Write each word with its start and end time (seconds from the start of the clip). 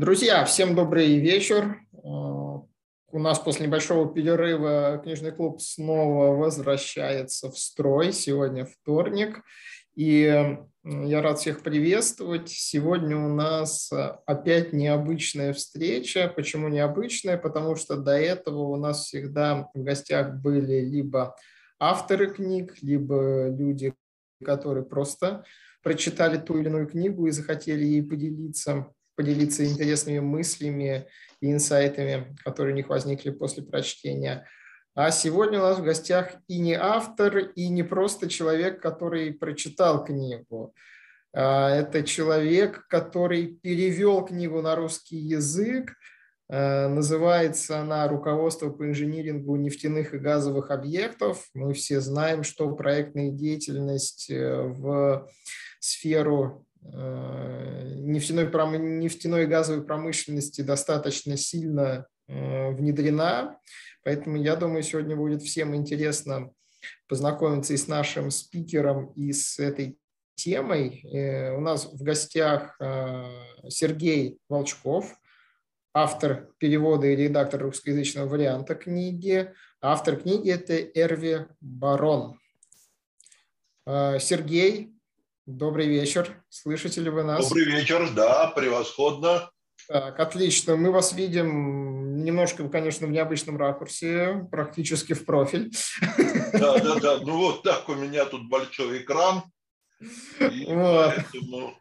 Друзья, 0.00 0.46
всем 0.46 0.74
добрый 0.74 1.18
вечер. 1.18 1.76
Э, 1.92 1.98
у 2.02 3.18
нас 3.18 3.38
после 3.38 3.66
небольшого 3.66 4.10
перерыва 4.10 4.98
книжный 5.04 5.30
клуб 5.30 5.60
снова 5.60 6.34
возвращается 6.36 7.50
в 7.50 7.58
строй. 7.58 8.14
Сегодня 8.14 8.64
вторник. 8.64 9.42
И 9.94 10.56
я 10.84 11.20
рад 11.20 11.38
всех 11.38 11.62
приветствовать. 11.62 12.48
Сегодня 12.48 13.14
у 13.14 13.28
нас 13.28 13.92
опять 14.24 14.72
необычная 14.72 15.52
встреча. 15.52 16.32
Почему 16.34 16.68
необычная? 16.68 17.36
Потому 17.36 17.76
что 17.76 17.98
до 17.98 18.12
этого 18.12 18.62
у 18.68 18.76
нас 18.76 19.04
всегда 19.04 19.68
в 19.74 19.82
гостях 19.82 20.36
были 20.36 20.80
либо 20.80 21.36
авторы 21.78 22.32
книг, 22.32 22.74
либо 22.80 23.50
люди, 23.50 23.92
которые 24.42 24.86
просто 24.86 25.44
прочитали 25.82 26.38
ту 26.38 26.56
или 26.56 26.68
иную 26.68 26.86
книгу 26.86 27.26
и 27.26 27.32
захотели 27.32 27.84
ей 27.84 28.02
поделиться 28.02 28.94
поделиться 29.20 29.66
интересными 29.66 30.18
мыслями 30.18 31.06
и 31.42 31.52
инсайтами, 31.52 32.34
которые 32.42 32.72
у 32.72 32.76
них 32.76 32.88
возникли 32.88 33.28
после 33.28 33.62
прочтения. 33.62 34.46
А 34.94 35.10
сегодня 35.10 35.58
у 35.58 35.62
нас 35.62 35.78
в 35.78 35.84
гостях 35.84 36.36
и 36.48 36.58
не 36.58 36.72
автор, 36.72 37.36
и 37.36 37.68
не 37.68 37.82
просто 37.82 38.30
человек, 38.30 38.80
который 38.80 39.34
прочитал 39.34 40.02
книгу. 40.02 40.74
А 41.34 41.68
это 41.68 42.02
человек, 42.02 42.86
который 42.88 43.58
перевел 43.62 44.24
книгу 44.24 44.62
на 44.62 44.74
русский 44.74 45.18
язык. 45.18 45.92
А, 46.48 46.88
называется 46.88 47.78
она 47.78 48.08
«Руководство 48.08 48.70
по 48.70 48.86
инжинирингу 48.88 49.54
нефтяных 49.56 50.14
и 50.14 50.18
газовых 50.18 50.70
объектов». 50.70 51.46
Мы 51.52 51.74
все 51.74 52.00
знаем, 52.00 52.42
что 52.42 52.74
проектная 52.74 53.30
деятельность 53.30 54.30
э, 54.30 54.62
в 54.62 55.30
сферу 55.78 56.66
Э, 56.82 57.94
нефтяной, 57.98 58.46
нефтяной 58.78 59.44
и 59.44 59.46
газовой 59.46 59.84
промышленности 59.84 60.62
достаточно 60.62 61.36
сильно 61.36 62.06
э, 62.26 62.70
внедрена. 62.70 63.58
Поэтому 64.02 64.36
я 64.36 64.56
думаю, 64.56 64.82
сегодня 64.82 65.14
будет 65.14 65.42
всем 65.42 65.74
интересно 65.76 66.50
познакомиться 67.06 67.74
и 67.74 67.76
с 67.76 67.86
нашим 67.86 68.30
спикером, 68.30 69.12
и 69.12 69.32
с 69.32 69.58
этой 69.58 69.98
темой. 70.36 71.02
Э, 71.12 71.54
у 71.54 71.60
нас 71.60 71.84
в 71.84 72.02
гостях 72.02 72.78
Сергей 73.68 74.38
Волчков, 74.48 75.14
автор 75.92 76.48
перевода 76.58 77.06
и 77.06 77.16
редактор 77.16 77.62
русскоязычного 77.62 78.26
варианта 78.26 78.74
книги. 78.74 79.52
Автор 79.82 80.16
книги– 80.16 80.50
это 80.52 80.76
Эрви 80.76 81.46
Барон. 81.60 82.38
Сергей, 83.86 84.94
Добрый 85.56 85.88
вечер. 85.88 86.40
Слышите 86.48 87.00
ли 87.00 87.10
вы 87.10 87.24
нас? 87.24 87.48
Добрый 87.48 87.64
вечер, 87.64 88.08
да, 88.14 88.52
превосходно. 88.54 89.50
Так, 89.88 90.20
отлично. 90.20 90.76
Мы 90.76 90.92
вас 90.92 91.12
видим 91.12 92.22
немножко, 92.22 92.68
конечно, 92.68 93.08
в 93.08 93.10
необычном 93.10 93.56
ракурсе, 93.56 94.46
практически 94.52 95.12
в 95.12 95.24
профиль. 95.24 95.72
Да, 96.52 96.78
да, 96.78 97.00
да. 97.00 97.18
Ну 97.18 97.36
вот 97.38 97.64
так 97.64 97.88
у 97.88 97.96
меня 97.96 98.26
тут 98.26 98.48
большой 98.48 98.98
экран. 99.02 99.42
Вот. 100.38 101.14
Поэтому... 101.16 101.74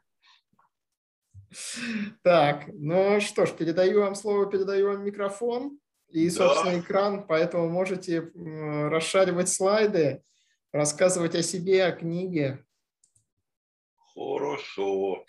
Так, 2.23 2.65
ну 2.73 3.21
что 3.21 3.45
ж, 3.45 3.51
передаю 3.51 4.01
вам 4.01 4.15
слово, 4.15 4.47
передаю 4.47 4.87
вам 4.87 5.03
микрофон 5.03 5.79
и, 6.09 6.29
собственно, 6.31 6.73
да. 6.73 6.79
экран, 6.79 7.27
поэтому 7.27 7.69
можете 7.69 8.31
расшаривать 8.35 9.49
слайды, 9.49 10.23
рассказывать 10.73 11.35
о 11.35 11.43
себе, 11.43 11.85
о 11.85 11.91
книге. 11.91 12.65
Хорошо. 14.19 15.25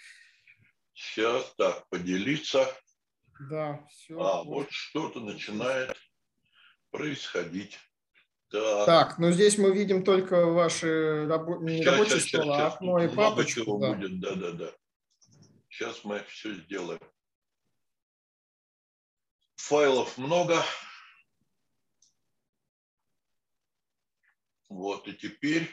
Сейчас 0.95 1.55
так, 1.57 1.89
поделиться. 1.91 2.67
Да, 3.49 3.87
все. 3.89 4.21
А, 4.21 4.43
вот 4.43 4.67
что-то 4.71 5.21
начинает 5.21 5.97
происходить. 6.91 7.79
Так. 8.51 8.87
так, 8.87 9.19
ну 9.19 9.31
здесь 9.31 9.59
мы 9.59 9.73
видим 9.73 10.03
только 10.03 10.47
ваши 10.47 11.25
рабо... 11.29 11.59
не 11.59 11.79
сейчас, 11.79 11.93
рабочие 11.95 12.21
сейчас, 12.21 12.43
стола, 12.43 12.57
сейчас, 12.57 12.75
окно 12.75 13.05
и 13.05 13.09
папочку. 13.09 13.79
Да. 13.79 13.93
будет, 13.93 14.21
да, 14.21 14.35
да, 14.35 14.51
да. 14.51 14.73
Сейчас 15.69 16.03
мы 16.03 16.19
все 16.25 16.55
сделаем. 16.55 17.01
Файлов 19.55 20.19
много. 20.19 20.61
Вот, 24.69 25.07
и 25.07 25.13
теперь 25.13 25.71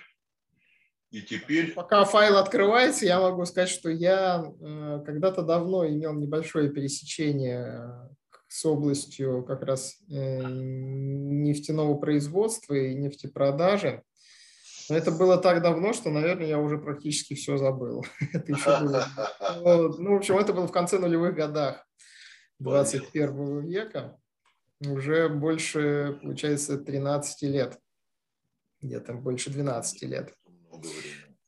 и 1.09 1.21
теперь... 1.21 1.73
Пока 1.73 2.03
файл 2.03 2.37
открывается, 2.37 3.05
я 3.05 3.21
могу 3.21 3.45
сказать, 3.45 3.69
что 3.69 3.89
я 3.89 4.43
э, 4.43 5.03
когда-то 5.05 5.41
давно 5.41 5.87
имел 5.87 6.13
небольшое 6.13 6.69
пересечение 6.69 7.65
э, 7.65 8.09
с 8.49 8.65
областью 8.65 9.45
как 9.45 9.63
раз 9.63 9.95
э, 10.09 10.41
нефтяного 10.43 11.95
производства 11.95 12.73
и 12.73 12.93
нефтепродажи. 12.93 14.03
Но 14.89 14.97
это 14.97 15.11
было 15.11 15.37
так 15.37 15.61
давно, 15.61 15.93
что, 15.93 16.09
наверное, 16.09 16.47
я 16.47 16.59
уже 16.59 16.77
практически 16.77 17.35
все 17.35 17.57
забыл. 17.57 18.05
это 18.33 18.51
еще 18.51 18.79
было... 18.81 19.07
Ну, 19.97 20.13
в 20.13 20.17
общем, 20.17 20.37
это 20.37 20.51
было 20.51 20.67
в 20.67 20.71
конце 20.73 20.99
нулевых 20.99 21.35
годах 21.35 21.87
21 22.59 23.65
века. 23.65 24.17
Уже 24.85 25.29
больше, 25.29 26.19
получается, 26.21 26.77
13 26.77 27.43
лет. 27.43 27.79
Где-то 28.81 29.13
больше 29.13 29.49
12 29.49 30.03
лет 30.03 30.33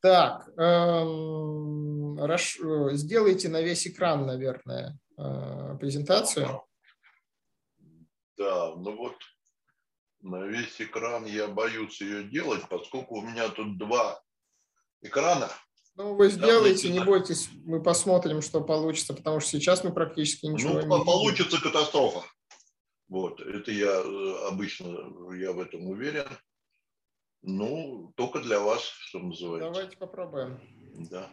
Так, 0.01 0.47
эм, 0.57 2.17
хорошо. 2.17 2.93
сделайте 2.93 3.49
на 3.49 3.61
весь 3.61 3.85
экран, 3.85 4.25
наверное, 4.25 4.97
э, 5.17 5.77
презентацию. 5.79 6.63
Да, 8.37 8.75
ну 8.75 8.95
вот 8.95 9.15
на 10.21 10.45
весь 10.45 10.79
экран 10.79 11.25
я 11.25 11.47
боюсь 11.47 11.99
ее 11.99 12.23
делать, 12.23 12.63
поскольку 12.69 13.17
у 13.17 13.21
меня 13.21 13.49
тут 13.49 13.77
два 13.77 14.21
экрана. 15.01 15.49
Ну, 15.95 16.15
вы 16.15 16.29
сделаете, 16.29 16.87
да, 16.87 16.93
не 16.93 16.99
бойтесь, 17.01 17.49
мы 17.65 17.83
посмотрим, 17.83 18.41
что 18.41 18.61
получится, 18.61 19.13
потому 19.13 19.41
что 19.41 19.51
сейчас 19.51 19.83
мы 19.83 19.93
практически 19.93 20.45
ничего 20.45 20.69
ну, 20.69 20.79
не 20.79 20.85
видим. 20.85 21.05
получится 21.05 21.61
катастрофа. 21.61 22.23
Вот, 23.09 23.41
это 23.41 23.71
я 23.71 24.01
э, 24.01 24.47
обычно, 24.47 25.35
я 25.35 25.51
в 25.51 25.59
этом 25.59 25.87
уверен. 25.87 26.25
Ну, 27.41 28.13
только 28.15 28.39
для 28.39 28.59
вас, 28.59 28.81
что 28.81 29.19
называется. 29.19 29.71
Давайте 29.71 29.97
попробуем. 29.97 30.59
Да. 31.09 31.29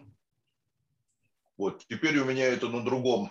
Вот, 1.57 1.85
теперь 1.89 2.19
у 2.19 2.25
меня 2.25 2.47
это 2.47 2.69
на 2.69 2.85
другом. 2.85 3.31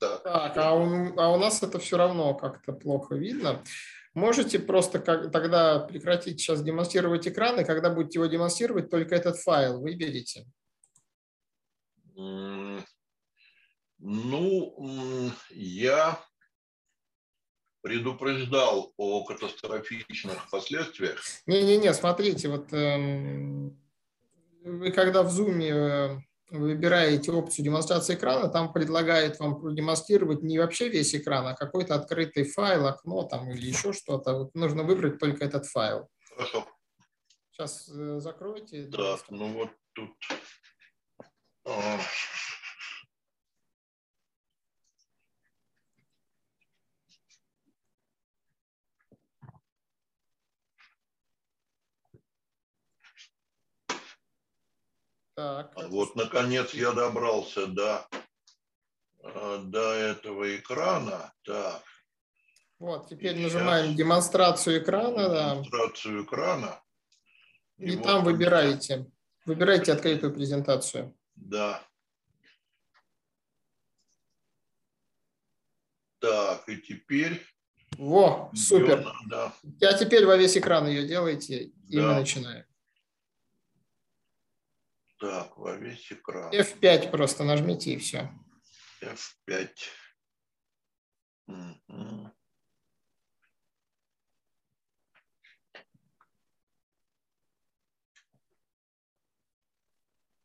Так, 0.00 0.24
так 0.24 0.56
а, 0.56 0.74
у, 0.74 1.18
а 1.18 1.32
у 1.32 1.38
нас 1.38 1.62
это 1.62 1.78
все 1.78 1.96
равно 1.96 2.34
как-то 2.34 2.72
плохо 2.72 3.14
видно. 3.14 3.62
Можете 4.14 4.58
просто 4.58 4.98
как, 4.98 5.30
тогда 5.30 5.78
прекратить 5.78 6.40
сейчас 6.40 6.62
демонстрировать 6.62 7.26
экран, 7.28 7.60
и 7.60 7.64
когда 7.64 7.88
будете 7.88 8.18
его 8.18 8.26
демонстрировать, 8.26 8.90
только 8.90 9.14
этот 9.14 9.38
файл 9.38 9.80
выберите. 9.80 10.46
Ну, 13.98 15.30
я 15.50 16.20
предупреждал 17.82 18.92
о 18.96 19.24
катастрофичных 19.24 20.48
последствиях. 20.50 21.20
Не-не-не, 21.46 21.92
смотрите, 21.92 22.48
вот 22.48 22.72
э, 22.72 23.70
вы 24.64 24.92
когда 24.92 25.22
в 25.22 25.28
Zoom 25.28 25.60
э, 25.62 26.20
выбираете 26.50 27.32
опцию 27.32 27.64
демонстрации 27.64 28.14
экрана, 28.14 28.48
там 28.48 28.72
предлагает 28.72 29.40
вам 29.40 29.60
продемонстрировать 29.60 30.42
не 30.42 30.58
вообще 30.58 30.88
весь 30.88 31.14
экран, 31.14 31.46
а 31.48 31.54
какой-то 31.54 31.94
открытый 31.96 32.44
файл, 32.44 32.86
окно 32.86 33.24
там 33.24 33.50
или 33.50 33.66
еще 33.66 33.92
что-то. 33.92 34.34
Вот 34.34 34.54
нужно 34.54 34.84
выбрать 34.84 35.18
только 35.18 35.44
этот 35.44 35.66
файл. 35.66 36.08
Хорошо. 36.30 36.66
Сейчас 37.50 37.88
э, 37.88 38.20
закройте. 38.20 38.86
Так, 38.86 39.24
ну 39.28 39.48
вот 39.48 39.70
тут... 39.92 40.10
Так. 55.34 55.72
Вот, 55.88 56.14
наконец, 56.14 56.74
я 56.74 56.92
добрался 56.92 57.66
до, 57.66 58.06
э, 59.22 59.58
до 59.64 59.92
этого 59.94 60.56
экрана. 60.56 61.32
Так. 61.42 61.82
Вот, 62.78 63.08
теперь 63.08 63.38
и 63.38 63.42
нажимаем 63.44 63.86
сейчас. 63.86 63.96
демонстрацию 63.96 64.82
экрана. 64.82 65.54
Демонстрацию 65.54 66.18
да. 66.18 66.24
экрана. 66.24 66.82
И, 67.78 67.92
и 67.92 67.96
вот 67.96 68.04
там 68.04 68.24
выбираете. 68.24 69.06
Выбирайте 69.46 69.92
открытую 69.92 70.34
презентацию. 70.34 71.16
Да. 71.34 71.82
Так, 76.18 76.68
и 76.68 76.76
теперь... 76.76 77.44
Во, 77.98 78.50
супер. 78.54 79.04
Да. 79.26 79.52
А 79.82 79.94
теперь 79.94 80.24
во 80.26 80.36
весь 80.36 80.56
экран 80.56 80.86
ее 80.86 81.06
делайте, 81.06 81.72
и 81.88 81.96
да. 81.96 82.08
мы 82.08 82.14
начинаем. 82.20 82.64
Так, 85.22 85.56
во 85.56 85.76
весь 85.76 86.10
экран. 86.10 86.52
F5 86.52 87.12
просто 87.12 87.44
нажмите 87.44 87.92
и 87.92 87.96
все. 87.96 88.28
F5. 89.00 89.68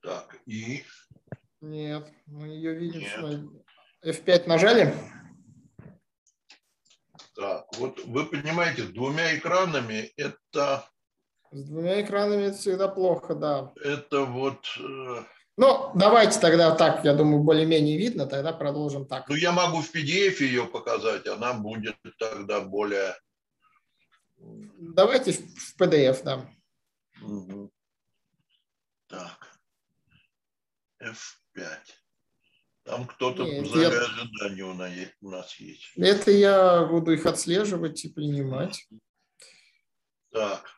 Так, 0.04 0.40
и? 0.46 0.86
Нет, 1.60 2.14
мы 2.28 2.50
ее 2.50 2.76
видим. 2.76 3.02
Нет. 3.02 3.66
F5 4.06 4.46
нажали? 4.46 4.94
Так, 7.34 7.66
вот 7.78 8.06
вы 8.06 8.28
понимаете, 8.28 8.84
двумя 8.84 9.36
экранами 9.36 10.14
это... 10.18 10.88
С 11.52 11.64
двумя 11.64 12.02
экранами 12.02 12.44
это 12.44 12.58
всегда 12.58 12.88
плохо, 12.88 13.36
да. 13.36 13.72
Это 13.84 14.24
вот... 14.26 14.66
Э, 14.80 15.24
ну, 15.56 15.92
давайте 15.96 16.40
тогда 16.40 16.76
так, 16.76 17.04
я 17.06 17.14
думаю, 17.14 17.42
более-менее 17.44 17.98
видно, 17.98 18.28
тогда 18.28 18.54
продолжим 18.54 19.08
так. 19.08 19.28
Ну, 19.30 19.36
я 19.36 19.52
могу 19.52 19.82
в 19.82 19.94
PDF 19.94 20.42
ее 20.44 20.66
показать, 20.66 21.26
она 21.28 21.54
будет 21.54 21.96
тогда 22.20 22.62
более... 22.62 23.16
Давайте 24.38 25.34
в 25.34 25.76
PDF, 25.80 26.24
да. 26.24 26.50
Угу. 27.22 27.72
Так. 29.08 29.58
F5. 31.02 31.68
Там 32.84 33.06
кто-то 33.06 33.44
зале 33.46 33.82
я... 33.82 33.90
ожидания 33.90 35.14
у 35.22 35.30
нас 35.30 35.56
есть. 35.56 35.92
Это 35.98 36.32
я 36.32 36.86
буду 36.86 37.12
их 37.14 37.26
отслеживать 37.26 38.04
и 38.06 38.10
принимать. 38.10 38.88
Так. 40.32 40.77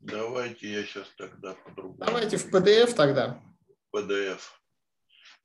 Давайте 0.00 0.70
я 0.70 0.84
сейчас 0.84 1.08
тогда 1.16 1.54
по-другому. 1.54 1.98
Давайте 1.98 2.36
в 2.36 2.52
PDF 2.52 2.94
тогда. 2.94 3.42
PDF. 3.94 4.40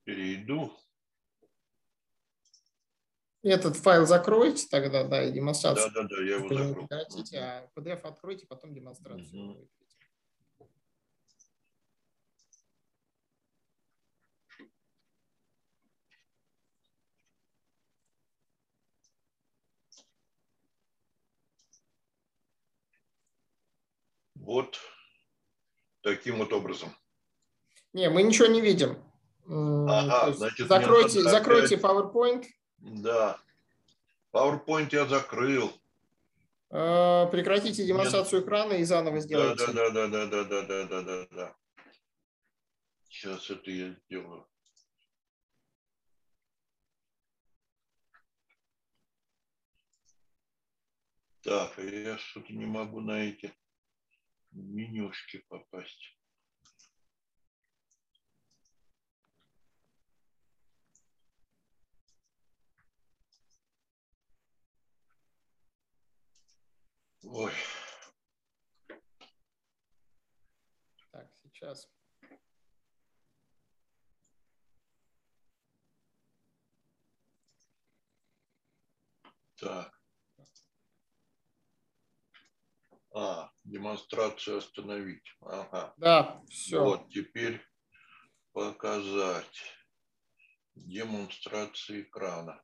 Перейду. 0.03 0.77
Этот 3.43 3.75
файл 3.75 4.05
закройте 4.05 4.67
тогда, 4.69 5.03
да, 5.03 5.23
и 5.23 5.31
демонстрацию. 5.31 5.91
Да, 5.93 6.03
да, 6.03 6.07
да, 6.07 6.23
я 6.23 6.35
его 6.35 6.47
закрою. 6.47 6.75
Прекратите, 6.75 7.37
а 7.39 7.69
PDF 7.75 8.01
откройте, 8.03 8.45
потом 8.45 8.73
демонстрацию. 8.73 9.51
Угу. 9.51 9.69
Вот 24.41 24.79
таким 26.01 26.39
вот 26.39 26.51
образом. 26.51 26.89
Не, 27.93 28.09
мы 28.09 28.23
ничего 28.23 28.47
не 28.47 28.59
видим. 28.59 28.97
Ага, 29.47 30.33
значит, 30.33 30.67
закройте, 30.67 31.21
закройте 31.21 31.75
PowerPoint. 31.75 32.47
Да. 32.79 33.39
PowerPoint 34.33 34.89
я 34.91 35.05
закрыл. 35.05 35.71
А, 36.71 37.27
прекратите 37.27 37.85
демонстрацию 37.85 38.39
Нет. 38.39 38.47
экрана 38.47 38.73
и 38.73 38.83
заново 38.83 39.19
сделайте. 39.19 39.67
Да, 39.67 39.91
да, 39.91 40.07
да, 40.07 40.07
да, 40.07 40.25
да, 40.25 40.43
да, 40.43 40.61
да, 40.63 40.85
да, 40.85 41.01
да, 41.01 41.27
да. 41.29 41.55
Сейчас 43.09 43.47
это 43.51 43.69
я 43.69 43.93
сделаю. 43.93 44.47
Так, 51.43 51.77
а 51.77 51.81
я 51.81 52.17
что-то 52.17 52.53
не 52.53 52.65
могу 52.65 53.01
на 53.01 53.23
эти 53.23 53.53
менюшки 54.51 55.39
попасть. 55.47 56.17
Ой. 67.23 67.53
Так, 71.11 71.29
сейчас. 71.43 71.89
Так. 79.55 80.00
А, 83.13 83.51
демонстрацию 83.65 84.57
остановить. 84.57 85.35
Ага. 85.41 85.93
Да, 85.97 86.41
все. 86.49 86.81
Вот 86.81 87.09
теперь 87.09 87.61
показать 88.53 89.61
демонстрацию 90.75 92.03
экрана. 92.03 92.63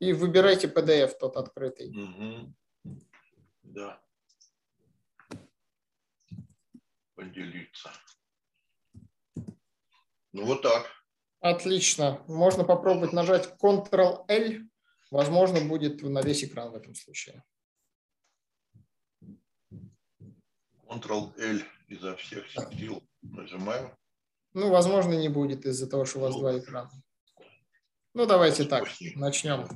И 0.00 0.12
выбирайте 0.12 0.66
PDF 0.66 1.12
тот 1.18 1.36
открытый. 1.36 1.90
Угу. 1.90 2.54
Да. 3.62 4.02
Поделиться. 7.14 7.90
Ну 10.32 10.44
вот 10.44 10.62
так. 10.62 10.90
Отлично. 11.38 12.24
Можно 12.26 12.64
попробовать 12.64 13.12
нажать 13.12 13.54
Ctrl-L 13.62 14.68
возможно, 15.14 15.60
будет 15.60 16.02
на 16.02 16.22
весь 16.22 16.44
экран 16.44 16.70
в 16.70 16.74
этом 16.74 16.94
случае. 16.94 17.44
Ctrl-L 20.88 21.60
изо 21.88 22.16
всех 22.16 22.50
сил 22.50 23.02
нажимаю. 23.22 23.96
Ну, 24.54 24.70
возможно, 24.70 25.14
не 25.14 25.28
будет 25.28 25.66
из-за 25.66 25.88
того, 25.88 26.04
что 26.04 26.18
у 26.18 26.22
вас 26.22 26.34
ну, 26.34 26.40
два 26.40 26.58
экрана. 26.58 26.90
Ну, 28.14 28.26
давайте 28.26 28.64
так, 28.64 28.88
начнем. 29.14 29.68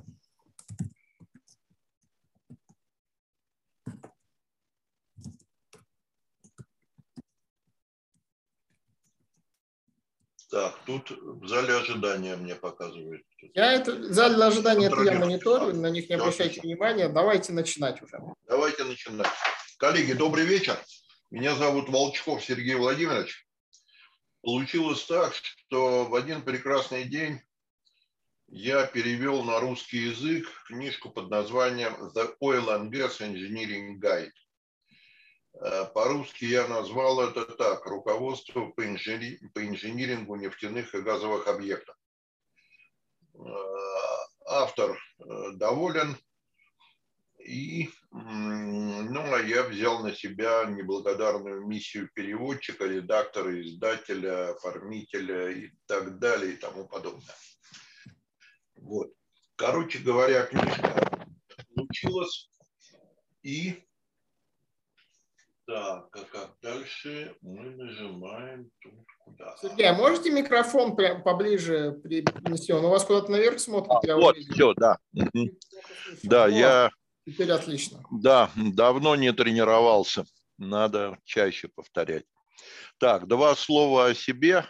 Так, 10.59 10.77
тут 10.87 11.11
в 11.11 11.47
зале 11.47 11.73
ожидания 11.77 12.35
мне 12.35 12.57
показывают. 12.57 13.23
Я 13.55 13.75
это, 13.75 14.13
зале 14.13 14.43
ожидания 14.43 14.87
это 14.89 15.03
я 15.03 15.17
мониторю, 15.17 15.73
на 15.73 15.89
них 15.89 16.09
не 16.09 16.17
обращайте 16.17 16.61
внимания. 16.61 17.09
Давайте 17.09 17.53
начинать 17.53 18.03
уже. 18.03 18.19
Давайте 18.49 18.83
начинать. 18.83 19.29
Коллеги, 19.79 20.15
добрый 20.15 20.45
вечер. 20.45 20.77
Меня 21.31 21.55
зовут 21.55 21.89
Волчков 21.89 22.45
Сергей 22.45 22.75
Владимирович. 22.75 23.47
Получилось 24.43 25.05
так, 25.05 25.33
что 25.33 26.07
в 26.07 26.17
один 26.17 26.43
прекрасный 26.43 27.05
день 27.05 27.41
я 28.49 28.85
перевел 28.85 29.45
на 29.45 29.61
русский 29.61 29.99
язык 29.99 30.49
книжку 30.67 31.11
под 31.11 31.31
названием 31.31 31.95
The 32.17 32.35
Oil 32.43 32.67
and 32.67 32.91
Gas 32.91 33.21
Engineering 33.21 34.01
Guide. 34.01 34.33
Э, 35.61 35.87
по-русски 35.93 36.45
я 36.45 36.69
назвал 36.69 37.21
это 37.21 37.45
так, 37.45 37.85
руководство 37.87 38.67
по, 38.71 38.87
инжени... 38.87 39.41
по 39.55 39.67
инжинирингу 39.67 40.37
нефтяных 40.37 40.95
и 40.95 41.01
газовых 41.01 41.49
объектов. 41.49 41.97
Э, 43.35 43.39
автор 44.47 44.97
э, 45.19 45.51
доволен, 45.55 46.17
и 47.41 47.89
ну, 48.11 49.35
а 49.35 49.41
я 49.41 49.63
взял 49.65 50.03
на 50.03 50.15
себя 50.15 50.65
неблагодарную 50.65 51.67
миссию 51.67 52.11
переводчика, 52.15 52.85
редактора, 52.85 53.61
издателя, 53.61 54.51
оформителя 54.53 55.51
и 55.51 55.71
так 55.87 56.19
далее 56.19 56.55
и 56.55 56.57
тому 56.57 56.87
подобное. 56.87 57.35
Вот. 58.77 59.13
Короче 59.57 59.99
говоря, 59.99 60.47
книжка 60.47 61.29
получилась, 61.75 62.51
и 63.43 63.88
так, 65.69 66.09
а 66.13 66.25
как 66.33 66.57
дальше 66.63 67.37
мы 67.43 67.71
нажимаем 67.71 68.71
тут 68.81 68.95
куда? 69.19 69.55
Сергей, 69.61 69.87
а 69.87 69.93
можете 69.93 70.31
микрофон 70.31 70.97
прям 70.97 71.23
поближе 71.23 71.93
принести? 72.03 72.73
Он 72.73 72.87
у 72.87 72.89
вас 72.89 73.05
куда-то 73.05 73.31
наверх 73.31 73.61
смотрит? 73.61 73.91
А, 73.91 74.17
вот, 74.17 74.35
увидел. 74.35 74.55
все, 74.55 74.75
да. 74.75 74.97
Да, 76.23 76.47
вот, 76.47 76.55
я... 76.55 76.91
Теперь 77.27 77.53
отлично. 77.53 78.03
Да, 78.11 78.51
давно 78.57 79.15
не 79.15 79.31
тренировался. 79.35 80.25
Надо 80.57 81.19
чаще 81.25 81.69
повторять. 81.69 82.25
Так, 82.97 83.29
два 83.29 83.55
слова 83.55 84.07
о 84.07 84.15
себе. 84.15 84.65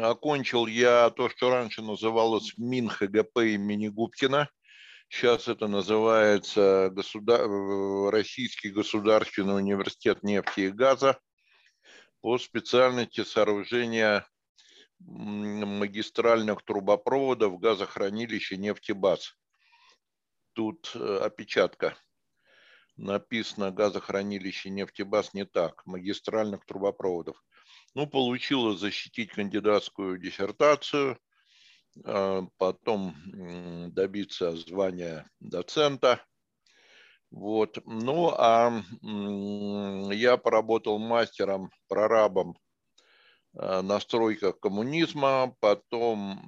Окончил 0.00 0.66
я 0.66 1.10
то, 1.10 1.28
что 1.28 1.50
раньше 1.50 1.82
называлось 1.82 2.54
МИН 2.56 2.88
ХГП 2.88 3.40
имени 3.40 3.88
Губкина. 3.88 4.48
Сейчас 5.08 5.48
это 5.48 5.68
называется 5.68 6.90
государ... 6.92 7.48
Российский 8.10 8.70
государственный 8.70 9.56
университет 9.56 10.22
нефти 10.22 10.60
и 10.60 10.70
газа 10.70 11.18
по 12.20 12.38
специальности 12.38 13.24
сооружения 13.24 14.26
магистральных 14.98 16.62
трубопроводов 16.64 17.58
газохранилища 17.58 18.56
нефтебаз. 18.56 19.36
Тут 20.54 20.90
э, 20.94 21.18
опечатка. 21.18 21.96
Написано 22.96 23.70
газохранилище 23.70 24.70
нефтебаз 24.70 25.34
не 25.34 25.44
так, 25.44 25.84
магистральных 25.84 26.64
трубопроводов. 26.64 27.44
Ну, 27.94 28.06
получилось 28.06 28.80
защитить 28.80 29.32
кандидатскую 29.32 30.18
диссертацию 30.18 31.18
потом 32.58 33.14
добиться 33.92 34.56
звания 34.56 35.28
доцента. 35.40 36.24
Вот. 37.30 37.78
Ну, 37.86 38.32
а 38.36 38.82
я 40.12 40.36
поработал 40.36 40.98
мастером, 40.98 41.70
прорабом 41.88 42.56
на 43.52 43.98
стройках 44.00 44.60
коммунизма, 44.60 45.54
потом 45.60 46.40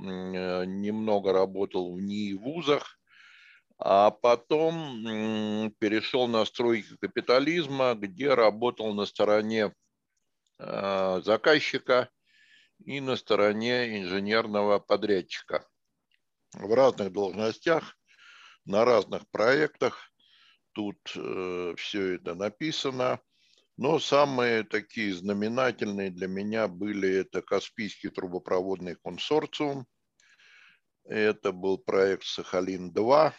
немного 0.81 1.33
работал 1.33 1.95
в 1.95 2.00
НИИ 2.00 2.35
вузах, 2.35 2.99
а 3.78 4.11
потом 4.11 5.73
перешел 5.78 6.26
на 6.26 6.45
стройки 6.45 6.97
капитализма, 7.00 7.95
где 7.95 8.35
работал 8.35 8.93
на 8.93 9.07
стороне 9.07 9.73
а, 10.59 11.21
заказчика 11.21 12.11
и 12.85 13.00
на 13.00 13.16
стороне 13.16 13.99
инженерного 13.99 14.78
подрядчика 14.78 15.66
в 16.54 16.73
разных 16.73 17.12
должностях, 17.12 17.97
на 18.64 18.85
разных 18.85 19.28
проектах. 19.30 20.12
Тут 20.73 20.99
э, 21.16 21.75
все 21.76 22.14
это 22.14 22.35
написано. 22.35 23.20
Но 23.76 23.99
самые 23.99 24.64
такие 24.64 25.14
знаменательные 25.14 26.11
для 26.11 26.26
меня 26.26 26.66
были 26.66 27.08
это 27.08 27.42
Каспийский 27.42 28.11
трубопроводный 28.11 28.97
консорциум. 28.97 29.87
Это 31.04 31.52
был 31.52 31.78
проект 31.78 32.25
Сахалин-2 32.25 33.32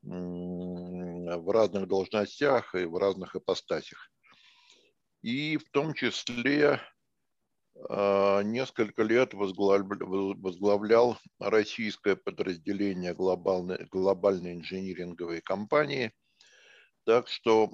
в 0.00 1.52
разных 1.52 1.88
должностях 1.88 2.74
и 2.74 2.86
в 2.86 2.96
разных 2.96 3.36
ипостасях. 3.36 4.10
И 5.20 5.58
в 5.58 5.68
том 5.72 5.92
числе 5.92 6.80
а, 7.90 8.40
несколько 8.40 9.02
лет 9.02 9.34
возглавлял 9.34 11.18
российское 11.38 12.16
подразделение 12.16 13.12
глобальной, 13.12 13.86
глобальной 13.90 14.54
инжиниринговой 14.54 15.42
компании, 15.42 16.10
так 17.04 17.28
что 17.28 17.70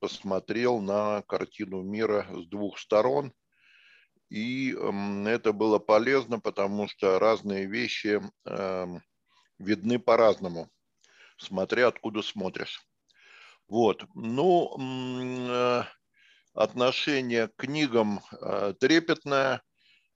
посмотрел 0.00 0.80
на 0.80 1.22
картину 1.22 1.82
мира 1.82 2.26
с 2.32 2.46
двух 2.46 2.78
сторон, 2.78 3.32
и 4.30 4.74
это 5.26 5.52
было 5.52 5.78
полезно, 5.78 6.40
потому 6.40 6.88
что 6.88 7.18
разные 7.18 7.66
вещи 7.66 8.20
видны 9.58 9.98
по-разному, 9.98 10.70
смотря 11.36 11.88
откуда 11.88 12.22
смотришь. 12.22 12.82
Вот. 13.68 14.04
Ну, 14.14 14.76
э, 14.78 15.84
отношение 16.54 17.48
к 17.48 17.56
книгам 17.56 18.20
э, 18.40 18.74
трепетное. 18.78 19.62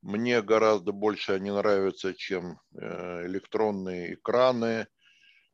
Мне 0.03 0.43
гораздо 0.43 0.93
больше 0.93 1.33
они 1.33 1.51
нравятся, 1.51 2.13
чем 2.15 2.61
э, 2.75 3.27
электронные 3.27 4.15
экраны, 4.15 4.89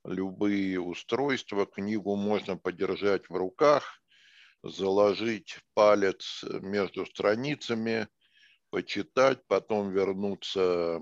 любые 0.04 0.80
устройства. 0.80 1.66
Книгу 1.66 2.16
можно 2.16 2.56
подержать 2.56 3.28
в 3.28 3.36
руках, 3.36 4.02
заложить 4.62 5.58
палец 5.74 6.44
между 6.60 7.06
страницами, 7.06 8.08
почитать, 8.70 9.46
потом 9.46 9.90
вернуться 9.90 11.00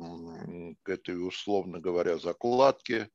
к 0.82 0.88
этой, 0.88 1.26
условно 1.26 1.80
говоря, 1.80 2.18
закладке, 2.18 3.08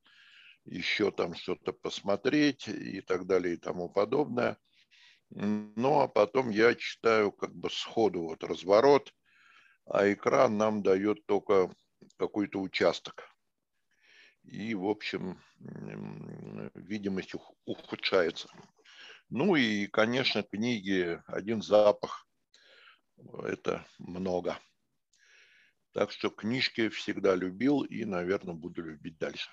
еще 0.64 1.10
там 1.10 1.34
что-то 1.34 1.72
посмотреть 1.72 2.68
и 2.68 3.00
так 3.00 3.26
далее 3.26 3.54
и 3.54 3.58
тому 3.58 3.88
подобное. 3.88 4.58
Ну, 5.30 6.00
а 6.00 6.08
потом 6.08 6.50
я 6.50 6.74
читаю 6.74 7.32
как 7.32 7.54
бы 7.54 7.68
сходу 7.70 8.22
вот 8.22 8.44
разворот, 8.44 9.12
а 9.84 10.10
экран 10.12 10.56
нам 10.56 10.82
дает 10.82 11.26
только 11.26 11.74
какой-то 12.16 12.60
участок. 12.60 13.35
И, 14.46 14.74
в 14.74 14.86
общем, 14.86 15.40
видимость 16.74 17.34
ухудшается. 17.64 18.48
Ну 19.28 19.56
и, 19.56 19.86
конечно, 19.86 20.42
книги 20.42 21.20
«Один 21.26 21.62
запах»– 21.62 22.28
это 23.44 23.84
много. 23.98 24.58
Так 25.92 26.12
что 26.12 26.30
книжки 26.30 26.88
всегда 26.90 27.34
любил 27.34 27.82
и, 27.82 28.04
наверное, 28.04 28.54
буду 28.54 28.82
любить 28.82 29.18
дальше. 29.18 29.50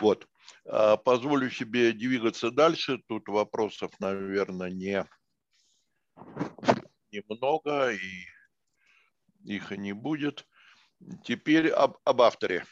Вот. 0.00 0.28
А, 0.66 0.96
позволю 0.96 1.50
себе 1.50 1.92
двигаться 1.92 2.50
дальше. 2.50 2.98
Тут 3.06 3.28
вопросов, 3.28 3.92
наверное, 3.98 4.70
не 4.70 5.06
немного, 7.10 7.92
и 7.92 8.26
их 9.44 9.72
и 9.72 9.78
не 9.78 9.92
будет. 9.92 10.46
Теперь 11.24 11.70
об, 11.70 11.96
об 12.04 12.22
авторе. 12.22 12.64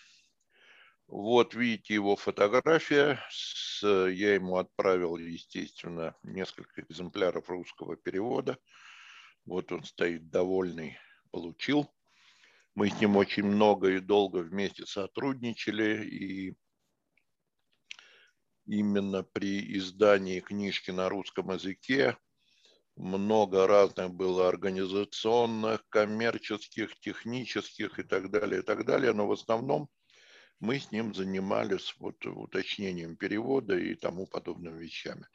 Вот 1.09 1.55
видите 1.55 1.95
его 1.95 2.17
фотография. 2.17 3.21
С, 3.31 3.81
я 3.85 4.35
ему 4.35 4.57
отправил, 4.57 5.17
естественно, 5.17 6.17
несколько 6.25 6.83
экземпляров 6.83 7.49
русского 7.49 7.97
перевода. 7.97 8.59
Вот 9.45 9.71
он 9.71 9.85
стоит 9.85 10.31
довольный, 10.31 10.99
получил. 11.31 11.89
Мы 12.75 12.91
с 12.91 13.01
ним 13.01 13.17
очень 13.17 13.45
много 13.45 13.91
и 13.91 14.01
долго 14.01 14.39
вместе 14.39 14.85
сотрудничали, 14.85 16.05
и 16.05 16.57
именно 18.67 19.23
при 19.23 19.79
издании 19.79 20.41
книжки 20.41 20.91
на 20.91 21.09
русском 21.09 21.53
языке. 21.53 22.19
Много 22.97 23.69
разных 23.69 24.13
было 24.13 24.49
организационных, 24.49 25.89
коммерческих, 25.89 26.99
технических 26.99 28.01
и 28.01 28.03
так 28.03 28.31
далее, 28.31 28.61
и 28.61 28.65
так 28.65 28.85
далее. 28.85 29.13
Но 29.13 29.29
в 29.29 29.33
основном 29.33 29.89
мы 30.61 30.79
с 30.79 30.91
ним 30.93 31.15
занимались 31.15 31.95
вот 31.99 32.25
уточнением 32.25 33.17
перевода 33.17 33.77
и 33.77 33.95
тому 33.95 34.27
подобными 34.27 34.83
вещами. 34.83 35.27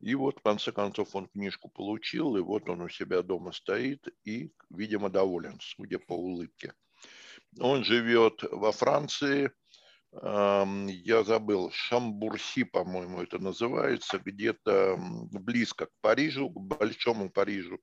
И 0.00 0.14
вот, 0.14 0.38
в 0.38 0.42
конце 0.42 0.72
концов, 0.72 1.14
он 1.14 1.28
книжку 1.28 1.68
получил, 1.68 2.36
и 2.36 2.40
вот 2.40 2.68
он 2.68 2.80
у 2.80 2.88
себя 2.88 3.22
дома 3.22 3.52
стоит 3.52 4.08
и, 4.24 4.52
видимо, 4.68 5.10
доволен, 5.10 5.58
судя 5.60 5.98
по 5.98 6.14
улыбке. 6.14 6.74
Он 7.60 7.84
живет 7.84 8.42
во 8.50 8.72
Франции, 8.72 9.52
я 10.12 11.24
забыл, 11.24 11.70
Шамбурси, 11.70 12.64
по-моему, 12.64 13.22
это 13.22 13.38
называется, 13.38 14.18
где-то 14.18 14.98
близко 15.30 15.86
к 15.86 15.92
Парижу, 16.00 16.50
к 16.50 16.60
Большому 16.60 17.30
Парижу. 17.30 17.80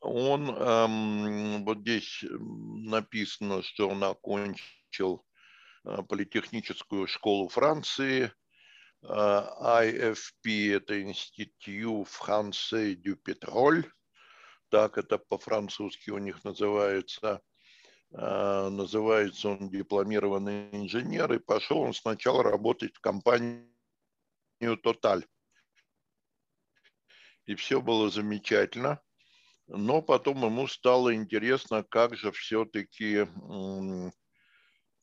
Он, 0.00 1.64
вот 1.64 1.78
здесь 1.80 2.22
написано, 2.30 3.62
что 3.62 3.88
он 3.88 4.04
окончил 4.04 4.64
а, 5.84 6.02
политехническую 6.02 7.06
школу 7.06 7.48
Франции, 7.48 8.32
а, 9.02 9.82
IFP– 9.84 10.76
это 10.76 11.02
Институт 11.02 12.08
Français 12.08 12.94
du 12.94 13.16
Pétrole, 13.16 13.84
так 14.68 14.98
это 14.98 15.18
по-французски 15.18 16.10
у 16.10 16.18
них 16.18 16.44
называется– 16.44 17.40
а, 18.12 18.70
называется 18.70 19.50
он 19.50 19.68
дипломированный 19.68 20.70
инженер, 20.72 21.32
и 21.32 21.38
пошел 21.38 21.80
он 21.80 21.94
сначала 21.94 22.42
работать 22.42 22.94
в 22.94 23.00
компанию 23.00 23.66
«Тоталь». 24.82 25.26
И 27.46 27.54
все 27.54 27.80
было 27.80 28.10
замечательно, 28.10 29.00
но 29.66 30.02
потом 30.02 30.44
ему 30.44 30.66
стало 30.66 31.14
интересно, 31.14 31.84
как 31.84 32.16
же 32.16 32.32
все-таки 32.32 33.26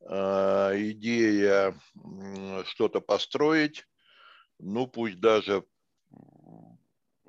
идея 0.05 1.79
что-то 2.65 2.99
построить, 2.99 3.85
ну 4.59 4.87
пусть 4.87 5.19
даже 5.19 5.65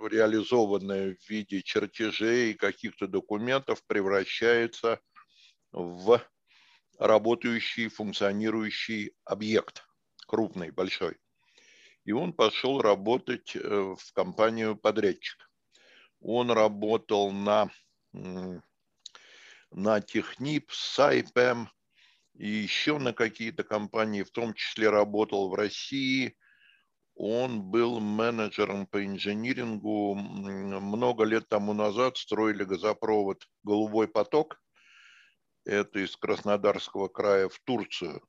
реализованная 0.01 1.15
в 1.15 1.31
виде 1.31 1.63
чертежей 1.63 2.55
каких-то 2.55 3.07
документов 3.07 3.83
превращается 3.87 5.01
в 5.01 5.05
в 5.73 6.21
работающий, 6.99 7.89
функционирующий 7.89 9.15
объект, 9.25 9.85
крупный, 10.27 10.71
большой. 10.71 11.17
И 12.05 12.13
он 12.13 12.33
пошел 12.33 12.81
работать 12.81 13.57
э, 13.57 13.59
в 13.61 14.13
компанию 14.13 14.77
подрядчик. 14.77 15.51
Он 16.21 16.51
работал 16.51 17.33
на, 17.33 17.71
на 18.13 20.01
Технип, 20.01 20.71
Сайпем 20.71 21.69
и 22.35 22.49
еще 22.49 22.99
на 22.99 23.13
какие-то 23.13 23.63
компании, 23.65 24.23
в 24.23 24.31
том 24.31 24.55
числе 24.55 24.91
работал 24.91 25.49
в 25.49 25.55
России. 25.55 26.37
Он 27.15 27.63
был 27.63 28.01
менеджером 28.01 28.87
по 28.87 29.05
инжинирингу. 29.05 30.17
Много 30.17 31.25
лет 31.25 31.49
тому 31.49 31.73
назад 31.73 32.17
строили 32.17 32.65
газопровод 32.65 33.47
«Голубой 33.63 34.09
поток». 34.09 34.61
Это 35.65 36.01
из 36.01 36.17
Краснодарского 36.17 37.09
края 37.09 37.49
в 37.49 37.59
Турцию. 37.61 38.21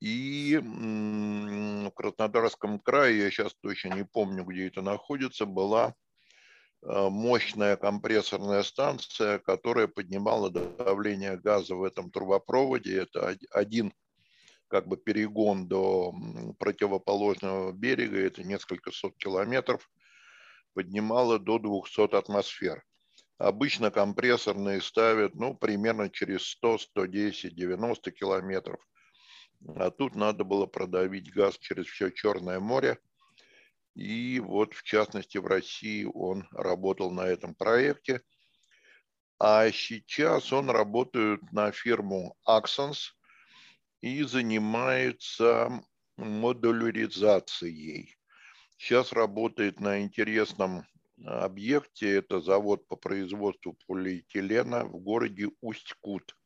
И 0.00 0.60
в 0.62 1.90
Краснодарском 1.90 2.78
крае, 2.78 3.18
я 3.20 3.30
сейчас 3.30 3.54
точно 3.54 3.94
не 3.94 4.04
помню, 4.04 4.44
где 4.44 4.68
это 4.68 4.82
находится, 4.82 5.46
была 5.46 5.94
мощная 6.84 7.76
компрессорная 7.76 8.62
станция, 8.62 9.38
которая 9.38 9.88
поднимала 9.88 10.50
давление 10.50 11.38
газа 11.38 11.74
в 11.74 11.82
этом 11.82 12.10
трубопроводе. 12.10 13.02
Это 13.02 13.36
один 13.50 13.92
как 14.68 14.88
бы 14.88 14.96
перегон 14.96 15.68
до 15.68 16.12
противоположного 16.58 17.72
берега, 17.72 18.18
это 18.18 18.42
несколько 18.42 18.90
сот 18.90 19.16
километров, 19.16 19.88
поднимала 20.74 21.38
до 21.38 21.58
200 21.58 22.16
атмосфер. 22.16 22.84
Обычно 23.38 23.90
компрессорные 23.90 24.80
ставят 24.80 25.34
ну, 25.34 25.54
примерно 25.54 26.08
через 26.10 26.46
100, 26.48 26.78
110, 26.78 27.54
90 27.54 28.10
километров. 28.12 28.80
А 29.76 29.90
тут 29.90 30.14
надо 30.14 30.44
было 30.44 30.66
продавить 30.66 31.32
газ 31.32 31.58
через 31.58 31.86
все 31.86 32.10
Черное 32.10 32.60
море. 32.60 32.98
И 33.94 34.40
вот, 34.40 34.74
в 34.74 34.82
частности, 34.82 35.38
в 35.38 35.46
России 35.46 36.04
он 36.04 36.46
работал 36.52 37.10
на 37.10 37.22
этом 37.22 37.54
проекте. 37.54 38.20
А 39.38 39.70
сейчас 39.70 40.52
он 40.52 40.70
работает 40.70 41.40
на 41.52 41.72
фирму 41.72 42.36
Axons– 42.46 42.98
и 44.04 44.22
занимается 44.22 45.82
модуляризацией. 46.18 48.14
Сейчас 48.76 49.14
работает 49.14 49.80
на 49.80 50.02
интересном 50.02 50.84
объекте. 51.24 52.16
Это 52.16 52.42
завод 52.42 52.86
по 52.86 52.96
производству 52.96 53.78
полиэтилена 53.86 54.84
в 54.84 54.98
городе 54.98 55.48
Усть-Кут 55.62 56.36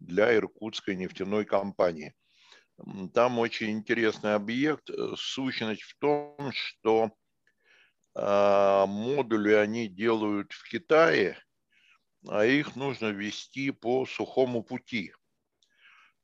для 0.00 0.34
Иркутской 0.34 0.96
нефтяной 0.96 1.44
компании. 1.44 2.14
Там 3.14 3.38
очень 3.38 3.70
интересный 3.70 4.34
объект. 4.34 4.90
Сущность 5.16 5.82
в 5.82 5.98
том, 5.98 6.50
что 6.52 7.12
а, 8.14 8.86
модули 8.86 9.52
они 9.52 9.88
делают 9.88 10.52
в 10.52 10.68
Китае, 10.68 11.42
а 12.28 12.44
их 12.44 12.76
нужно 12.76 13.10
вести 13.10 13.70
по 13.70 14.06
сухому 14.06 14.62
пути. 14.62 15.12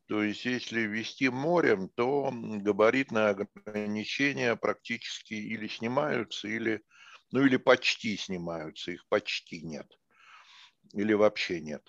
То 0.07 0.23
есть 0.23 0.47
если 0.47 0.81
вести 0.81 1.29
морем, 1.29 1.91
то 1.91 2.31
габаритные 2.33 3.29
ограничения 3.29 4.57
практически 4.57 5.35
или 5.35 5.69
снимаются, 5.69 6.49
или, 6.49 6.83
ну 7.31 7.45
или 7.45 7.59
почти 7.59 8.17
снимаются, 8.17 8.93
их 8.93 9.07
почти 9.09 9.61
нет, 9.61 9.87
или 10.95 11.13
вообще 11.13 11.61
нет. 11.61 11.83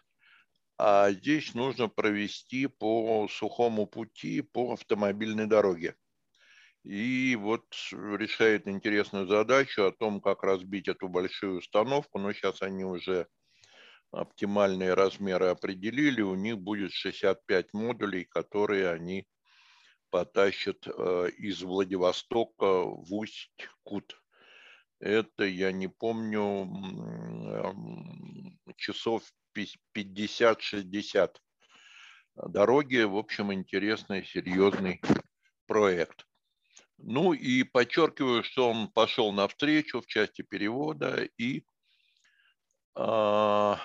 А 0.81 1.11
здесь 1.11 1.55
нужно 1.55 1.89
провести 1.89 2.67
по 2.67 3.27
сухому 3.27 3.85
пути 3.85 4.39
по 4.39 4.71
автомобильной 4.71 5.45
дороге. 5.45 5.97
И 6.85 7.35
вот 7.35 7.65
решает 7.91 8.65
интересную 8.65 9.27
задачу 9.27 9.83
о 9.83 9.91
том, 9.91 10.21
как 10.21 10.41
разбить 10.41 10.87
эту 10.87 11.09
большую 11.09 11.57
установку, 11.57 12.17
но 12.17 12.31
сейчас 12.31 12.61
они 12.61 12.85
уже 12.85 13.27
оптимальные 14.11 14.93
размеры 14.93 15.47
определили, 15.47 16.21
у 16.21 16.35
них 16.35 16.57
будет 16.57 16.93
65 16.93 17.73
модулей, 17.73 18.23
которые 18.23 18.89
они 18.89 19.27
потащат 20.11 20.87
э, 20.87 21.29
из 21.37 21.61
Владивостока 21.61 22.83
в 22.85 23.13
Усть-Кут. 23.13 24.15
Это, 25.01 25.43
я 25.43 25.73
не 25.73 25.89
помню, 25.89 26.67
часов 28.77 29.23
50-60 29.55 31.35
дороги. 32.35 33.03
В 33.03 33.17
общем, 33.17 33.53
интересный, 33.53 34.25
серьезный 34.25 35.01
проект. 35.67 36.25
Ну 36.97 37.33
и 37.33 37.63
подчеркиваю, 37.63 38.43
что 38.43 38.69
он 38.69 38.89
пошел 38.89 39.31
навстречу 39.31 40.01
в 40.01 40.07
части 40.07 40.41
перевода 40.41 41.27
и 41.37 41.63
а, 42.95 43.79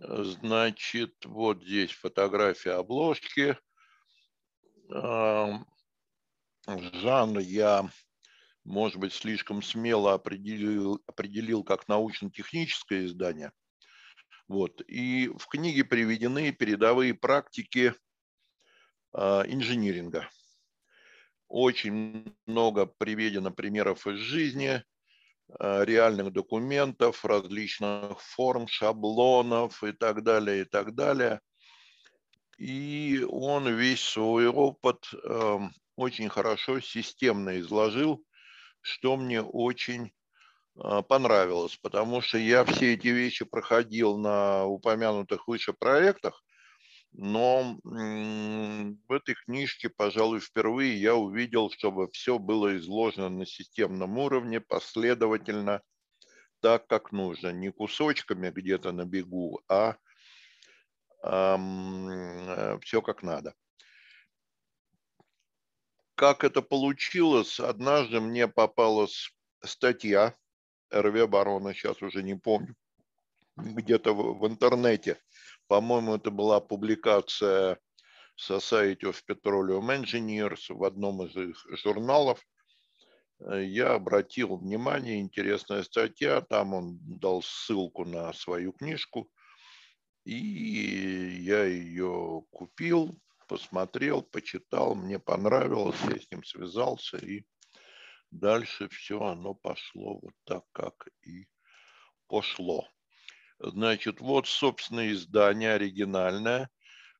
Значит, 0.00 1.14
вот 1.26 1.62
здесь 1.62 1.92
фотография 1.92 2.72
обложки. 2.72 3.58
Жанр 6.66 7.38
я, 7.40 7.90
может 8.64 8.98
быть, 8.98 9.12
слишком 9.12 9.62
смело 9.62 10.14
определил, 10.14 11.02
определил 11.06 11.64
как 11.64 11.86
научно-техническое 11.86 13.04
издание. 13.04 13.52
Вот. 14.50 14.82
И 14.88 15.28
в 15.38 15.46
книге 15.46 15.84
приведены 15.84 16.52
передовые 16.52 17.14
практики 17.14 17.94
а, 19.12 19.42
инжиниринга. 19.46 20.28
Очень 21.48 22.36
много 22.46 22.86
приведено 22.86 23.50
примеров 23.50 24.06
из 24.06 24.18
жизни– 24.18 24.82
Э, 25.58 25.84
реальных 25.84 26.32
документов, 26.32 27.24
различных 27.24 28.20
форм, 28.20 28.68
шаблонов 28.68 29.82
и 29.82 29.92
так 29.92 30.22
далее, 30.22 30.62
и 30.62 30.64
так 30.64 30.94
далее. 30.94 31.40
И 32.58 33.24
он 33.28 33.68
весь 33.68 34.02
свой 34.02 34.46
опыт 34.46 35.08
эм, 35.24 35.72
очень 35.96 36.28
хорошо, 36.28 36.80
системно 36.80 37.58
изложил, 37.58 38.22
что 38.82 39.16
мне 39.16 39.40
очень 39.40 40.12
понравилось, 41.08 41.76
потому 41.76 42.20
что 42.20 42.38
я 42.38 42.64
все 42.64 42.94
эти 42.94 43.08
вещи 43.08 43.44
проходил 43.44 44.16
на 44.16 44.64
упомянутых 44.64 45.48
выше 45.48 45.72
проектах, 45.72 46.42
но 47.12 47.78
в 47.82 49.12
этой 49.12 49.34
книжке, 49.34 49.88
пожалуй, 49.88 50.40
впервые 50.40 51.00
я 51.00 51.16
увидел, 51.16 51.70
чтобы 51.70 52.08
все 52.12 52.38
было 52.38 52.76
изложено 52.76 53.28
на 53.28 53.46
системном 53.46 54.16
уровне, 54.18 54.60
последовательно, 54.60 55.82
так, 56.60 56.86
как 56.86 57.10
нужно. 57.10 57.52
Не 57.52 57.72
кусочками 57.72 58.50
где-то 58.50 58.92
на 58.92 59.04
бегу, 59.04 59.60
а 59.68 59.96
э, 61.24 62.78
все 62.82 63.02
как 63.02 63.22
надо. 63.22 63.54
Как 66.14 66.44
это 66.44 66.62
получилось? 66.62 67.58
Однажды 67.58 68.20
мне 68.20 68.46
попалась 68.46 69.34
статья 69.64 70.36
РВ 70.92 71.28
Барона, 71.28 71.74
сейчас 71.74 72.02
уже 72.02 72.22
не 72.22 72.36
помню, 72.36 72.74
где-то 73.56 74.14
в, 74.14 74.38
в 74.38 74.46
интернете– 74.46 75.18
по-моему, 75.70 76.16
это 76.16 76.32
была 76.32 76.58
публикация 76.58 77.78
Society 78.36 79.02
of 79.02 79.22
Petroleum 79.24 80.02
Engineers 80.02 80.62
в 80.68 80.82
одном 80.82 81.22
из 81.22 81.36
их 81.36 81.64
журналов. 81.78 82.44
Я 83.38 83.94
обратил 83.94 84.56
внимание, 84.56 85.20
интересная 85.20 85.84
статья, 85.84 86.40
там 86.40 86.74
он 86.74 86.98
дал 87.00 87.40
ссылку 87.44 88.04
на 88.04 88.32
свою 88.32 88.72
книжку, 88.72 89.30
и 90.24 90.34
я 90.34 91.66
ее 91.66 92.42
купил, 92.50 93.16
посмотрел, 93.46 94.22
почитал, 94.22 94.96
мне 94.96 95.20
понравилось, 95.20 96.00
я 96.08 96.18
с 96.20 96.28
ним 96.32 96.42
связался, 96.42 97.16
и 97.16 97.44
дальше 98.30 98.88
все 98.88 99.20
оно 99.20 99.54
пошло 99.54 100.18
вот 100.20 100.34
так, 100.44 100.64
как 100.72 101.08
и 101.22 101.46
пошло. 102.28 102.88
Значит, 103.58 104.20
вот, 104.20 104.46
собственно, 104.46 105.10
издание 105.10 105.74
оригинальное. 105.74 106.70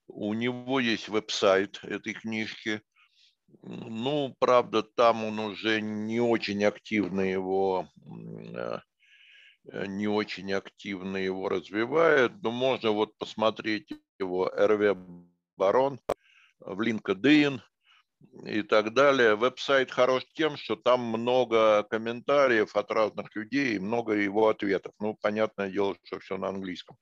У 0.07 0.33
него 0.35 0.81
есть 0.81 1.09
веб-сайт 1.09 1.81
этой 1.83 2.14
книжки. 2.14 2.83
Ну, 3.62 4.35
правда, 4.38 4.83
там 4.83 5.25
он 5.25 5.38
уже 5.38 5.81
не 5.81 6.20
очень 6.20 6.64
активно 6.64 7.20
его 7.20 7.88
э, 8.05 8.79
не 9.87 10.09
очень 10.09 10.53
активно 10.53 11.16
его 11.16 11.49
развивает, 11.49 12.33
но 12.42 12.51
можно 12.51 12.90
вот 12.90 13.16
посмотреть 13.18 13.92
его 14.18 14.49
РВ 14.49 14.96
Барон 15.57 16.01
в 16.61 16.81
LinkedIn, 16.81 17.61
и 18.44 18.62
так 18.62 18.94
далее. 18.94 19.35
Веб-сайт 19.35 19.90
хорош 19.90 20.24
тем, 20.35 20.56
что 20.56 20.76
там 20.76 21.00
много 21.00 21.83
комментариев 21.85 22.76
от 22.76 22.90
разных 22.90 23.35
людей 23.35 23.76
и 23.76 23.78
много 23.78 24.14
его 24.14 24.48
ответов. 24.48 24.92
Ну, 24.98 25.16
понятное 25.20 25.70
дело, 25.70 25.96
что 26.04 26.18
все 26.20 26.37
на 26.37 26.48
английском. 26.48 26.96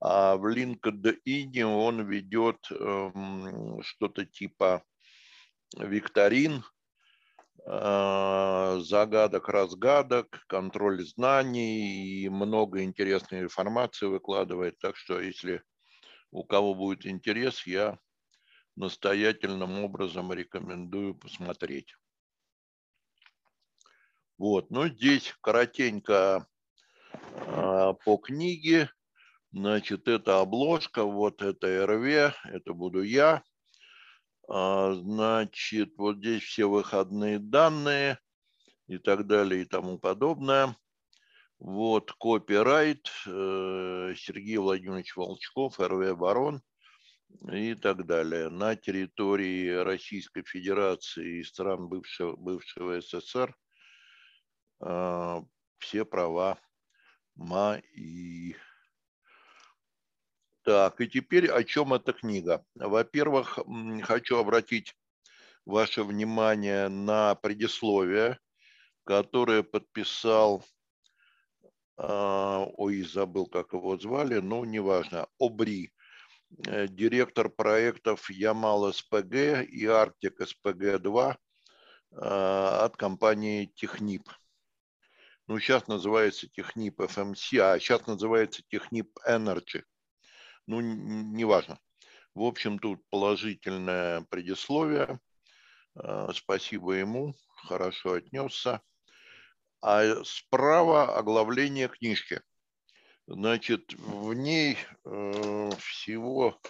А 0.00 0.36
в 0.36 0.46
LinkedIn 0.46 1.64
он 1.64 2.06
ведет 2.06 2.58
эм, 2.70 3.82
что-то 3.82 4.26
типа 4.26 4.82
викторин, 5.76 6.62
э, 7.66 8.78
загадок-разгадок, 8.82 10.44
контроль 10.48 11.02
знаний 11.04 12.24
и 12.24 12.28
много 12.28 12.82
интересной 12.82 13.40
информации 13.40 14.06
выкладывает. 14.06 14.78
Так 14.78 14.96
что, 14.96 15.20
если 15.20 15.62
у 16.30 16.44
кого 16.44 16.74
будет 16.74 17.06
интерес, 17.06 17.66
я 17.66 17.98
настоятельным 18.76 19.82
образом 19.82 20.32
рекомендую 20.32 21.14
посмотреть. 21.14 21.94
Вот, 24.38 24.70
ну 24.70 24.86
здесь 24.88 25.34
коротенько 25.40 26.46
э, 27.12 27.94
по 28.04 28.16
книге. 28.18 28.90
Значит, 29.50 30.08
это 30.08 30.40
обложка, 30.40 31.04
вот 31.04 31.40
это 31.40 31.86
РВ, 31.86 32.34
это 32.44 32.74
буду 32.74 33.02
я. 33.02 33.42
А, 34.48 34.92
значит, 34.92 35.94
вот 35.96 36.18
здесь 36.18 36.42
все 36.42 36.66
выходные 36.66 37.38
данные 37.38 38.18
и 38.86 38.98
так 38.98 39.26
далее 39.26 39.62
и 39.62 39.64
тому 39.64 39.98
подобное. 39.98 40.76
Вот 41.58 42.12
копирайт 42.12 43.08
э, 43.26 44.14
Сергей 44.16 44.58
Владимирович 44.58 45.16
Волчков, 45.16 45.80
РВ 45.80 46.18
«Барон» 46.18 46.60
и 47.52 47.74
так 47.74 48.06
далее. 48.06 48.48
На 48.48 48.76
территории 48.76 49.70
Российской 49.70 50.42
Федерации 50.42 51.40
и 51.40 51.44
стран 51.44 51.88
бывшего, 51.88 52.36
бывшего 52.36 53.00
СССР 53.00 53.56
э, 54.80 55.42
все 55.78 56.04
права 56.04 56.58
мои. 57.34 58.54
Так, 60.62 61.00
и 61.00 61.08
теперь 61.08 61.48
о 61.48 61.62
чем 61.62 61.94
эта 61.94 62.12
книга? 62.12 62.64
Во-первых, 62.74 63.58
хочу 64.02 64.38
обратить 64.38 64.96
ваше 65.64 66.02
внимание 66.02 66.88
на 66.88 67.36
предисловие, 67.36 68.40
которое 69.04 69.62
подписал 69.62 70.64
а, 71.98 72.66
ой, 72.76 73.02
забыл, 73.02 73.46
как 73.46 73.72
его 73.72 73.96
звали, 73.96 74.38
но 74.38 74.64
неважно, 74.64 75.28
Обри, 75.38 75.86
э, 75.86 75.90
директор 76.58 77.48
проектов 77.48 78.30
Ямал 78.30 78.92
СПГ 78.92 79.62
и 79.68 79.86
Арктик 79.86 80.40
СПГ-2 80.40 81.36
а, 82.12 82.84
от 82.84 82.96
компании 82.96 83.72
Технип. 83.74 84.28
Ну, 85.46 85.58
сейчас 85.58 85.86
называется 85.86 86.48
Технип 86.48 87.00
FMC, 87.00 87.58
а 87.58 87.78
сейчас 87.78 88.06
называется 88.06 88.62
Технип 88.68 89.10
Energy. 89.28 89.82
Ну, 90.66 90.80
неважно. 90.80 91.78
В 92.34 92.42
общем, 92.42 92.78
тут 92.78 93.00
положительное 93.10 94.22
предисловие. 94.30 95.20
А, 95.94 96.32
спасибо 96.32 96.92
ему, 96.92 97.34
хорошо 97.66 98.14
отнесся 98.14 98.82
а 99.80 100.24
справа 100.24 101.16
оглавление 101.16 101.88
книжки. 101.88 102.40
Значит, 103.26 103.92
в 103.94 104.34
ней 104.34 104.78
э, 105.04 105.70
всего 105.78 106.60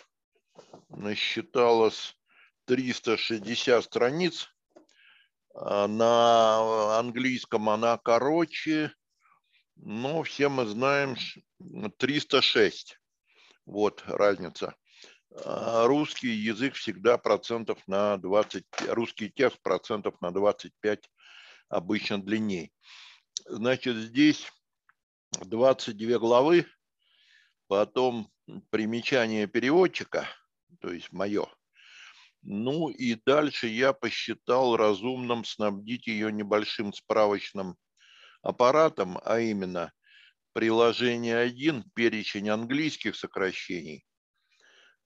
насчиталось 0.89 2.17
360 2.65 3.85
страниц. 3.85 4.49
А 5.55 5.87
на 5.87 6.99
английском 6.99 7.69
она 7.69 7.99
короче, 7.99 8.93
но 9.77 10.23
все 10.23 10.49
мы 10.49 10.65
знаем 10.65 11.17
306. 11.99 12.99
Вот 13.67 14.03
разница. 14.07 14.77
А 15.45 15.87
русский 15.87 16.31
язык 16.31 16.75
всегда 16.75 17.19
процентов 17.19 17.79
на 17.87 18.17
20, 18.17 18.65
русский 18.89 19.31
текст 19.31 19.61
процентов 19.61 20.19
на 20.23 20.31
25 20.31 21.11
обычно 21.69 22.23
длиннее. 22.23 22.71
Значит, 23.45 23.97
здесь 23.97 24.51
22 25.33 26.19
главы, 26.19 26.67
потом 27.69 28.31
примечание 28.71 29.47
переводчика, 29.47 30.29
то 30.81 30.93
есть 30.93 31.13
мое. 31.13 31.49
Ну 32.43 32.91
и 32.91 33.15
дальше 33.15 33.67
я 33.67 33.93
посчитал 33.93 34.77
разумным 34.77 35.45
снабдить 35.45 36.07
ее 36.07 36.31
небольшим 36.31 36.93
справочным 36.93 37.77
аппаратом, 38.43 39.19
а 39.25 39.41
именно 39.41 39.93
приложение 40.53 41.39
1– 41.39 41.91
перечень 41.95 42.49
английских 42.49 43.17
сокращений, 43.17 44.07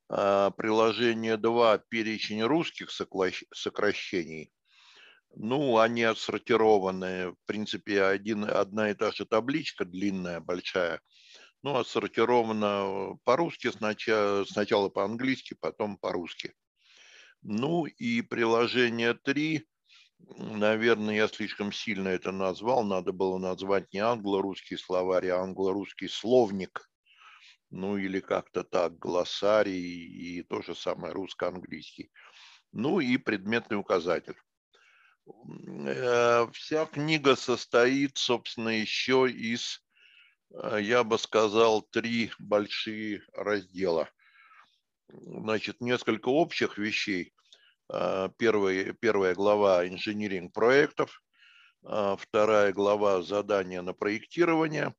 а 0.09 0.51
приложение 0.51 1.37
2– 1.37 1.79
перечень 1.89 2.43
русских 2.43 2.91
сокращений, 2.91 4.53
ну, 5.35 5.79
они 5.79 6.03
отсортированы, 6.03 7.31
в 7.33 7.37
принципе, 7.47 8.03
один, 8.03 8.45
одна 8.45 8.91
и 8.91 8.95
та 8.95 9.13
же 9.13 9.25
табличка, 9.25 9.85
длинная, 9.85 10.41
большая, 10.41 11.01
ну, 11.63 11.77
отсортирована 11.77 13.17
по-русски 13.25 13.71
сначала, 13.71 14.45
сначала 14.45 14.89
по-английски, 14.89 15.57
потом 15.61 15.99
по-русски. 15.99 16.55
Ну 17.43 17.87
и 17.87 18.23
приложение 18.23 19.15
3, 19.15 19.65
наверное, 20.19 21.15
я 21.17 21.29
слишком 21.29 21.73
сильно 21.73 22.09
это 22.09 22.33
назвал, 22.33 22.85
надо 22.85 23.13
было 23.13 23.39
назвать 23.39 23.93
не 23.93 24.01
англо-русский 24.01 24.77
словарь, 24.77 25.29
а 25.29 25.41
англо-русский 25.41 26.09
словник, 26.09 26.91
ну 27.71 27.97
или 27.97 28.21
как-то 28.21 28.63
так, 28.65 28.99
глоссарий 28.99 29.81
и 29.81 30.43
то 30.43 30.61
же 30.61 30.75
самое 30.75 31.15
русско-английский. 31.15 32.11
Ну 32.73 33.01
и 33.01 33.17
предметный 33.17 33.79
указатель. 33.79 34.37
Э, 35.87 36.47
вся 36.53 36.87
книга 36.87 37.37
состоит, 37.37 38.17
собственно, 38.17 38.71
еще 38.71 39.31
из, 39.31 39.83
э, 40.53 40.79
я 40.83 41.05
бы 41.05 41.19
сказал, 41.19 41.83
три 41.83 42.31
большие 42.39 43.23
раздела. 43.33 44.09
Значит, 45.09 45.81
несколько 45.81 46.29
общих 46.29 46.79
вещей. 46.79 47.33
Э, 47.93 48.29
первая, 48.39 48.93
первая 48.93 49.35
глава 49.35 49.87
инжиниринг 49.87 50.53
проектов, 50.53 51.23
вторая 51.83 52.75
глава 52.75 53.23
задания 53.23 53.81
на 53.81 53.95
проектирование. 53.95 54.95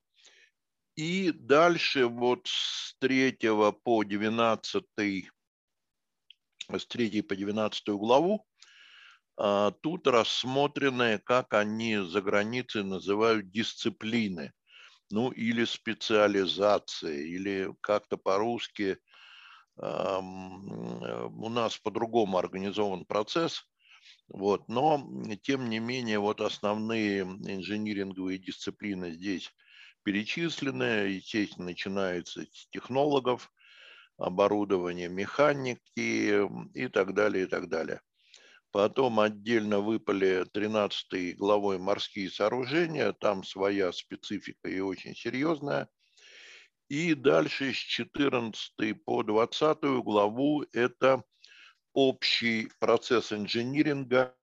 И 0.96 1.32
дальше 1.32 2.08
вот 2.08 2.48
с 2.48 2.96
3 3.00 3.38
по 3.84 4.04
12, 4.04 4.84
с 6.70 6.86
3 6.88 7.22
по 7.22 7.36
12 7.36 7.90
главу 7.90 8.48
тут 9.36 10.08
рассмотрены, 10.08 11.20
как 11.20 11.54
они 11.54 11.98
за 11.98 12.22
границей 12.22 12.84
называют 12.84 13.52
дисциплины, 13.52 14.54
ну 15.12 15.32
или 15.32 15.66
специализации, 15.66 17.30
или 17.32 17.74
как-то 17.82 18.18
по-русски 18.18 18.98
у 19.78 21.50
нас 21.50 21.78
по-другому 21.78 22.38
организован 22.38 23.06
процесс, 23.06 23.64
вот, 24.28 24.70
но 24.70 25.08
тем 25.44 25.70
не 25.70 25.80
менее 25.80 26.20
вот 26.20 26.42
основные 26.42 27.22
инжиниринговые 27.22 28.40
дисциплины 28.40 29.14
здесь 29.14 29.52
перечислены, 30.04 31.10
естественно, 31.10 31.66
начинается 31.68 32.44
с 32.44 32.70
технологов, 32.72 33.52
оборудования, 34.18 35.10
механики 35.10 36.46
и 36.76 36.88
так 36.90 37.14
далее, 37.16 37.46
и 37.46 37.48
так 37.48 37.70
далее. 37.70 38.02
Потом 38.72 39.20
отдельно 39.20 39.82
выпали 39.82 40.46
13 40.54 41.36
главой 41.38 41.78
морские 41.78 42.32
сооружения, 42.32 43.12
там 43.12 43.44
своя 43.44 43.92
специфика 43.92 44.70
и 44.70 44.80
очень 44.80 45.14
серьезная. 45.14 45.90
И 46.88 47.14
дальше 47.14 47.74
с 47.74 47.76
14 47.76 49.04
по 49.04 49.24
20 49.24 49.84
главу 50.04 50.64
это 50.72 51.24
общий 51.94 52.70
процесс 52.80 53.34
инжиниринга, 53.34 54.38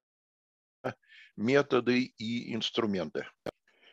методы 1.36 2.02
и 2.02 2.54
инструменты. 2.54 3.26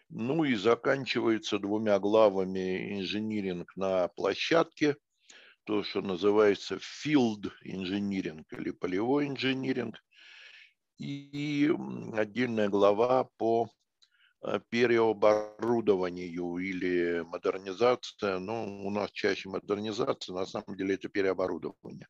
Ну 0.10 0.43
и 0.43 0.56
заканчивается 0.56 1.60
двумя 1.60 1.98
главами 2.00 3.00
инжиниринг 3.00 3.74
на 3.78 4.10
площадке, 4.10 4.98
то, 5.63 5.82
что 5.84 6.02
называется 6.02 6.76
field 6.76 7.52
инжиниринг 7.62 8.52
или 8.52 8.71
полевой 8.71 9.28
инжиниринг– 9.28 9.98
и 10.97 11.71
отдельная 12.13 12.69
глава 12.69 13.25
по 13.38 13.69
э, 14.41 14.60
переоборудованию 14.69 16.58
или 16.58 17.21
модернизация. 17.21 18.39
Ну, 18.39 18.86
у 18.86 18.89
нас 18.89 19.12
чаще 19.12 19.49
модернизация, 19.49 20.34
на 20.34 20.45
самом 20.45 20.77
деле 20.77 20.95
это 20.95 21.10
переоборудование. 21.10 22.08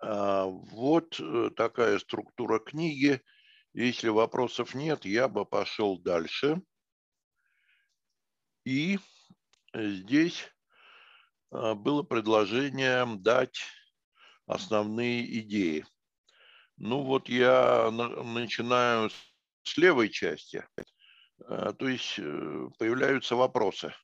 А, 0.00 0.44
вот 0.46 1.18
э, 1.20 1.50
такая 1.56 1.98
структура 1.98 2.58
книги. 2.58 3.20
Если 3.72 4.08
вопросов 4.08 4.74
нет, 4.74 5.04
я 5.04 5.28
бы 5.28 5.44
пошел 5.44 5.98
дальше. 5.98 6.62
И 8.64 8.98
здесь 9.74 10.44
э, 11.52 11.74
было 11.74 12.02
предложение 12.02 13.06
дать 13.16 13.60
основные 14.46 15.40
идеи. 15.40 15.84
Ну 16.76 17.02
вот 17.02 17.28
я 17.28 17.90
начинаю 17.90 19.10
с 19.62 19.76
левой 19.76 20.08
части. 20.08 20.66
Э, 21.46 21.72
то 21.78 21.88
есть 21.88 22.18
э, 22.18 22.68
появляются 22.78 23.36
вопросы. 23.36 23.94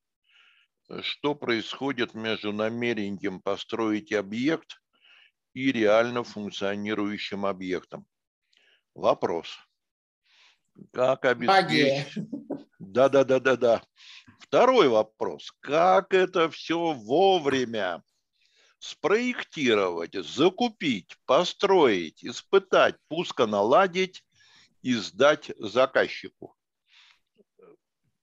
Что 1.02 1.34
происходит 1.34 2.14
между 2.14 2.52
намерением 2.52 3.40
построить 3.40 4.12
объект 4.12 4.72
и 4.72 4.90
и 5.54 5.72
реально 5.72 6.24
функционирующим 6.24 7.46
объектом. 7.46 8.06
Вопрос. 8.94 9.48
Как 10.92 11.24
обеспечить... 11.24 12.24
Да-да-да-да-да. 12.78 13.82
Второй 14.38 14.88
вопрос. 14.88 15.52
Как 15.60 16.14
это 16.14 16.50
все 16.50 16.92
вовремя 16.92 18.02
спроектировать, 18.80 20.14
закупить, 20.14 21.16
построить, 21.26 22.24
испытать, 22.24 22.96
пуско 23.06 23.46
наладить 23.46 24.24
и 24.82 24.94
сдать 24.94 25.52
заказчику 25.58 26.56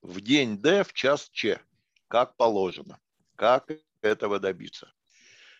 в 0.02 0.20
день 0.20 0.58
Д 0.58 0.84
в 0.84 0.92
час 0.92 1.30
Ч, 1.30 1.60
как 2.08 2.36
положено. 2.36 2.98
Как 3.36 3.70
этого 4.02 4.38
добиться? 4.38 4.92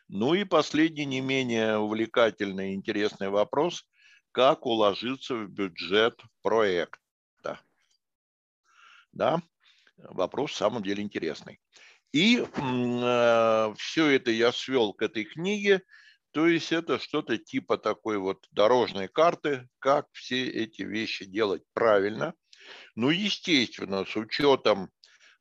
Ну 0.08 0.34
и 0.34 0.44
последний, 0.44 1.06
не 1.06 1.22
менее 1.22 1.78
увлекательный 1.78 2.72
и 2.72 2.74
интересный 2.74 3.30
вопрос– 3.30 3.86
как 4.32 4.66
уложиться 4.66 5.34
в 5.34 5.48
бюджет 5.48 6.22
проекта. 6.42 7.60
Да, 9.12 9.42
вопрос 9.96 10.52
в 10.52 10.56
самом 10.56 10.82
деле 10.82 11.02
интересный. 11.02 11.60
И 12.12 12.38
э, 12.38 13.74
все 13.76 14.06
это 14.06 14.30
я 14.30 14.52
свел 14.52 14.94
к 14.94 15.02
этой 15.02 15.24
книге, 15.24 15.82
то 16.32 16.46
есть 16.46 16.72
это 16.72 16.98
что-то 16.98 17.36
типа 17.36 17.78
такой 17.78 18.18
вот 18.18 18.46
дорожной 18.50 19.08
карты, 19.08 19.68
как 19.78 20.06
все 20.12 20.46
эти 20.46 20.82
вещи 20.82 21.24
делать 21.24 21.62
правильно. 21.72 22.34
Ну, 22.94 23.10
естественно, 23.10 24.04
с 24.04 24.16
учетом 24.16 24.90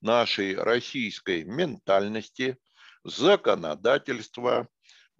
нашей 0.01 0.55
российской 0.55 1.43
ментальности, 1.43 2.57
законодательства, 3.03 4.67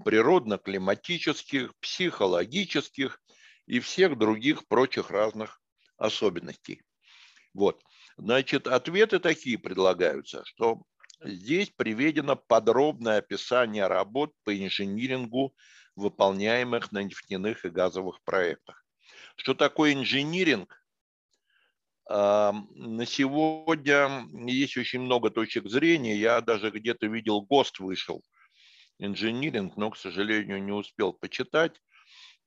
природно-климатических, 0.04 1.74
психологических 1.80 3.20
и 3.66 3.80
всех 3.80 4.18
других 4.18 4.68
прочих 4.68 5.10
разных 5.10 5.60
особенностей. 5.98 6.82
Вот. 7.54 7.82
Значит, 8.18 8.68
ответы 8.68 9.20
такие 9.20 9.58
предлагаются, 9.58 10.44
что 10.46 10.84
здесь 11.22 11.70
приведено 11.70 12.36
подробное 12.36 13.18
описание 13.20 13.88
работ 13.88 14.34
по 14.44 14.58
инжинирингу, 14.58 15.54
выполняемых 15.96 16.92
на 16.92 17.04
нефтяных 17.04 17.66
и 17.66 17.70
газовых 17.70 18.22
проектах. 18.24 18.86
Что 19.36 19.54
такое 19.54 19.94
инжиниринг? 19.94 20.84
На 22.10 23.06
сегодня 23.06 24.28
есть 24.32 24.78
очень 24.78 25.02
много 25.02 25.30
точек 25.30 25.68
зрения. 25.68 26.16
Я 26.16 26.42
даже 26.42 26.70
где-то 26.70 27.08
видел, 27.08 27.42
ГОСТ 27.42 27.80
вышел, 27.80 28.24
инжиниринг, 29.00 29.76
но, 29.76 29.90
к 29.90 29.98
сожалению, 29.98 30.64
не 30.64 30.72
успел 30.72 31.14
почитать. 31.14 31.82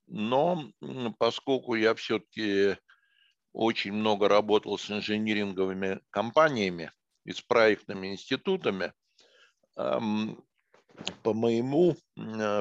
Но 0.07 0.73
поскольку 1.19 1.75
я 1.75 1.95
все-таки 1.95 2.77
очень 3.53 3.93
много 3.93 4.29
работал 4.29 4.79
с 4.79 4.91
инжиниринговыми 4.91 6.01
компаниями 6.11 6.93
и 7.25 7.33
с 7.33 7.41
проектными 7.41 8.09
институтами, 8.09 8.93
по 9.75 11.33
моему 11.33 11.97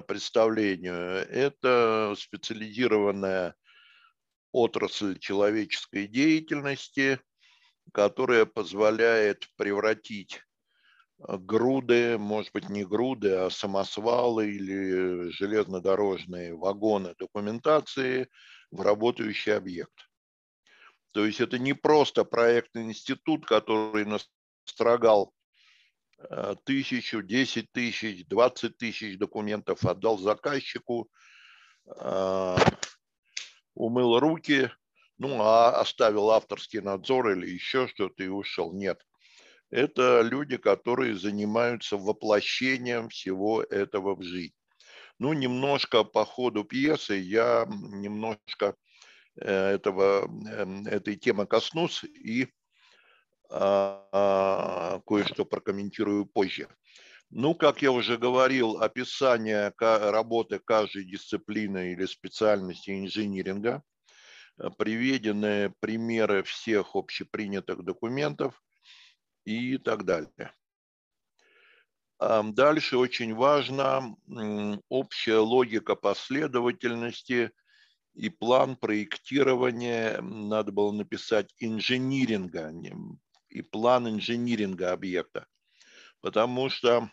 представлению, 0.08 0.96
это 0.96 2.16
специализированная 2.18 3.56
отрасль 4.52 5.18
человеческой 5.20 6.08
деятельности, 6.08 7.20
которая 7.94 8.46
позволяет 8.46 9.48
превратить 9.58 10.42
э, 11.20 11.38
груды, 11.38 12.18
может 12.18 12.52
быть, 12.54 12.70
не 12.70 12.86
груды, 12.86 13.34
а 13.34 13.50
самосвалы 13.50 14.50
или 14.52 15.30
железнодорожные 15.32 16.56
вагоны 16.56 17.16
документации 17.18 18.28
в 18.72 18.82
работающий 18.82 19.56
объект. 19.56 20.10
То 21.12 21.26
есть 21.26 21.42
это 21.42 21.58
не 21.58 21.74
просто 21.74 22.24
проектный 22.24 22.84
институт, 22.84 23.46
который 23.46 24.06
настрогал 24.06 24.39
э, 26.18 26.56
тысячу, 26.66 27.22
десять 27.22 27.72
тысяч, 27.72 28.26
двадцать 28.28 28.78
тысяч 28.78 29.18
документов, 29.18 29.86
отдал 29.86 30.18
заказчику, 30.18 31.10
э, 31.88 32.56
умыл 33.74 34.20
руки, 34.20 34.72
ну, 35.18 35.42
а 35.42 35.80
оставил 35.80 36.30
авторский 36.32 36.82
надзор 36.82 37.32
или 37.32 37.50
еще 37.50 37.88
что-то 37.88 38.24
и 38.24 38.28
ушел. 38.28 38.74
Нет. 38.74 39.06
Это 39.70 40.22
люди, 40.22 40.58
которые 40.58 41.16
занимаются 41.16 41.98
воплощением 41.98 43.10
всего 43.10 43.62
этого 43.62 44.16
в 44.16 44.24
жизнь. 44.24 44.54
Ну, 45.20 45.34
немножко 45.34 46.04
по 46.04 46.26
ходу 46.26 46.64
пьесы 46.64 47.16
я 47.16 47.66
немножко 47.68 48.76
э, 49.36 49.76
этого, 49.76 50.30
этой 50.88 51.18
темы 51.18 51.46
коснусь 51.46 52.04
и 52.04 52.48
кое-что 53.50 55.46
прокомментирую 55.46 56.26
позже. 56.26 56.68
Ну, 57.32 57.54
как 57.54 57.82
я 57.82 57.92
уже 57.92 58.18
говорил, 58.18 58.82
описание 58.82 59.74
работы 59.80 60.60
каждой 60.60 61.04
дисциплины 61.06 61.94
или 61.94 62.06
специальности 62.06 62.92
инжиниринга, 62.92 63.84
э, 64.58 64.70
приведены 64.78 65.74
примеры 65.80 66.42
всех 66.44 66.96
общепринятых 66.96 67.84
документов 67.84 68.62
и 69.46 69.78
так 69.78 70.06
далее. 70.06 70.54
Дальше 72.20 72.98
очень 72.98 73.34
важна 73.34 74.14
общая 74.90 75.38
логика 75.38 75.96
последовательности 75.96 77.52
и 78.14 78.30
план 78.30 78.76
проектирования. 78.76 80.20
Надо 80.20 80.74
было 80.74 80.92
написать 80.92 81.54
инжиниринга 81.60 82.74
и 83.50 83.62
план 83.62 84.08
инжиниринга 84.08 84.92
объекта. 84.92 85.46
Потому 86.22 86.70
что 86.70 87.10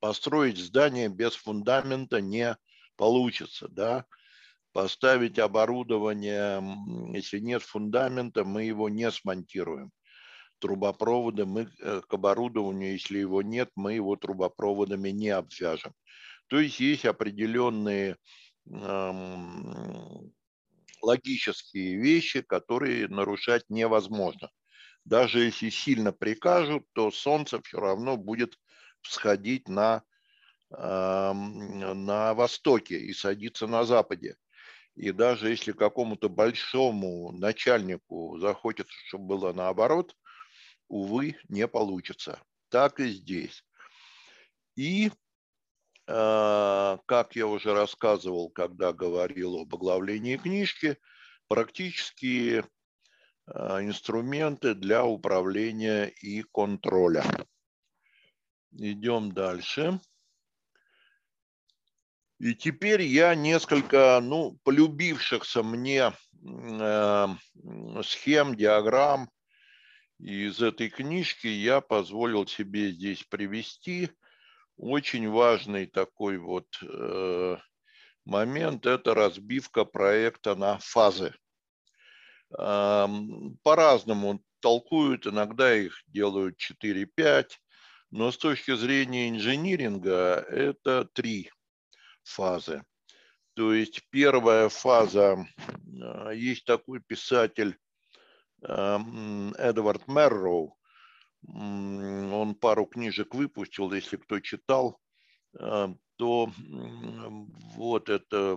построить 0.00 0.58
здание 0.58 1.08
без 1.08 1.34
фундамента 1.34 2.20
не 2.20 2.56
получится, 2.96 3.68
да. 3.68 4.04
Поставить 4.72 5.38
оборудование, 5.38 6.62
если 7.14 7.38
нет 7.40 7.62
фундамента, 7.62 8.44
мы 8.44 8.64
его 8.64 8.88
не 8.88 9.10
смонтируем. 9.10 9.90
Трубопроводы 10.60 11.44
мы 11.44 11.68
э, 11.80 12.00
к 12.08 12.14
оборудованию, 12.14 12.92
если 12.92 13.18
его 13.18 13.42
нет, 13.42 13.70
мы 13.74 13.94
его 13.94 14.16
трубопроводами 14.16 15.10
не 15.10 15.28
обвяжем. 15.28 15.92
То 16.46 16.60
есть 16.60 16.80
есть 16.80 17.04
определенные 17.04 18.16
эм, 18.70 20.32
логические 21.02 21.96
вещи, 21.96 22.42
которые 22.42 23.08
нарушать 23.08 23.64
невозможно. 23.68 24.50
Даже 25.04 25.40
если 25.40 25.70
сильно 25.70 26.12
прикажут, 26.12 26.86
то 26.92 27.10
солнце 27.10 27.60
все 27.62 27.78
равно 27.78 28.16
будет 28.16 28.58
всходить 29.00 29.68
на, 29.68 30.04
на 30.70 32.34
востоке 32.34 32.98
и 32.98 33.12
садиться 33.12 33.66
на 33.66 33.84
западе. 33.84 34.36
И 34.94 35.10
даже 35.10 35.48
если 35.50 35.72
какому-то 35.72 36.28
большому 36.28 37.32
начальнику 37.32 38.38
захочется, 38.38 38.92
чтобы 39.06 39.26
было 39.26 39.52
наоборот, 39.52 40.14
увы, 40.88 41.36
не 41.48 41.66
получится. 41.66 42.40
Так 42.68 43.00
и 43.00 43.08
здесь. 43.08 43.64
И, 44.76 45.10
а, 46.06 46.98
как 47.06 47.36
я 47.36 47.46
уже 47.46 47.72
рассказывал, 47.74 48.50
когда 48.50 48.92
говорил 48.92 49.56
об 49.56 49.74
оглавлении 49.74 50.36
книжки, 50.36 50.98
практически 51.48 52.64
инструменты 53.48 54.74
для 54.74 55.04
управления 55.04 56.06
и 56.06 56.42
контроля. 56.42 57.24
Идем 58.72 59.32
дальше. 59.32 60.00
И 62.38 62.54
теперь 62.54 63.02
я 63.02 63.34
несколько, 63.34 64.18
ну, 64.20 64.58
полюбившихся 64.64 65.62
мне 65.62 66.12
э, 66.44 67.26
схем, 68.02 68.56
диаграмм 68.56 69.30
из 70.18 70.60
этой 70.60 70.88
книжки 70.88 71.46
я 71.46 71.80
позволил 71.80 72.46
себе 72.46 72.90
здесь 72.90 73.22
привести. 73.22 74.10
Очень 74.76 75.28
важный 75.28 75.86
такой 75.86 76.38
вот 76.38 76.66
э, 76.82 77.56
момент– 78.24 78.86
это 78.86 79.14
разбивка 79.14 79.84
проекта 79.84 80.54
на 80.54 80.78
фазы. 80.78 81.34
По-разному 82.54 84.42
толкуют, 84.60 85.26
иногда 85.26 85.74
их 85.74 86.02
делают 86.06 86.58
4-5, 86.58 87.46
но 88.10 88.30
с 88.30 88.38
точки 88.38 88.74
зрения 88.76 89.30
инжиниринга 89.30 90.44
это 90.48 91.04
три 91.06 91.50
фазы. 92.22 92.84
То 93.54 93.74
есть 93.74 94.02
первая 94.10 94.68
фаза, 94.68 95.46
а, 96.00 96.30
есть 96.30 96.64
такой 96.64 97.00
писатель 97.00 97.76
Эдвард 98.62 100.06
Мерроу, 100.06 100.78
он 101.44 102.54
пару 102.54 102.86
книжек 102.86 103.34
выпустил, 103.34 103.92
если 103.92 104.16
кто 104.16 104.38
читал, 104.38 105.00
то 105.52 105.96
то 106.22 106.52
вот 107.74 108.08
это 108.08 108.56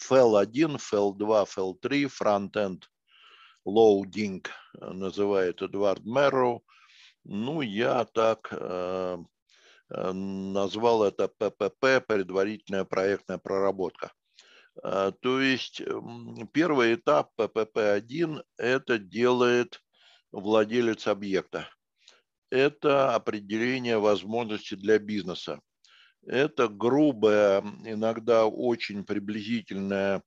FL1, 0.00 0.76
FL2, 0.76 1.46
FL3, 1.46 2.08
Front-End 2.08 2.82
Loading 3.66 4.46
называет 4.80 5.62
Эдуард 5.62 6.04
Мэрроу. 6.04 6.64
Ну, 7.24 7.60
я 7.60 8.04
так 8.04 8.48
э, 8.50 9.18
э 9.90 10.12
назвал 10.12 11.04
это 11.04 11.28
ППП, 11.28 12.06
предварительная 12.06 12.84
проектная 12.84 13.38
проработка. 13.38 14.12
Э, 14.82 15.12
то 15.20 15.40
есть 15.40 15.82
первый 16.52 16.94
этап 16.94 17.32
ППП-1 17.36 18.42
это 18.56 18.98
делает 18.98 19.82
владелец 20.32 21.06
объекта. 21.06 21.68
Это 22.50 23.14
определение 23.14 23.98
возможностей 23.98 24.76
для 24.76 24.98
бизнеса. 24.98 25.60
Это 26.26 26.68
грубая, 26.68 27.60
иногда 27.84 28.46
очень 28.46 29.04
приблизительная 29.04 30.22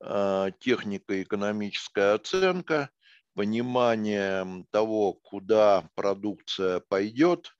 а, 0.00 0.50
технико-экономическая 0.50 2.14
оценка, 2.14 2.90
понимание 3.34 4.66
того, 4.70 5.14
куда 5.14 5.88
продукция 5.94 6.80
пойдет, 6.80 7.52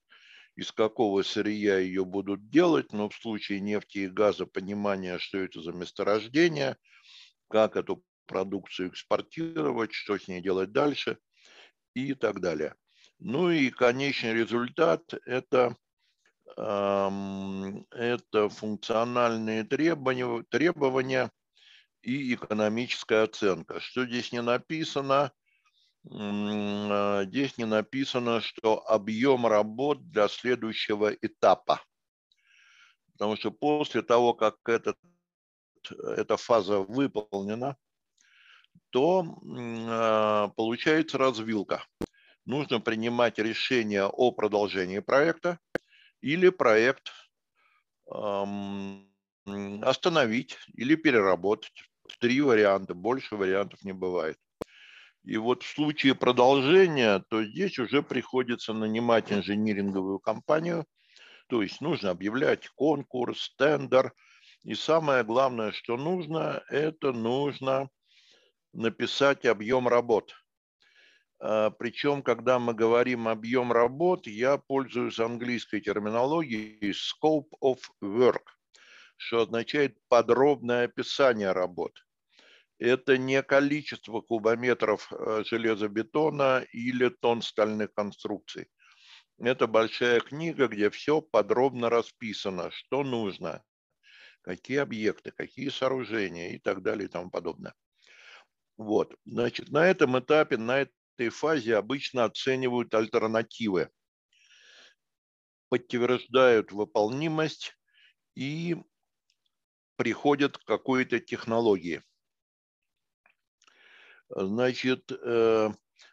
из 0.56 0.70
какого 0.72 1.22
сырья 1.22 1.78
ее 1.78 2.04
будут 2.04 2.50
делать, 2.50 2.92
но 2.92 3.08
в 3.08 3.14
случае 3.14 3.60
нефти 3.60 3.98
и 3.98 4.08
газа 4.08 4.44
понимание, 4.44 5.18
что 5.18 5.38
это 5.38 5.62
за 5.62 5.72
месторождение, 5.72 6.76
как 7.48 7.76
эту 7.76 8.04
продукцию 8.26 8.90
экспортировать, 8.90 9.92
что 9.92 10.18
с 10.18 10.28
ней 10.28 10.40
делать 10.40 10.72
дальше 10.72 11.18
и 11.94 12.14
так 12.14 12.40
далее. 12.40 12.74
Ну 13.18 13.50
и 13.50 13.70
конечный 13.70 14.34
результат– 14.34 15.14
это 15.26 15.76
это 16.56 18.48
функциональные 18.48 19.64
требования, 19.64 20.44
требования 20.50 21.30
и 22.02 22.34
экономическая 22.34 23.24
оценка. 23.24 23.80
Что 23.80 24.04
здесь 24.06 24.32
не 24.32 24.42
написано? 24.42 25.32
А, 26.10 27.24
здесь 27.24 27.56
не 27.58 27.64
написано, 27.64 28.40
что 28.40 28.86
объем 28.86 29.46
работ 29.46 30.10
для 30.10 30.28
следующего 30.28 31.12
этапа. 31.12 31.80
Потому 33.12 33.36
что 33.36 33.50
после 33.50 34.02
того, 34.02 34.34
как 34.34 34.56
этот, 34.66 34.98
эта 35.90 36.36
фаза 36.36 36.80
выполнена, 36.80 37.76
то 38.90 39.24
а, 39.88 40.48
получается 40.48 41.18
развилка. 41.18 41.84
Нужно 42.44 42.80
принимать 42.80 43.38
решение 43.38 44.06
о 44.06 44.32
продолжении 44.32 44.98
проекта– 44.98 45.58
или 46.22 46.48
проект 46.48 47.12
остановить 49.82 50.56
или 50.74 50.94
переработать. 50.94 51.84
Три 52.20 52.40
варианта, 52.40 52.94
больше 52.94 53.36
вариантов 53.36 53.82
не 53.84 53.92
бывает. 53.92 54.38
И 55.24 55.36
вот 55.36 55.62
в 55.62 55.68
случае 55.68 56.14
продолжения, 56.14 57.20
то 57.28 57.44
здесь 57.44 57.78
уже 57.78 58.02
приходится 58.02 58.72
нанимать 58.72 59.32
инжиниринговую 59.32 60.18
компанию, 60.18 60.84
то 61.48 61.62
есть 61.62 61.80
нужно 61.80 62.10
объявлять 62.10 62.68
конкурс, 62.70 63.54
тендер. 63.56 64.12
И 64.64 64.74
самое 64.74 65.22
главное, 65.22 65.72
что 65.72 65.96
нужно, 65.96 66.62
это 66.68 67.12
нужно 67.12 67.88
написать 68.72 69.44
объем 69.44 69.86
работ. 69.86 70.34
А, 71.44 71.70
Причем, 71.70 72.22
когда 72.22 72.60
мы 72.60 72.72
говорим 72.72 73.26
объем 73.26 73.72
работ, 73.72 74.28
я 74.28 74.58
пользуюсь 74.58 75.18
английской 75.18 75.80
терминологией 75.80 76.92
scope 76.92 77.50
of 77.60 77.78
work, 78.00 78.44
что 79.16 79.42
означает 79.42 79.98
подробное 80.08 80.84
описание 80.84 81.50
работ. 81.50 81.92
Это 82.78 83.18
не 83.18 83.42
количество 83.42 84.20
кубометров 84.20 85.12
э, 85.12 85.42
железобетона 85.44 86.64
или 86.72 87.08
тонн 87.08 87.42
стальных 87.42 87.92
конструкций. 87.92 88.68
Это 89.40 89.66
большая 89.66 90.20
книга, 90.20 90.68
где 90.68 90.90
все 90.90 91.20
подробно 91.20 91.90
расписано, 91.90 92.70
что 92.70 93.02
нужно, 93.02 93.64
какие 94.42 94.78
объекты, 94.78 95.32
какие 95.32 95.70
сооружения 95.70 96.50
и 96.50 96.58
так 96.58 96.82
далее 96.82 97.06
и 97.06 97.10
тому 97.10 97.30
подобное. 97.30 97.74
Вот, 98.76 99.16
значит, 99.24 99.70
на 99.70 99.86
этом 99.86 100.18
этапе, 100.18 100.56
на 100.56 100.86
этой 101.22 101.28
фазе 101.28 101.76
обычно 101.76 102.24
оценивают 102.24 102.92
альтернативы, 102.94 103.90
подтверждают 105.68 106.72
выполнимость 106.72 107.76
и 108.34 108.76
приходят 109.96 110.58
к 110.58 110.64
какой-то 110.64 111.20
технологии. 111.20 112.02
Значит, 114.30 115.12
э, 115.12 115.70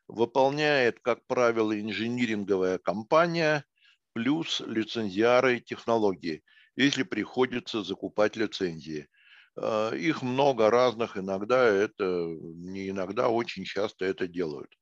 выполняет, 0.08 1.00
как 1.00 1.26
правило, 1.26 1.80
инжиниринговая 1.80 2.78
компания 2.78 3.66
плюс 4.14 4.60
лицензиары 4.60 5.60
технологии, 5.60 6.44
если 6.76 7.04
приходится 7.04 7.84
закупать 7.84 8.36
лицензии. 8.36 9.08
Э, 9.56 9.92
их 9.98 10.22
много 10.22 10.70
разных, 10.70 11.18
иногда 11.18 11.66
это, 11.66 12.04
не 12.04 12.90
иногда, 12.90 13.30
очень 13.30 13.64
часто 13.64 14.06
это 14.06 14.28
делают. 14.28 14.79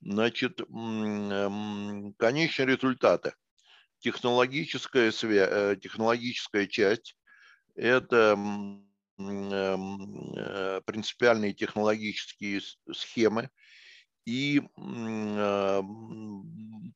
Значит, 0.00 0.60
эм, 0.60 2.14
конечные 2.18 2.76
результаты. 2.76 3.34
Технологическая, 3.98 5.10
свя... 5.10 5.48
Э, 5.50 5.76
технологическая 5.76 6.66
часть– 6.66 7.16
это 7.74 8.36
эм, 8.36 8.86
э, 9.18 10.80
принципиальные 10.84 11.54
технологические 11.54 12.60
схемы 12.92 13.50
и 14.26 14.60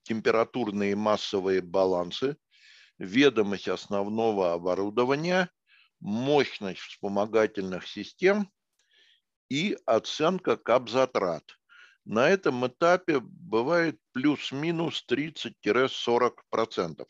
температурные 0.03 0.97
массовые 0.97 1.63
балансы, 1.63 2.37
ведомость 2.99 3.69
основного 3.69 4.53
оборудования, 4.53 5.49
мощность 6.01 6.81
вспомогательных 6.81 7.87
систем 7.87 8.51
и 9.49 9.79
оценка 9.87 10.57
кап-затрат– 10.57 11.45
на 12.05 12.29
этом 12.29 12.67
этапе 12.67 13.21
бывает 13.21 13.99
плюс-минус 14.13 15.05
30-40%. 15.09 17.07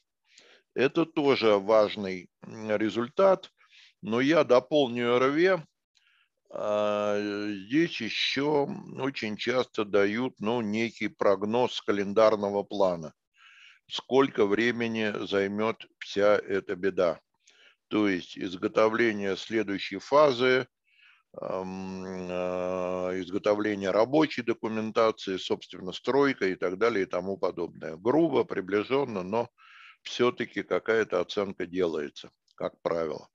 Это 0.74 1.04
тоже 1.04 1.58
важный 1.58 2.28
результат, 2.42 3.50
но 4.02 4.20
я 4.20 4.44
дополню 4.44 5.18
РВ. 5.18 5.64
А, 6.52 7.18
здесь 7.66 8.00
еще 8.00 8.68
очень 8.98 9.36
часто 9.36 9.84
дают 9.84 10.40
ну, 10.40 10.60
некий 10.60 11.08
прогноз 11.08 11.80
календарного 11.80 12.62
плана. 12.62 13.14
Сколько 13.88 14.46
времени 14.46 15.26
займет 15.26 15.86
вся 15.98 16.36
эта 16.36 16.76
беда. 16.76 17.20
То 17.88 18.08
есть 18.08 18.38
изготовление 18.38 19.36
следующей 19.36 19.98
фазы– 19.98 20.66
изготовление 23.20 23.90
рабочей 23.90 24.42
документации, 24.42 25.36
собственно, 25.36 25.92
стройка 25.92 26.46
и 26.46 26.56
так 26.56 26.78
далее 26.78 27.04
и 27.04 27.06
тому 27.06 27.36
подобное. 27.36 27.96
Грубо, 27.96 28.44
приближенно, 28.44 29.22
но 29.22 29.48
все-таки 30.02 30.62
какая-то 30.62 31.20
оценка 31.20 31.66
делается, 31.66 32.30
как 32.56 32.80
правило. 32.82 33.28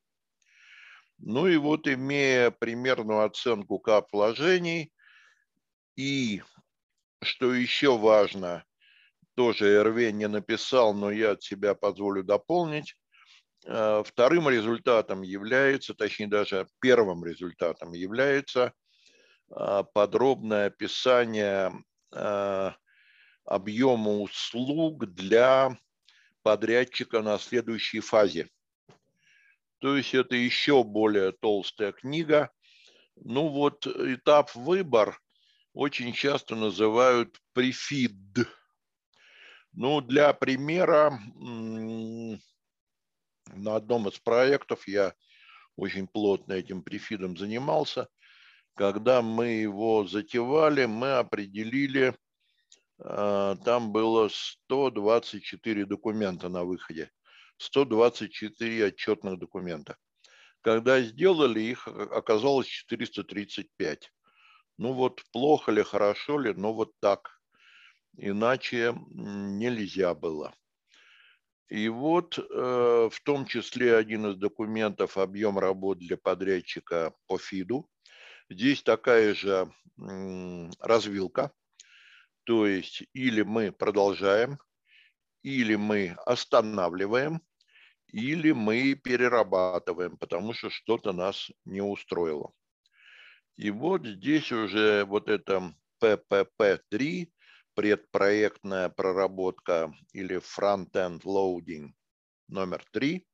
Ну 1.18 1.48
и 1.48 1.56
вот, 1.56 1.88
имея 1.88 2.52
примерную 2.52 3.24
оценку 3.24 3.80
кап 3.80 4.12
вложений 4.12 4.92
и, 5.96 6.42
что 7.22 7.54
еще 7.54 7.98
важно, 7.98 8.66
тоже 9.36 9.82
РВ 9.82 10.12
не 10.12 10.28
написал, 10.28 10.94
но 10.94 11.12
я 11.12 11.32
от 11.32 11.44
себя 11.44 11.74
позволю 11.76 12.24
дополнить, 12.24 12.96
Э, 12.96 13.05
вторым 13.66 14.50
результатом 14.50 15.24
является, 15.24 15.94
точнее 15.94 16.28
даже 16.28 16.68
первым 16.80 17.26
результатом 17.26 17.94
является 17.94 18.74
э, 19.50 19.84
подробное 19.94 20.68
описание 20.68 21.74
э, 22.14 22.72
объема 23.44 24.12
услуг 24.20 25.08
для 25.08 25.78
подрядчика 26.44 27.22
на 27.22 27.40
следующей 27.40 28.02
фазе. 28.02 28.50
То 29.80 29.98
есть 29.98 30.14
это 30.14 30.36
еще 30.36 30.84
более 30.84 31.32
толстая 31.32 31.92
книга. 31.92 32.52
Ну 33.16 33.50
вот 33.50 33.88
этап 33.88 34.54
выбор 34.56 35.20
очень 35.74 36.14
часто 36.14 36.56
называют 36.56 37.38
префид. 37.54 38.14
Ну, 39.74 40.00
для 40.00 40.34
примера, 40.34 41.20
на 43.54 43.76
одном 43.76 44.08
из 44.08 44.20
проектов 44.20 44.88
я 44.88 45.14
очень 45.76 46.08
плотно 46.08 46.54
этим 46.54 46.82
префидом 46.82 47.38
занимался. 47.38 48.08
Когда 48.76 49.22
мы 49.22 49.48
его 49.48 50.06
затевали, 50.06 50.86
мы 50.86 51.14
определили, 51.14 52.16
а, 53.00 53.56
там 53.58 53.92
было 53.92 54.30
124 54.30 55.86
документа 55.86 56.50
на 56.50 56.64
выходе. 56.64 57.12
124 57.58 58.86
отчетных 58.86 59.40
документа. 59.40 59.98
Когда 60.62 61.02
сделали 61.02 61.62
их, 61.62 61.88
оказалось 61.88 62.68
435. 62.68 64.12
Ну 64.78 64.94
вот 64.94 65.24
плохо 65.32 65.72
ли, 65.72 65.84
хорошо 65.84 66.40
ли, 66.40 66.54
но 66.54 66.74
вот 66.74 66.92
так. 67.00 67.40
Иначе 68.18 68.96
нельзя 69.10 70.14
было. 70.16 70.54
И 71.70 71.90
вот 71.90 72.38
э, 72.38 73.10
в 73.12 73.22
том 73.24 73.46
числе 73.46 73.98
один 73.98 74.28
из 74.28 74.36
документов 74.36 75.18
объем 75.18 75.58
работ 75.58 75.98
для 75.98 76.16
подрядчика 76.18 77.14
по 77.28 77.38
ФИДу. 77.38 77.90
Здесь 78.50 78.84
такая 78.84 79.34
же 79.34 79.72
развилка. 80.80 81.52
То 82.44 82.68
есть 82.68 83.04
или 83.14 83.42
мы 83.42 83.72
продолжаем, 83.72 84.60
или 85.42 85.76
мы 85.76 86.16
останавливаем, 86.26 87.42
или 88.08 88.52
мы 88.52 88.94
перерабатываем, 88.94 90.18
потому 90.18 90.54
что 90.54 90.70
что-то 90.70 91.12
нас 91.12 91.50
не 91.66 91.82
устроило. 91.82 92.52
И 93.56 93.72
вот 93.72 94.06
здесь 94.06 94.52
уже 94.52 95.06
вот 95.06 95.30
это 95.30 95.74
ППП-3 96.04 97.32
предпроектная 97.76 98.90
проработка 98.90 99.94
или 100.14 100.38
front-end 100.38 101.22
loading 101.24 101.92
номер 102.48 102.84
три, 102.92 103.28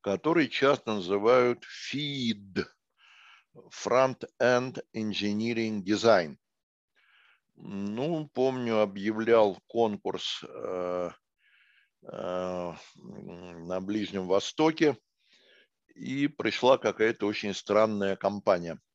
который 0.00 0.48
часто 0.48 0.94
называют 0.94 1.64
FEED, 1.64 2.64
Front-End 3.54 4.82
Engineering 4.94 5.82
Design. 5.82 6.36
Ну, 7.54 8.28
помню, 8.32 8.80
объявлял 8.80 9.60
конкурс 9.66 10.42
э, 10.42 11.10
э, 12.02 12.72
на 12.94 13.80
Ближнем 13.80 14.26
Востоке, 14.26 14.96
и 15.94 16.28
пришла 16.28 16.78
какая-то 16.78 17.26
очень 17.26 17.52
странная 17.52 18.16
компания– 18.16 18.80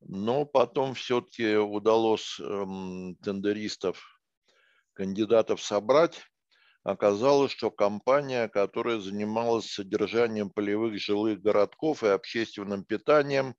но 0.00 0.44
потом 0.44 0.94
все-таки 0.94 1.56
удалось 1.56 2.38
эм, 2.40 3.16
тендеристов, 3.16 4.20
кандидатов 4.92 5.62
собрать. 5.62 6.20
Оказалось, 6.84 7.52
что 7.52 7.70
компания, 7.70 8.48
которая 8.48 8.98
занималась 8.98 9.70
содержанием 9.70 10.50
полевых 10.50 10.98
жилых 10.98 11.40
городков 11.40 12.02
и 12.02 12.08
общественным 12.08 12.84
питанием, 12.84 13.54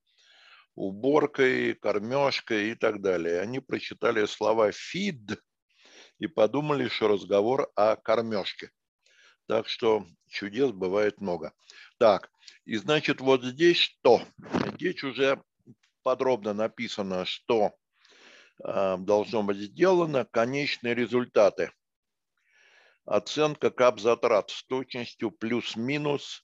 уборкой, 0.75 1.75
кормежкой 1.75 2.71
и 2.71 2.75
так 2.75 3.01
далее. 3.01 3.41
Они 3.41 3.59
прочитали 3.59 4.25
слова 4.25 4.69
«feed» 4.69 5.37
и 6.19 6.27
подумали, 6.27 6.87
что 6.87 7.09
разговор 7.09 7.69
о 7.75 7.95
кормежке. 7.97 8.71
Так 9.47 9.67
что 9.67 10.05
чудес 10.27 10.71
бывает 10.71 11.19
много. 11.19 11.53
Так, 11.97 12.31
и 12.65 12.77
значит 12.77 13.19
вот 13.19 13.43
здесь 13.43 13.77
что? 13.77 14.21
Здесь 14.75 15.03
уже 15.03 15.43
подробно 16.09 16.53
написано, 16.55 17.23
что 17.23 17.75
э, 18.63 18.97
должно 18.97 19.43
быть 19.43 19.57
сделано, 19.57 20.25
конечные 20.25 20.95
результаты. 20.95 21.71
Оценка 23.05 23.69
кап-затрат 23.69 24.49
с 24.49 24.63
точностью 24.63 25.29
плюс-минус 25.29 26.43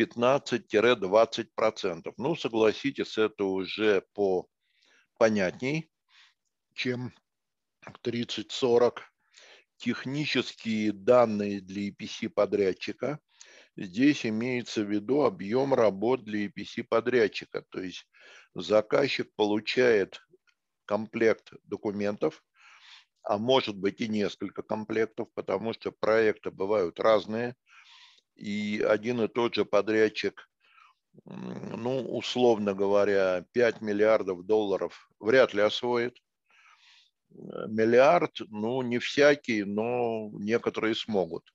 15-20%. 0.00 2.12
Ну, 2.16 2.34
согласитесь, 2.34 3.18
это 3.18 3.44
уже 3.44 4.02
по 4.14 4.48
понятней, 5.16 5.88
чем 6.74 7.12
30-40. 8.02 8.98
Технические 9.76 10.90
данные 10.90 11.60
для 11.60 11.90
EPC 11.90 12.30
подрядчика. 12.30 13.20
Здесь 13.76 14.26
имеется 14.26 14.82
в 14.82 14.90
виду 14.90 15.22
объем 15.22 15.72
работ 15.72 16.24
для 16.24 16.46
EPC 16.46 16.84
подрядчика. 16.88 17.62
То 17.68 17.80
есть 17.80 18.08
заказчик 18.60 19.30
получает 19.36 20.20
комплект 20.86 21.52
документов, 21.64 22.42
а 23.22 23.38
может 23.38 23.76
быть 23.76 24.00
и 24.00 24.08
несколько 24.08 24.62
комплектов, 24.62 25.28
потому 25.34 25.72
что 25.72 25.92
проекты 25.92 26.50
бывают 26.50 26.98
разные, 27.00 27.54
и 28.34 28.84
один 28.86 29.20
и 29.20 29.28
тот 29.28 29.54
же 29.54 29.64
подрядчик, 29.64 30.48
ну, 31.24 32.00
условно 32.16 32.74
говоря, 32.74 33.44
5 33.52 33.80
миллиардов 33.80 34.44
долларов 34.44 35.10
вряд 35.18 35.54
ли 35.54 35.62
освоит. 35.62 36.16
Миллиард, 37.30 38.40
ну, 38.48 38.82
не 38.82 38.98
всякий, 38.98 39.64
но 39.64 40.30
некоторые 40.34 40.94
смогут. 40.94 41.52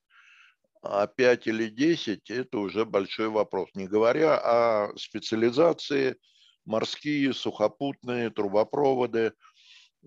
А 0.82 1.08
5 1.08 1.48
или 1.48 1.70
10– 1.70 2.30
это 2.32 2.58
уже 2.58 2.86
большой 2.86 3.30
вопрос. 3.30 3.70
Не 3.76 3.88
говоря 3.88 4.38
о 4.38 4.98
специализации– 4.98 6.18
морские, 6.66 7.34
сухопутные, 7.34 8.30
трубопроводы, 8.30 9.34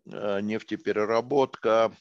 э, 0.07 0.40
нефтепереработка, 0.40 1.96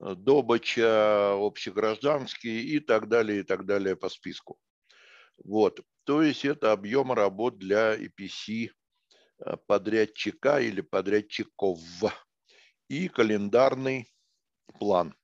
э, 0.00 0.14
добыча, 0.14 1.32
общегражданские 1.34 2.62
и 2.62 2.80
так 2.80 3.08
далее, 3.08 3.40
и 3.40 3.42
так 3.42 3.66
далее 3.66 3.96
по 3.96 4.08
списку. 4.08 4.58
Вот. 5.44 5.80
То 6.04 6.22
есть 6.22 6.44
это 6.44 6.72
объем 6.72 7.12
работ 7.12 7.58
для 7.58 7.96
EPC 7.96 8.70
э, 9.38 9.56
подрядчика 9.66 10.60
или 10.60 10.80
подрядчиков 10.80 11.78
и 12.88 13.08
календарный 13.08 14.08
план. 14.78 15.14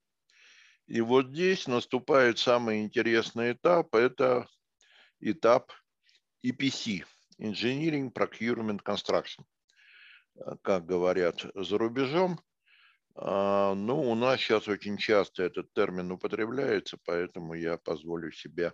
И 0.87 1.01
вот 1.01 1.29
здесь 1.31 1.67
наступает 1.67 2.39
самый 2.39 2.83
интересный 2.83 3.53
этап, 3.53 3.95
это 3.97 4.47
этап 5.21 5.73
EPC– 6.45 7.05
Engineering, 7.41 8.13
Procurement, 8.13 8.81
Construction, 8.83 9.45
э, 10.37 10.57
как 10.63 10.87
говорят 10.87 11.45
за 11.55 11.79
рубежом. 11.79 12.41
А, 13.15 13.75
ну, 13.75 14.11
у 14.11 14.15
нас 14.15 14.41
сейчас 14.41 14.69
очень 14.69 14.99
часто 14.99 15.43
этот 15.43 15.73
термин 15.73 16.13
употребляется, 16.13 16.99
поэтому 17.05 17.55
я 17.55 17.79
позволю 17.79 18.31
себе 18.33 18.73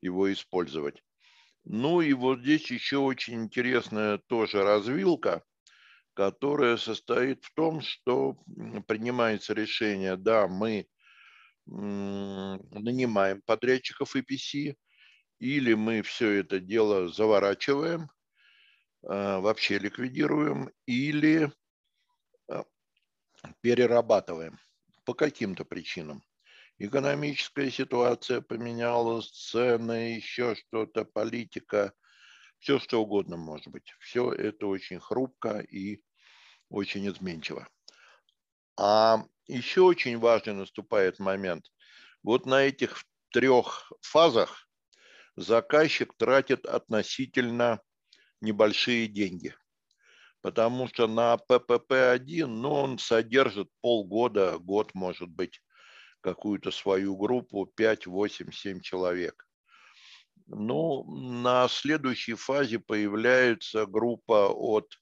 его 0.00 0.30
использовать. 0.32 1.02
Ну 1.64 2.02
и 2.02 2.12
вот 2.12 2.40
здесь 2.40 2.70
еще 2.70 2.98
очень 2.98 3.44
интересная 3.44 4.18
тоже 4.18 4.62
развилка, 4.62 5.42
которая 6.12 6.76
состоит 6.76 7.42
в 7.42 7.54
том, 7.54 7.80
что 7.80 8.38
принимается 8.86 9.54
решение, 9.54 10.16
да, 10.16 10.46
мы 10.46 10.86
нанимаем 11.66 13.40
подрядчиков 13.46 14.14
EPC, 14.14 14.74
или 15.44 15.74
мы 15.74 16.00
все 16.00 16.40
это 16.40 16.58
дело 16.58 17.08
заворачиваем, 17.08 18.08
а, 19.06 19.40
вообще 19.40 19.78
ликвидируем, 19.78 20.70
или 20.86 21.52
а, 22.48 22.64
перерабатываем 23.60 24.58
по 25.04 25.12
каким-то 25.12 25.66
причинам. 25.66 26.24
Экономическая 26.78 27.70
ситуация 27.70 28.40
поменялась, 28.40 29.28
цены, 29.50 30.16
еще 30.16 30.54
что-то, 30.54 31.04
политика, 31.04 31.92
все 32.58 32.78
что 32.78 33.02
угодно 33.02 33.36
может 33.36 33.68
быть. 33.68 33.92
Все 34.00 34.32
это 34.32 34.66
очень 34.66 34.98
хрупко 34.98 35.58
и 35.58 36.00
очень 36.70 37.06
изменчиво. 37.06 37.68
А 38.78 39.22
еще 39.46 39.82
очень 39.82 40.18
важный 40.18 40.54
наступает 40.54 41.18
момент. 41.18 41.70
Вот 42.22 42.46
на 42.46 42.62
этих 42.62 43.04
трех 43.30 43.92
фазах 44.00 44.64
заказчик 45.36 46.14
тратит 46.16 46.66
относительно 46.66 47.80
небольшие 48.40 49.06
деньги. 49.06 49.54
Потому 50.40 50.88
что 50.88 51.06
на 51.06 51.36
ППП-1 51.36 52.46
ну, 52.46 52.70
он 52.70 52.98
содержит 52.98 53.70
полгода, 53.80 54.58
год, 54.58 54.90
может 54.94 55.28
быть, 55.30 55.62
какую-то 56.20 56.70
свою 56.70 57.16
группу, 57.16 57.66
5, 57.66 58.06
8, 58.06 58.52
7 58.52 58.80
человек. 58.80 59.46
Ну, 60.46 61.04
на 61.04 61.68
следующей 61.68 62.34
фазе 62.34 62.78
появляется 62.78 63.86
группа 63.86 64.48
от, 64.48 64.92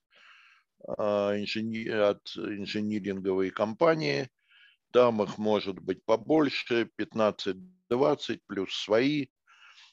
а, 0.87 1.37
инжени... 1.37 1.89
от 1.89 2.25
инжиниринговой 2.37 3.51
компании. 3.51 4.31
Там 4.93 5.23
их 5.23 5.39
может 5.39 5.81
быть 5.81 6.05
побольше, 6.05 6.89
15-20 6.97 8.41
плюс 8.47 8.75
свои 8.75 9.27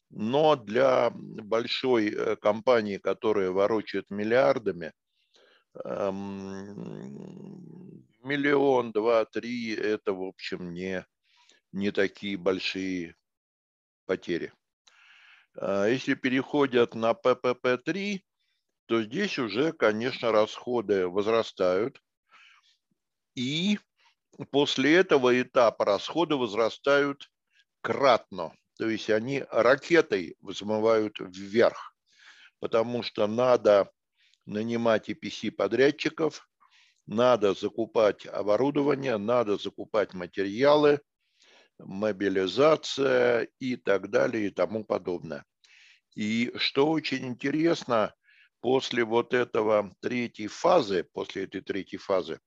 но 0.10 0.55
для 0.55 1.12
большой 1.12 2.10
э, 2.10 2.36
компании, 2.36 2.97
которая 2.97 3.51
ворочает 3.51 4.10
миллиардами, 4.10 4.93
эм, 5.84 7.60
миллион, 8.24 8.91
два, 8.91 9.26
три– 9.26 9.74
это, 9.76 10.14
в 10.14 10.24
общем, 10.24 10.74
не, 10.74 11.05
не 11.72 11.91
такие 11.91 12.38
большие 12.38 13.16
потери. 14.05 14.51
А 15.55 15.86
если 15.86 16.16
переходят 16.16 16.95
на 16.95 17.12
ППП-3, 17.14 18.22
то 18.88 19.03
здесь 19.03 19.38
уже, 19.38 19.72
конечно, 19.72 20.32
расходы 20.32 21.07
возрастают. 21.07 22.01
И 23.36 23.78
после 24.51 24.95
этого 24.95 25.39
этапа 25.39 25.86
расходы 25.86 26.36
возрастают 26.36 27.30
кратно 27.82 28.53
То 28.80 28.89
есть 28.89 29.09
они 29.09 29.43
ракетой 29.51 30.38
взмывают 30.39 31.17
вверх, 31.19 31.93
потому 32.59 33.03
что 33.03 33.27
надо 33.27 33.91
нанимать 34.45 35.09
EPC-подрядчиков, 35.09 36.47
надо 37.05 37.53
закупать 37.53 38.25
оборудование, 38.25 39.17
надо 39.17 39.57
закупать 39.57 40.13
материалы, 40.13 41.01
мобилизация 41.77 43.49
и 43.59 43.75
так 43.75 44.09
далее 44.09 44.47
и 44.47 44.49
тому 44.49 44.86
подобное. 44.86 45.43
И 46.15 46.53
что 46.55 46.89
очень 46.89 47.27
интересно, 47.27 48.15
после 48.61 49.03
вот 49.03 49.34
этого 49.34 49.93
третьей 49.99 50.47
фазы, 50.47 51.03
после 51.03 51.43
этой 51.43 51.59
третьей 51.59 51.99
фазы, 51.99 52.39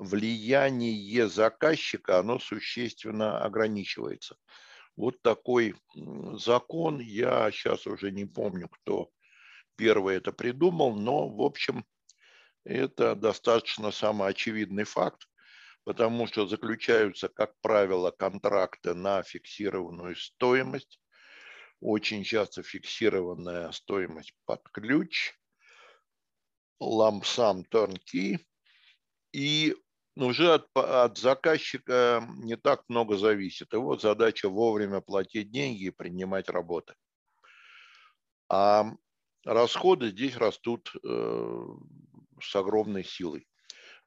влияние 0.00 1.28
заказчика, 1.28 2.18
оно 2.18 2.40
существенно 2.40 3.40
ограничивается. 3.40 4.36
Вот 4.96 5.20
такой 5.22 5.74
закон, 6.34 7.00
я 7.00 7.50
сейчас 7.50 7.86
уже 7.86 8.12
не 8.12 8.24
помню, 8.24 8.68
кто 8.68 9.10
первый 9.76 10.16
это 10.16 10.32
придумал, 10.32 10.94
но, 10.94 11.28
в 11.28 11.42
общем, 11.42 11.84
это 12.64 13.16
достаточно 13.16 13.90
самоочевидный 13.90 14.84
факт, 14.84 15.28
потому 15.84 16.26
что 16.26 16.46
заключаются, 16.46 17.28
как 17.28 17.54
правило, 17.60 18.10
контракты 18.12 18.94
на 18.94 19.22
фиксированную 19.22 20.14
стоимость, 20.16 21.00
очень 21.80 22.22
часто 22.22 22.62
фиксированная 22.62 23.72
стоимость 23.72 24.34
под 24.46 24.62
ключ, 24.70 25.34
ламсам 26.78 27.64
turnkey, 27.70 28.38
и 29.32 29.74
уже 30.16 30.54
от, 30.54 30.66
от 30.74 31.18
заказчика 31.18 32.26
не 32.38 32.56
так 32.56 32.84
много 32.88 33.16
зависит. 33.16 33.72
Его 33.72 33.96
задача 33.96 34.48
вовремя 34.48 35.00
платить 35.00 35.50
деньги 35.50 35.84
и 35.84 35.90
принимать 35.90 36.48
работы. 36.48 36.94
А 38.48 38.86
расходы 39.44 40.10
здесь 40.10 40.36
растут 40.36 40.92
э, 41.02 41.66
с 42.40 42.56
огромной 42.56 43.04
силой. 43.04 43.46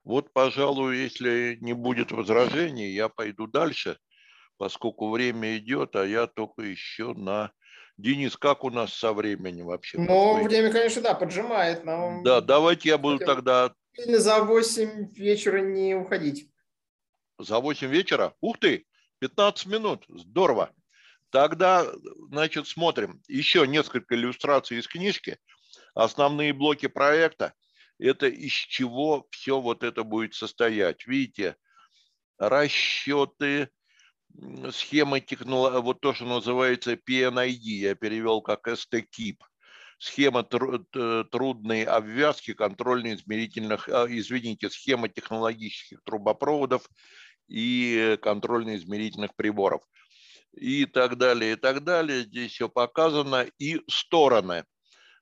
Вот, 0.03 0.31
пожалуй, 0.31 0.97
если 0.97 1.57
не 1.59 1.73
будет 1.73 2.11
возражений, 2.11 2.91
я 2.91 3.09
пойду 3.09 3.45
дальше, 3.45 3.99
поскольку 4.57 5.11
время 5.11 5.57
идет, 5.57 5.95
а 5.95 6.05
я 6.05 6.27
только 6.27 6.61
еще 6.61 7.13
на... 7.13 7.51
Денис, 7.97 8.37
как 8.37 8.63
у 8.63 8.69
нас 8.69 8.93
со 8.93 9.11
временем 9.11 9.65
вообще? 9.65 9.97
Ну, 9.97 10.43
время, 10.43 10.71
конечно, 10.71 11.01
да, 11.01 11.15
поджимает. 11.15 11.83
Но... 11.83 12.21
Да, 12.23 12.41
давайте 12.41 12.89
я 12.89 12.99
буду 12.99 13.17
тогда... 13.17 13.73
Или 13.97 14.15
за 14.17 14.43
8 14.43 15.13
вечера 15.13 15.59
не 15.59 15.95
уходить. 15.95 16.51
За 17.39 17.59
8 17.59 17.87
вечера? 17.87 18.35
Ух 18.41 18.57
ты, 18.59 18.85
15 19.19 19.65
минут, 19.67 20.05
здорово. 20.07 20.71
Тогда, 21.29 21.85
значит, 22.29 22.67
смотрим. 22.67 23.21
Еще 23.27 23.67
несколько 23.67 24.15
иллюстраций 24.15 24.77
из 24.77 24.87
книжки. 24.87 25.37
Основные 25.93 26.53
блоки 26.53 26.87
проекта– 26.87 27.53
это 27.99 28.27
из 28.27 28.51
чего 28.51 29.27
все 29.31 29.59
вот 29.59 29.83
это 29.83 30.03
будет 30.03 30.35
состоять. 30.35 31.05
Видите, 31.07 31.55
расчеты, 32.37 33.69
схемы 34.71 35.19
технологии, 35.19 35.81
вот 35.81 35.99
то, 35.99 36.13
что 36.13 36.25
называется 36.25 36.93
PNID, 36.93 37.57
я 37.57 37.95
перевел 37.95 38.41
как 38.41 38.67
STKIP, 38.67 39.37
схема 39.97 40.43
трудной 40.43 41.83
обвязки 41.83 42.53
контрольно-измерительных, 42.53 43.89
а, 43.89 44.05
извините, 44.07 44.69
схема 44.69 45.09
технологических 45.09 46.01
трубопроводов 46.03 46.87
и 47.47 48.17
контрольно-измерительных 48.21 49.35
приборов 49.35 49.81
и 50.53 50.85
так 50.85 51.17
далее, 51.17 51.53
и 51.53 51.55
так 51.55 51.83
далее. 51.83 52.23
Здесь 52.23 52.51
все 52.53 52.69
показано. 52.69 53.47
И 53.59 53.81
стороны. 53.89 54.65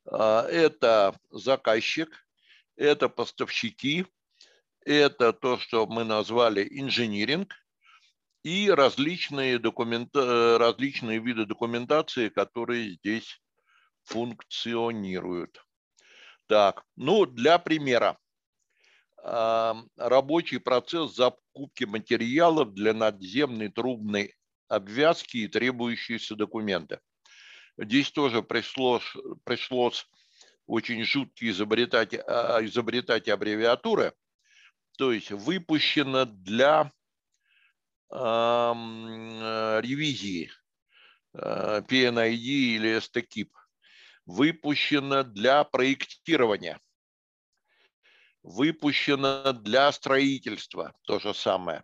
А, 0.05 0.45
это 0.47 1.17
заказчик, 1.31 2.09
это 2.75 3.09
поставщики, 3.09 4.05
это 4.85 5.33
то, 5.33 5.57
что 5.57 5.87
мы 5.87 6.03
назвали 6.03 6.67
инжиниринг, 6.69 7.53
и 8.43 8.69
различные, 8.69 9.57
документа, 9.57 10.59
различные 10.59 11.17
виды 11.17 11.47
документации, 11.47 12.29
которые 12.29 12.91
здесь 12.91 13.41
функционируют. 14.05 15.65
Так, 16.47 16.83
ну 16.95 17.25
для 17.25 17.59
примера. 17.59 18.17
Рабочий 19.97 20.59
процесс 20.59 21.15
закупки 21.15 21.85
материалов 21.85 22.73
для 22.73 22.93
надземной 22.93 23.69
трубной 23.69 24.35
обвязки 24.67 25.37
и 25.37 25.47
требующиеся 25.47 26.35
документы. 26.35 26.99
Здесь 27.77 28.11
тоже 28.11 28.43
пришлось, 28.43 29.15
пришлось 29.43 30.07
очень 30.67 31.03
жуткие 31.03 31.51
изобретать, 31.51 32.13
а, 32.13 32.63
изобретать 32.63 33.27
аббревиатуры, 33.27 34.13
то 34.97 35.11
есть 35.11 35.31
выпущено 35.31 36.25
для 36.25 36.91
э, 38.09 38.15
ревизии 39.83 40.49
э, 41.33 41.81
PNID 41.81 42.37
или 42.37 42.97
STKIP, 42.97 43.49
выпущено 44.25 45.23
для 45.23 45.63
проектирования, 45.63 46.79
выпущено 48.43 49.53
для 49.53 49.91
строительства, 49.91 50.93
то 51.03 51.19
же 51.19 51.33
самое. 51.33 51.83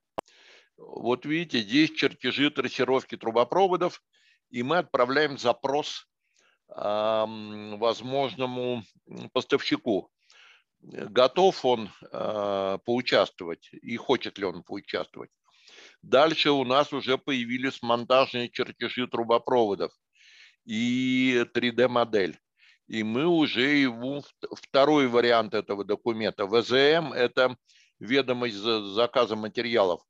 Вот 0.77 1.25
видите, 1.25 1.59
здесь 1.59 1.91
чертежи 1.91 2.49
трассировки 2.49 3.15
трубопроводов, 3.15 4.01
и 4.49 4.63
мы 4.63 4.79
отправляем 4.79 5.37
запрос 5.37 6.07
возможному 6.67 8.83
поставщику. 9.33 10.09
Готов 10.79 11.65
он 11.65 11.91
а, 12.11 12.79
поучаствовать 12.79 13.69
и 13.71 13.97
хочет 13.97 14.39
ли 14.39 14.45
он 14.45 14.63
поучаствовать. 14.63 15.29
Дальше 16.01 16.51
у 16.51 16.63
нас 16.63 16.93
уже 16.93 17.17
появились 17.17 17.83
монтажные 17.83 18.49
чертежи 18.49 19.05
трубопроводов 19.07 19.91
и 20.65 21.45
3D-модель. 21.53 22.39
И 22.87 23.03
мы 23.03 23.25
уже 23.25 23.77
его, 23.77 24.23
второй 24.53 25.07
вариант 25.07 25.53
этого 25.53 25.85
документа, 25.85 26.45
ВЗМ, 26.45 27.13
это 27.13 27.55
ведомость 27.99 28.57
заказа 28.57 29.35
материалов. 29.35 30.01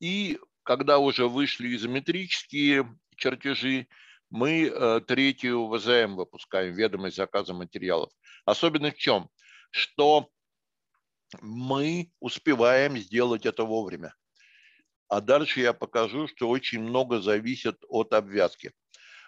И 0.00 0.38
когда 0.62 0.98
уже 0.98 1.28
вышли 1.28 1.74
изометрические 1.76 2.98
чертежи, 3.16 3.88
мы 4.30 4.66
э, 4.66 5.00
третью 5.06 5.68
ВЗМ 5.68 6.16
выпускаем, 6.16 6.74
ведомость 6.74 7.16
заказа 7.16 7.54
материалов. 7.54 8.10
Особенность 8.44 8.96
в 8.96 9.00
чем? 9.00 9.28
Что 9.70 10.30
мы 11.40 12.10
успеваем 12.20 12.96
сделать 12.98 13.46
это 13.46 13.64
вовремя. 13.64 14.14
А 15.08 15.20
дальше 15.20 15.60
я 15.60 15.72
покажу, 15.72 16.26
что 16.26 16.48
очень 16.48 16.80
много 16.80 17.20
зависит 17.20 17.76
от 17.88 18.12
обвязки. 18.12 18.72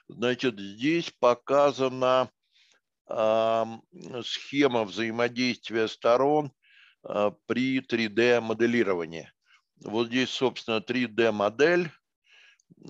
Значит, 0.08 0.58
здесь 0.58 1.12
показана 1.20 2.30
э, 3.08 3.64
схема 4.24 4.84
взаимодействия 4.84 5.86
сторон 5.86 6.50
э, 7.06 7.30
при 7.46 7.80
3D-моделировании. 7.80 9.30
Вот 9.84 10.08
здесь, 10.08 10.30
собственно, 10.30 10.78
3D-модель. 10.78 11.90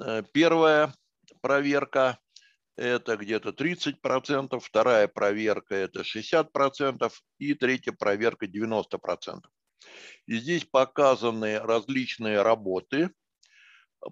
Э, 0.00 0.22
первая 0.32 0.94
проверка– 1.40 2.18
это 2.76 3.16
где-то 3.16 3.50
30%, 3.50 4.60
вторая 4.60 5.08
проверка– 5.08 5.74
это 5.76 6.02
60%, 6.02 7.12
и 7.38 7.54
третья 7.54 7.92
проверка– 7.92 8.46
90%. 8.46 9.40
И 10.26 10.36
здесь 10.36 10.64
показаны 10.64 11.58
различные 11.58 12.42
работы, 12.42 13.10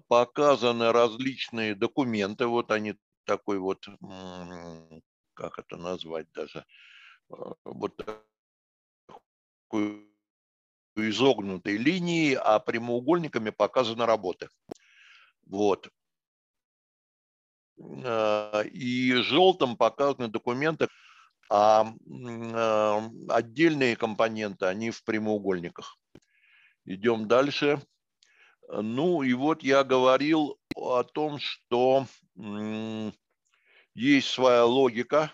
показаны 0.09 0.93
различные 0.93 1.75
документы. 1.75 2.47
Вот 2.47 2.71
они 2.71 2.95
такой 3.25 3.59
вот, 3.59 3.87
как 5.35 5.59
это 5.59 5.77
назвать 5.77 6.31
даже, 6.33 6.65
вот 7.65 7.97
такой 9.69 10.07
изогнутой 10.97 11.77
линии, 11.77 12.35
а 12.35 12.59
прямоугольниками 12.59 13.51
показаны 13.51 14.07
работы. 14.07 14.49
Вот. 15.47 15.91
Э, 17.79 18.65
и 18.69 19.13
желтым 19.15 19.77
показаны 19.77 20.29
документы, 20.29 20.89
а 21.51 21.87
э, 21.87 23.01
отдельные 23.29 23.97
компоненты, 23.97 24.67
они 24.67 24.91
в 24.91 25.05
прямоугольниках. 25.05 25.99
Идем 26.85 27.29
дальше. 27.29 27.83
Ну 28.69 29.23
и 29.23 29.33
вот 29.35 29.63
я 29.63 29.85
говорил 29.85 30.59
о 30.75 31.05
том, 31.05 31.39
что 31.39 32.07
есть 33.95 34.29
своя 34.29 34.65
логика, 34.65 35.33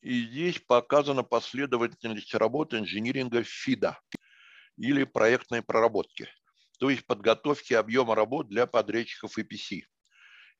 и 0.00 0.22
здесь 0.22 0.58
показана 0.58 1.22
последовательность 1.22 2.34
работы 2.34 2.78
инжиниринга 2.78 3.42
ФИДа 3.42 3.98
или 4.76 5.04
проектной 5.04 5.62
проработки, 5.62 6.28
то 6.78 6.88
есть 6.88 7.04
подготовки 7.04 7.74
объема 7.74 8.14
работ 8.14 8.48
для 8.48 8.66
подрядчиков 8.66 9.38
EPC. 9.38 9.82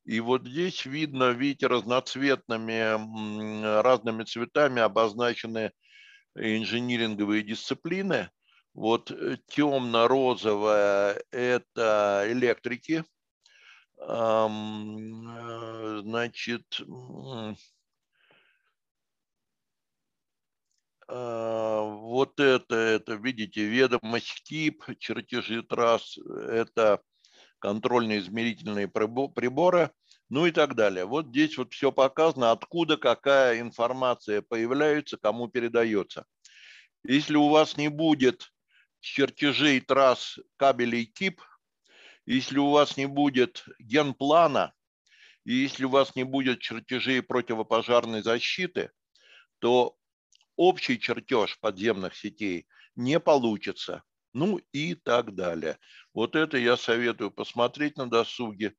И 0.05 0.21
вот 0.21 0.47
здесь 0.47 0.87
видно, 0.87 1.31
видите, 1.31 1.67
разноцветными, 1.67 3.83
разными 3.83 4.25
цветами 4.25 4.81
обозначены 4.81 5.73
инжиниринговые 6.35 7.43
дисциплины. 7.43 8.31
Вот 8.79 9.11
э, 9.11 9.39
темно-розовая– 9.49 11.21
это 11.33 12.27
электрики, 12.29 13.03
э, 13.97 14.49
значит, 16.05 16.81
а, 21.09 21.83
вот 21.83 22.39
это, 22.39 22.77
это, 22.77 23.15
видите, 23.15 23.65
ведомость 23.65 24.45
КИП, 24.45 24.97
чертежи 25.01 25.65
трасс, 25.65 26.17
это 26.17 27.03
контрольно-измерительные 27.59 28.87
приборы, 28.87 29.91
ну 30.29 30.47
и 30.47 30.53
так 30.53 30.77
далее. 30.77 31.05
Вот 31.05 31.31
здесь 31.31 31.59
вот 31.59 31.73
все 31.73 31.91
показано, 31.91 32.53
откуда 32.53 32.97
какая 32.97 33.61
информация 33.61 34.41
появляется, 34.41 35.17
кому 35.17 35.49
передается. 35.49 36.27
Если 37.03 37.35
у 37.35 37.49
вас 37.49 37.77
не 37.77 37.89
будет 37.89 38.53
чертежей 39.01 39.81
трасс 39.81 40.39
кабелей 40.57 41.07
КИП, 41.07 41.41
если 42.27 42.59
у 42.59 42.71
вас 42.71 42.97
не 42.97 43.07
будет 43.07 43.65
генплана, 43.79 44.75
и 45.45 45.55
если 45.55 45.85
у 45.85 45.89
вас 45.89 46.15
не 46.15 46.25
будет 46.25 46.61
чертежей 46.61 47.23
противопожарной 47.23 48.23
защиты, 48.23 48.91
то 49.61 49.97
общий 50.57 51.01
чертеж 51.01 51.59
подземных 51.61 52.15
сетей 52.15 52.67
не 52.97 53.19
получится. 53.19 54.03
Ну 54.35 54.61
и 54.73 54.95
так 54.95 55.35
далее. 55.35 55.79
Вот 56.13 56.37
это 56.37 56.59
я 56.59 56.77
советую 56.77 57.31
посмотреть 57.31 57.97
на 57.97 58.11
досуге. 58.11 58.75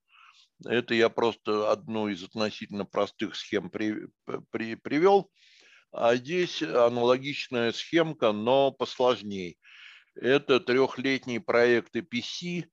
Это 0.65 0.93
я 0.93 1.09
просто 1.09 1.71
одну 1.71 2.07
из 2.07 2.23
относительно 2.23 2.85
простых 2.85 3.35
схем 3.35 3.69
при, 3.69 4.07
при, 4.51 4.75
привел. 4.75 5.31
А 5.91 6.15
здесь 6.15 6.61
аналогичная 6.61 7.71
схемка, 7.71 8.31
но 8.31 8.71
посложнее. 8.71 9.55
Это 10.15 10.59
трехлетний 10.59 11.39
проект 11.39 11.95
EPC, 11.95 12.65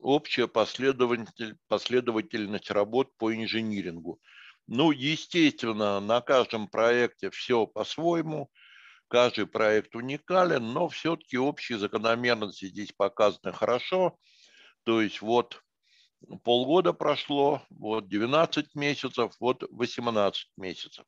общая 0.00 0.46
последовательность, 0.46 1.58
последовательность 1.68 2.70
работ 2.70 3.16
по 3.16 3.34
инжинирингу. 3.34 4.20
Ну, 4.66 4.90
естественно, 4.90 5.98
на 6.00 6.20
каждом 6.20 6.68
проекте 6.68 7.30
все 7.30 7.66
по-своему, 7.66 8.50
каждый 9.08 9.46
проект 9.46 9.96
уникален, 9.96 10.72
но 10.72 10.88
все-таки 10.88 11.38
общие 11.38 11.78
закономерности 11.78 12.66
здесь 12.66 12.92
показаны 12.92 13.52
хорошо. 13.52 14.16
То 14.84 15.00
есть 15.00 15.22
вот 15.22 15.62
полгода 16.44 16.92
прошло, 16.92 17.62
вот 17.70 18.08
12 18.08 18.74
месяцев, 18.74 19.34
вот 19.40 19.64
18 19.70 20.50
месяцев. 20.56 21.04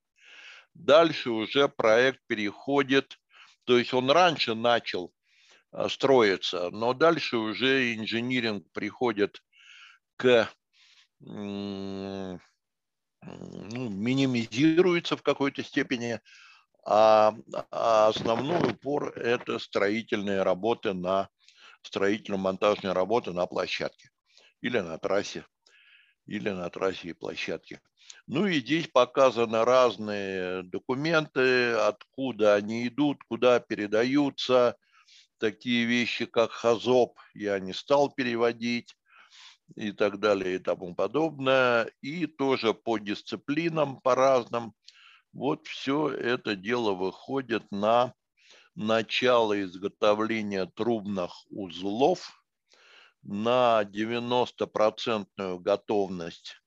Дальше 0.74 1.30
уже 1.30 1.68
проект 1.68 2.20
переходит, 2.26 3.18
то 3.64 3.76
есть 3.78 3.92
он 3.92 4.10
раньше 4.10 4.54
начал 4.54 5.12
а, 5.72 5.88
строиться, 5.88 6.70
но 6.70 6.94
дальше 6.94 7.36
уже 7.36 7.94
инжиниринг 7.94 8.70
приходит 8.72 9.42
к 10.16 10.48
ну, 13.22 13.88
минимизируется 13.88 15.16
в 15.16 15.22
какой-то 15.22 15.62
степени, 15.62 16.20
а, 16.84 17.34
а 17.70 18.08
основной 18.08 18.72
упор– 18.72 19.08
это 19.16 19.58
строительные 19.58 20.42
работы 20.42 20.94
на 20.94 21.28
строительно-монтажные 21.82 22.92
работы 22.92 23.32
на 23.32 23.46
площадке 23.46 24.10
или 24.60 24.80
на 24.80 24.98
трассе, 24.98 25.44
или 26.26 26.50
на 26.50 26.68
трассе 26.70 27.08
и 27.08 27.12
площадке. 27.12 27.80
Ну 28.26 28.46
и 28.46 28.60
здесь 28.60 28.88
показаны 28.88 29.64
разные 29.64 30.62
документы, 30.62 31.72
откуда 31.72 32.54
они 32.54 32.86
идут, 32.88 33.22
куда 33.24 33.60
передаются. 33.60 34.76
Такие 35.40 35.86
вещи, 35.86 36.26
как 36.26 36.50
ХАЗОП, 36.50 37.18
я 37.32 37.58
не 37.58 37.72
стал 37.72 38.10
переводить 38.10 38.94
и 39.74 39.90
так 39.90 40.20
далее 40.20 40.56
и 40.56 40.58
тому 40.58 40.94
подобное. 40.94 41.90
И 42.02 42.26
тоже 42.26 42.74
по 42.74 42.98
дисциплинам, 42.98 44.02
по 44.02 44.14
разным. 44.14 44.74
Вот 45.32 45.66
все 45.66 46.10
это 46.10 46.56
дело 46.56 46.92
выходит 46.92 47.62
на 47.70 48.12
начало 48.74 49.62
изготовления 49.62 50.66
трубных 50.66 51.32
узлов, 51.48 52.44
на 53.22 53.84
90% 53.84 55.58
готовность 55.58 56.60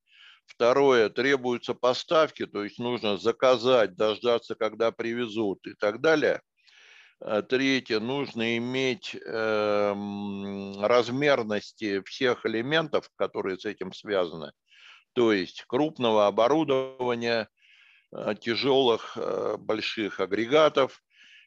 Второе, 0.47 1.09
требуются 1.09 1.75
поставки, 1.75 2.47
то 2.47 2.65
есть 2.65 2.79
нужно 2.79 3.17
заказать, 3.17 3.97
дождаться, 3.97 4.55
когда 4.55 4.93
привезут 4.93 5.67
и 5.67 5.75
так 5.75 6.01
далее. 6.01 6.43
А 7.21 7.43
третье, 7.43 8.01
нужно 8.01 8.59
иметь 8.59 9.15
э, 9.15 9.95
размерности 10.81 12.03
всех 12.03 12.45
элементов, 12.45 13.09
которые 13.17 13.59
с 13.59 13.65
этим 13.65 13.93
связаны. 13.93 14.53
То 15.15 15.33
есть 15.33 15.65
крупного 15.67 16.27
оборудования, 16.27 17.49
э, 18.13 18.35
тяжелых 18.39 19.17
э, 19.17 19.57
больших 19.59 20.21
агрегатов, 20.21 21.03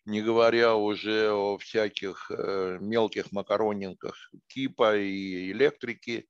не 0.08 0.22
говоря 0.22 0.76
уже 0.76 1.30
о 1.32 1.58
всяких 1.58 2.32
э, 2.32 2.78
мелких 2.80 3.34
макаронинках 3.34 4.32
типа 4.48 4.98
и 4.98 5.52
электрики. 5.52 6.30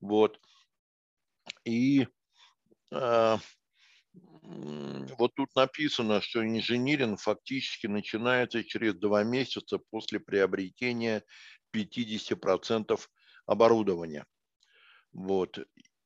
Вот. 0.00 0.40
И 1.66 2.08
э, 2.90 3.36
вот 4.42 5.34
тут 5.34 5.54
написано, 5.54 6.22
что 6.22 6.42
инжиниринг 6.42 7.20
фактически 7.20 7.86
начинается 7.86 8.64
через 8.64 8.94
два 8.94 9.24
месяца 9.24 9.78
после 9.90 10.18
приобретения 10.18 11.22
50% 11.74 12.98
оборудования. 13.44 14.24
Вот. 15.12 15.58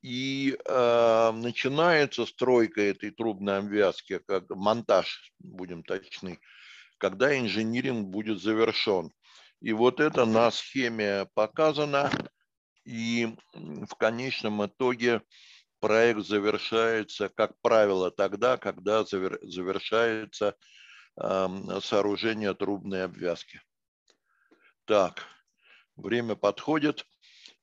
И 0.03 0.59
э, 0.65 1.33
начинается 1.33 2.27
стройка 2.27 2.81
этой 2.81 3.13
трубной 3.13 3.59
обвязки, 3.59 4.19
как 4.27 4.51
монтаж, 4.51 5.33
будем 5.39 5.85
точны, 5.85 6.41
когда 6.99 7.39
инжиниринг 7.39 8.09
будет 8.09 8.41
завершен. 8.41 9.13
И 9.61 9.73
вот 9.73 10.01
это 10.01 10.25
на 10.25 10.51
схеме 10.51 11.27
показано. 11.35 12.11
И 12.85 13.37
в 13.55 13.95
конечном 13.97 14.65
итоге 14.65 15.23
проект 15.81 16.25
завершается, 16.27 17.29
как 17.29 17.53
правило, 17.61 18.11
тогда, 18.11 18.57
когда 18.57 19.05
завершается 19.05 20.57
э, 21.21 21.49
сооружение 21.83 22.55
трубной 22.55 23.05
обвязки. 23.05 23.61
Так, 24.85 25.25
время 25.97 26.37
подходит. 26.37 27.05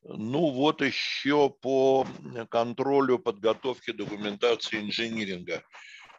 Ну 0.03 0.49
вот 0.51 0.81
еще 0.81 1.49
по 1.49 2.05
контролю 2.49 3.19
подготовки 3.19 3.91
документации 3.91 4.81
инжиниринга. 4.81 5.63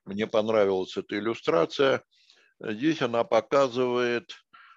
Мне 0.06 0.26
понравилась 0.26 0.96
эта 0.96 1.18
иллюстрация. 1.18 2.02
Здесь 2.60 3.02
она 3.02 3.24
показывает 3.24 4.32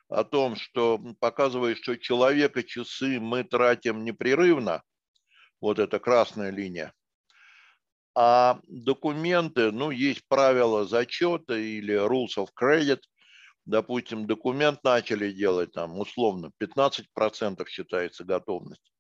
о 0.09 0.23
том, 0.23 0.55
что 0.55 0.99
показывает, 1.19 1.77
что 1.77 1.97
человека 1.97 2.63
часы 2.63 3.19
мы 3.19 3.43
тратим 3.43 4.03
непрерывно. 4.03 4.81
Вот 5.61 5.79
это 5.79 5.99
красная 5.99 6.51
линия. 6.51 6.93
А 8.15 8.59
документы, 8.67 9.71
ну, 9.71 9.91
есть 9.91 10.27
правила 10.27 10.85
зачета 10.85 11.55
или 11.55 11.93
rules 11.93 12.37
of 12.37 12.49
credit. 12.59 13.01
Допустим, 13.65 14.27
документ 14.27 14.83
начали 14.83 15.31
делать, 15.31 15.73
там, 15.73 15.99
условно, 15.99 16.51
15% 16.59 17.67
считается 17.67 18.23
готовность 18.23 18.91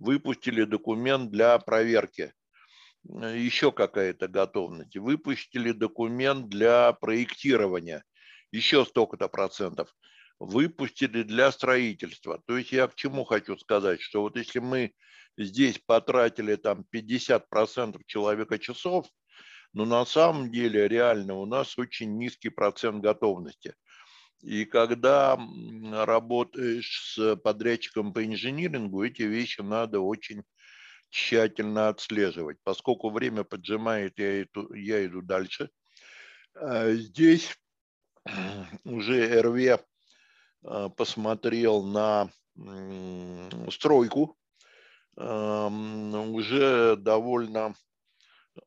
выпустили 0.00 0.64
документ 0.64 1.30
для 1.30 1.58
проверки, 1.58 2.32
э, 3.08 3.38
еще 3.38 3.70
какая-то 3.70 4.26
готовность, 4.26 4.96
выпустили 4.96 5.70
документ 5.70 6.48
для 6.48 6.92
проектирования, 6.94 8.02
еще 8.52 8.84
столько-то 8.84 9.28
процентов, 9.28 9.94
выпустили 10.38 11.22
для 11.22 11.52
строительства. 11.52 12.42
То 12.46 12.56
есть 12.56 12.72
я 12.72 12.88
к 12.88 12.94
чему 12.94 13.24
хочу 13.24 13.56
сказать, 13.56 14.00
что 14.00 14.22
вот 14.22 14.36
если 14.36 14.58
мы 14.58 14.92
здесь 15.36 15.78
потратили 15.78 16.56
там 16.56 16.84
50% 16.92 18.00
человека 18.06 18.58
часов, 18.58 19.06
но 19.72 19.84
на 19.84 20.04
самом 20.04 20.50
деле 20.50 20.88
реально 20.88 21.34
у 21.34 21.46
нас 21.46 21.78
очень 21.78 22.16
низкий 22.16 22.48
процент 22.48 23.02
готовности– 23.02 23.74
и 24.42 24.64
когда 24.64 25.38
работаешь 25.92 27.14
с 27.14 27.36
подрядчиком 27.36 28.12
по 28.12 28.24
инжинирингу, 28.24 29.02
эти 29.02 29.22
вещи 29.22 29.60
надо 29.60 30.00
очень 30.00 30.44
тщательно 31.10 31.88
отслеживать. 31.88 32.56
Поскольку 32.64 33.10
время 33.10 33.44
поджимает, 33.44 34.18
я 34.18 34.42
иду, 34.42 34.72
я 34.72 35.04
иду 35.04 35.20
дальше. 35.20 35.68
А 36.54 36.90
здесь 36.92 37.54
уже 38.84 39.40
РВ 39.40 39.80
а, 40.64 40.88
посмотрел 40.90 41.82
на 41.82 42.30
стройку. 43.70 44.36
Уже 45.16 46.96
довольно 46.96 47.74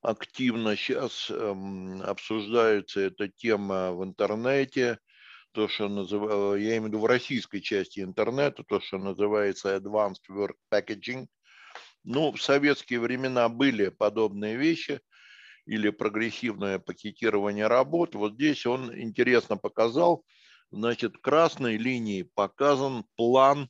активно 0.01 0.75
сейчас 0.75 1.29
обсуждается 1.29 3.01
эта 3.01 3.27
тема 3.27 3.91
в 3.91 4.03
интернете– 4.03 4.97
то, 5.53 5.67
что 5.67 5.87
называю, 5.87 6.59
я 6.59 6.77
имею 6.77 6.83
в 6.83 6.87
виду 6.87 6.99
в 6.99 7.05
российской 7.05 7.61
части 7.61 7.99
интернета, 7.99 8.63
то, 8.63 8.79
что 8.79 8.97
называется 8.97 9.75
Advanced 9.75 10.27
Work 10.29 10.55
Packaging. 10.71 11.27
Ну, 12.03 12.31
в 12.31 12.41
советские 12.41 12.99
времена 12.99 13.47
были 13.49 13.89
подобные 13.89 14.57
вещи 14.57 14.99
или 15.65 15.89
прогрессивное 15.89 16.79
пакетирование 16.79 17.67
работ. 17.67 18.15
Вот 18.15 18.33
здесь 18.33 18.65
он 18.65 18.93
интересно 18.99 19.57
показал, 19.57 20.25
значит, 20.71 21.17
красной 21.17 21.77
линией 21.77 22.23
показан 22.23 23.05
план 23.15 23.69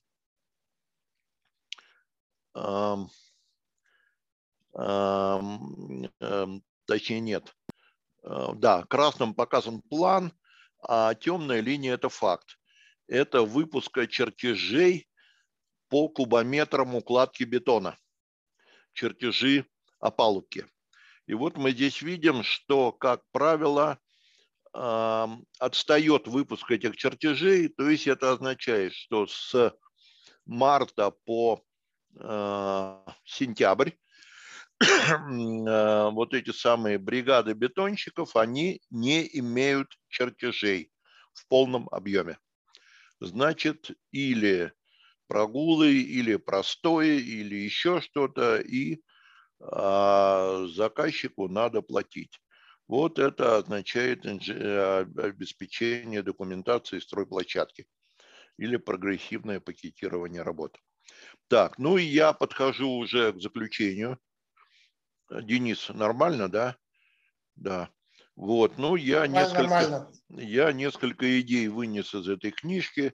эм, 2.55 3.09
точнее 6.85 7.19
нет, 7.19 7.55
э, 8.23 8.47
да, 8.55 8.83
красным 8.83 9.33
показан 9.33 9.81
план– 9.81 10.33
а 10.83 11.15
темная 11.15 11.61
линия– 11.61 11.93
это 11.95 12.09
факт. 12.09 12.59
Это 13.07 13.43
выпуска 13.43 14.05
чертежей 14.07 15.07
по 15.87 16.09
кубометрам 16.09 16.95
укладки 16.95 17.43
бетона, 17.43 17.97
чертежи 18.93 19.65
опалубки. 19.99 20.67
И 21.27 21.33
вот 21.33 21.57
мы 21.57 21.71
здесь 21.71 22.01
видим, 22.01 22.43
что, 22.43 22.91
как 22.91 23.21
правило, 23.31 23.99
отстает 24.71 26.27
выпуск 26.27 26.71
этих 26.71 26.97
чертежей, 26.97 27.69
то 27.69 27.87
есть 27.89 28.07
это 28.07 28.31
означает, 28.31 28.93
что 28.93 29.27
с 29.27 29.75
марта 30.45 31.11
по 31.11 31.63
а, 32.19 33.05
сентябрь 33.23 33.91
Э, 34.79 36.09
вот 36.11 36.33
эти 36.33 36.51
самые 36.51 36.97
бригады 36.97 37.53
бетонщиков, 37.53 38.35
они 38.35 38.81
не 38.89 39.27
имеют 39.39 39.97
чертежей 40.09 40.91
в 41.33 41.47
полном 41.47 41.87
объеме. 41.91 42.37
Значит, 43.19 43.91
или 44.11 44.73
прогулы, 45.27 45.93
или 45.93 46.35
простое, 46.35 47.17
или 47.19 47.55
еще 47.55 48.01
что-то, 48.01 48.57
и 48.57 49.01
а, 49.71 50.65
заказчику 50.67 51.47
надо 51.47 51.81
платить. 51.81 52.39
Вот 52.87 53.17
это 53.17 53.57
означает 53.57 54.25
э, 54.25 55.05
обеспечение 55.17 56.21
документации 56.21 56.99
стройплощадки 56.99 57.87
или 58.57 58.77
прогрессивное 58.77 59.59
пакетирование 59.59 60.41
работ. 60.41 60.77
Так, 61.47 61.77
ну 61.79 61.97
и 61.97 62.03
я 62.03 62.33
подхожу 62.33 62.89
уже 62.89 63.33
к 63.33 63.41
заключению– 63.41 64.19
Денис, 65.41 65.89
нормально, 65.89 66.49
да? 66.49 66.77
Да. 67.55 67.89
Вот, 68.35 68.77
ну 68.77 68.95
я 68.95 69.27
несколько, 69.27 69.63
нормально. 69.63 70.11
я 70.29 70.71
несколько 70.73 71.39
идей 71.39 71.67
вынес 71.67 72.13
из 72.13 72.27
этой 72.27 72.51
книжки. 72.51 73.13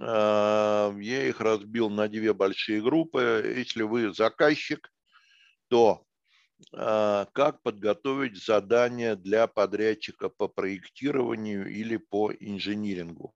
А, 0.00 0.94
я 0.98 1.26
их 1.26 1.40
разбил 1.40 1.88
на 1.90 2.08
две 2.08 2.34
большие 2.34 2.82
группы. 2.82 3.54
Если 3.56 3.82
вы 3.82 4.12
заказчик, 4.12 4.90
то 5.68 6.04
а, 6.72 7.26
как 7.32 7.62
подготовить 7.62 8.42
задание 8.42 9.16
для 9.16 9.46
подрядчика 9.46 10.28
по 10.28 10.48
проектированию 10.48 11.70
или 11.70 11.96
по 11.96 12.32
инжинирингу. 12.32 13.34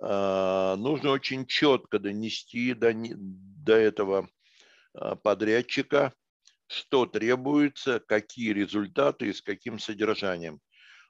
А, 0.00 0.76
нужно 0.76 1.10
очень 1.10 1.46
четко 1.46 1.98
донести 1.98 2.74
до, 2.74 2.92
до 2.94 3.74
этого 3.74 4.28
подрядчика 5.22 6.12
что 6.66 7.06
требуется, 7.06 8.00
какие 8.00 8.52
результаты 8.52 9.28
и 9.28 9.32
с 9.32 9.40
каким 9.42 9.78
содержанием. 9.78 10.60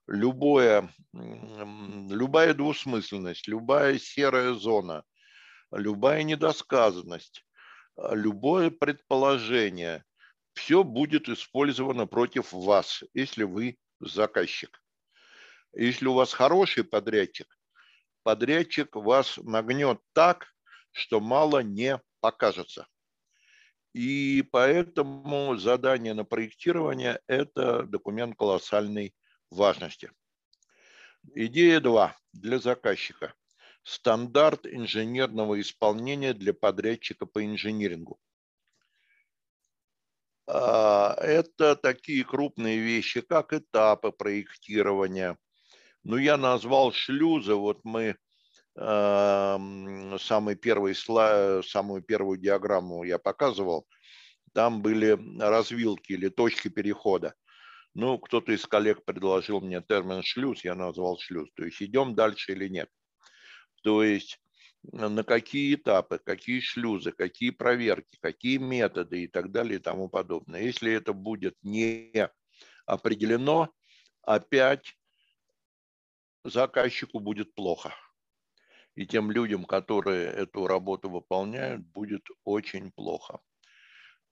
Любое, 0.07 0.93
любая 1.13 2.55
двусмысленность, 2.55 3.49
любая 3.49 3.99
серая 3.99 4.53
зона, 4.53 5.03
любая 5.73 6.23
недосказанность, 6.23 7.45
любое 7.97 8.71
предположение, 8.71 10.05
все 10.55 10.85
будет 10.85 11.29
использовано 11.29 12.07
против 12.07 12.53
вас, 12.53 13.05
если 13.15 13.45
вы 13.45 13.77
заказчик. 14.01 14.83
Если 15.75 16.07
у 16.07 16.15
вас 16.15 16.33
хороший 16.33 16.85
подрядчик, 16.85 17.47
подрядчик 18.23 18.97
вас 18.97 19.37
нагнет 19.39 20.01
так, 20.13 20.55
что 20.93 21.21
мало 21.21 21.63
не 21.63 22.01
покажется. 22.21 22.87
И 23.93 24.43
поэтому 24.51 25.57
задание 25.57 26.15
на 26.15 26.25
проектирование– 26.25 27.21
это 27.27 27.83
документ 27.85 28.37
колоссальной 28.37 29.15
важности. 29.51 30.11
Идея 31.35 31.81
2 31.81 32.17
для 32.33 32.59
заказчика. 32.59 33.35
Стандарт 33.87 34.67
инженерного 34.67 35.61
исполнения 35.61 36.35
для 36.35 36.53
подрядчика 36.53 37.25
по 37.25 37.45
инжинирингу. 37.45 38.19
А, 40.49 41.15
это 41.21 41.77
такие 41.77 42.25
крупные 42.25 42.81
вещи, 42.81 43.21
как 43.21 43.53
этапы 43.53 44.11
проектирования. 44.11 45.39
Ну, 46.03 46.17
я 46.17 46.37
назвал 46.37 46.93
шлюзы. 46.93 47.55
Вот 47.55 47.85
мы 47.85 48.17
самый 48.75 50.57
первый 50.57 50.95
слайд, 50.97 51.65
самую 51.65 52.03
первую 52.03 52.39
диаграмму 52.39 53.05
я 53.05 53.19
показывал, 53.19 53.87
там 54.53 54.83
были 54.83 55.17
развилки 55.41 56.13
или 56.13 56.29
точки 56.29 56.69
перехода. 56.69 57.35
Ну, 57.95 58.19
кто-то 58.19 58.51
из 58.51 58.67
коллег 58.67 59.05
предложил 59.05 59.61
мне 59.61 59.81
термин 59.81 60.23
шлюз, 60.25 60.65
я 60.65 60.75
назвал 60.75 61.19
шлюз. 61.19 61.49
То 61.55 61.65
есть 61.65 61.81
идем 61.81 62.17
дальше 62.17 62.53
или 62.53 62.69
нет. 62.69 62.91
То 63.87 64.03
есть 64.03 64.41
на 64.83 65.23
какие 65.23 65.77
этапы, 65.77 66.19
какие 66.19 66.59
шлюзы, 66.59 67.13
какие 67.13 67.51
проверки, 67.51 68.19
какие 68.21 68.57
методы 68.57 69.23
и 69.23 69.29
так 69.29 69.53
далее 69.53 69.79
и 69.79 69.81
тому 69.81 70.09
подобное. 70.09 70.61
Если 70.61 70.93
это 70.93 71.13
будет 71.13 71.57
не 71.63 72.29
определено, 72.85 73.73
опять 74.23 74.99
заказчику 76.43 77.21
будет 77.21 77.55
плохо. 77.55 77.95
И 78.97 79.07
тем 79.07 79.31
людям, 79.31 79.65
которые 79.65 80.33
эту 80.33 80.67
работу 80.67 81.09
выполняют, 81.09 81.87
будет 81.87 82.27
очень 82.43 82.91
плохо. 82.91 83.39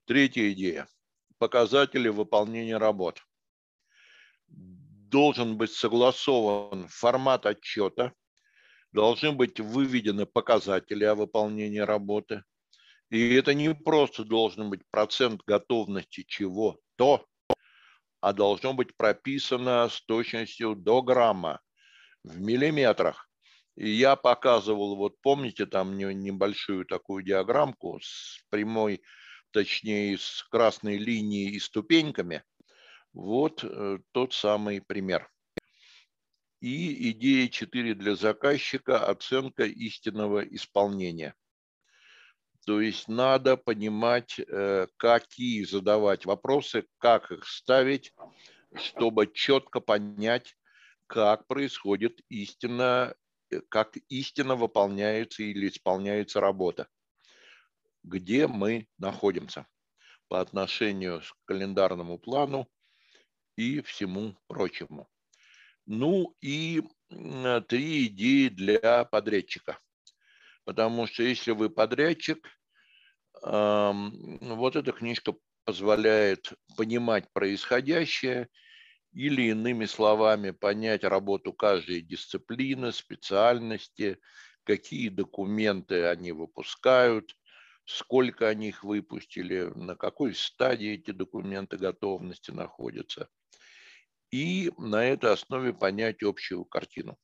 Третья 0.03 0.51
идея. 0.51 0.89
Показатели 1.37 2.09
выполнения 2.09 2.75
работ. 2.75 3.25
Должен 4.47 5.55
быть 5.55 5.71
согласован 5.71 6.89
формат 6.89 7.45
отчета, 7.45 8.11
должны 8.95 9.33
быть 9.33 9.59
выведены 9.59 10.25
показатели 10.25 11.03
о 11.03 11.15
выполнении 11.15 11.79
работы. 11.79 12.43
И 13.11 13.35
это 13.35 13.53
не 13.53 13.75
просто 13.75 14.23
должен 14.23 14.69
быть 14.69 14.81
процент 14.89 15.41
готовности 15.45 16.23
чего-то, 16.25 17.27
а 18.21 18.33
должно 18.33 18.73
быть 18.73 18.95
прописано 18.95 19.89
с 19.89 20.01
точностью 20.05 20.75
до 20.75 21.01
грамма 21.01 21.59
в 22.23 22.39
миллиметрах. 22.39 23.29
И 23.75 23.89
я 23.89 24.15
показывал, 24.15 24.95
вот 24.95 25.21
помните, 25.21 25.65
там 25.65 25.97
небольшую 25.97 26.85
такую 26.85 27.23
диаграммку 27.23 27.99
с 28.01 28.39
прямой, 28.49 29.01
точнее, 29.51 30.17
с 30.17 30.41
красной 30.49 30.97
линией 30.97 31.51
и 31.51 31.59
ступеньками. 31.59 32.43
Вот 33.13 33.61
э, 33.63 33.99
тот 34.13 34.33
самый 34.33 34.81
пример. 34.81 35.29
И 36.65 37.11
идея 37.11 37.47
4 37.47 37.93
для 37.93 38.15
заказчика– 38.15 38.97
оценка 39.07 39.65
истинного 39.65 40.39
исполнения. 40.39 41.35
То 42.65 42.81
есть 42.81 43.07
надо 43.07 43.55
понимать, 43.55 44.39
э, 44.39 44.87
какие 44.97 45.63
задавать 45.63 46.25
вопросы, 46.25 46.87
как 46.97 47.31
их 47.31 47.45
ставить, 47.45 48.15
чтобы 48.73 49.31
четко 49.31 49.79
понять, 49.79 50.57
как 51.05 51.45
происходит 51.45 52.21
истинно, 52.29 53.13
э, 53.51 53.61
как 53.69 53.95
истинно 54.09 54.55
выполняется 54.55 55.43
или 55.43 55.67
исполняется 55.67 56.41
работа, 56.41 56.87
где 58.01 58.47
мы 58.47 58.87
находимся 58.97 59.67
по 60.29 60.41
отношению 60.41 61.21
к 61.21 61.45
календарному 61.45 62.17
плану 62.17 62.67
и 63.55 63.81
всему 63.81 64.35
прочему. 64.47 65.07
Ну 65.85 66.35
и 66.41 66.81
три 67.67 68.07
идеи 68.07 68.47
для 68.47 69.05
подрядчика. 69.05 69.79
Потому 70.63 71.05
что 71.05 71.21
если 71.21 71.51
вы 71.51 71.69
подрядчик, 71.69 72.47
вот 73.41 74.75
эта 74.75 74.91
книжка 74.91 75.35
позволяет 75.63 76.53
понимать 76.75 77.31
происходящее 77.33 78.49
или 79.13 79.43
иными 79.49 79.85
словами 79.85 80.51
понять 80.51 81.03
работу 81.03 81.53
каждой 81.53 82.01
дисциплины, 82.01 82.91
специальности, 82.91 84.19
какие 84.63 85.09
документы 85.09 86.05
они 86.05 86.31
выпускают, 86.31 87.37
сколько 87.85 88.47
они 88.47 88.69
их 88.69 88.83
выпустили, 88.83 89.71
на 89.75 89.95
какой 89.95 90.33
стадии 90.33 90.93
эти 90.93 91.11
документы 91.11 91.77
готовности 91.77 92.49
находятся– 92.49 93.29
и 94.35 94.71
на 94.77 95.05
этой 95.05 95.31
основе 95.31 95.73
понять 95.73 96.21
общую 96.21 96.65
картину. 96.65 97.17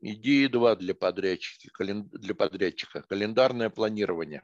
Идея 0.00 0.48
2 0.48 0.76
для 0.76 0.94
подрядчика, 0.94 1.84
для 1.84 2.34
подрядчика. 2.34 3.02
Календарное 3.02 3.68
планирование. 3.68 4.42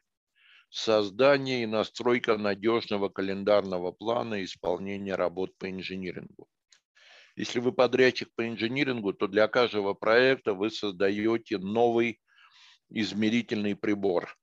Создание 0.69 1.63
и 1.63 1.67
настройка 1.67 2.37
надежного 2.37 3.09
календарного 3.09 3.93
плана 3.93 4.45
исполнения 4.45 5.15
работ 5.15 5.57
по 5.57 5.71
инжинирингу. 5.71 6.49
Если 7.37 7.61
вы 7.61 7.73
подрядчик 7.73 8.29
по 8.35 8.47
инжинирингу, 8.47 9.15
то 9.15 9.27
для 9.27 9.49
каждого 9.49 9.95
проекта 9.95 10.53
вы 10.53 10.71
создаете 10.71 11.57
новый 11.59 12.21
измерительный 12.91 13.75
прибор. 13.75 14.37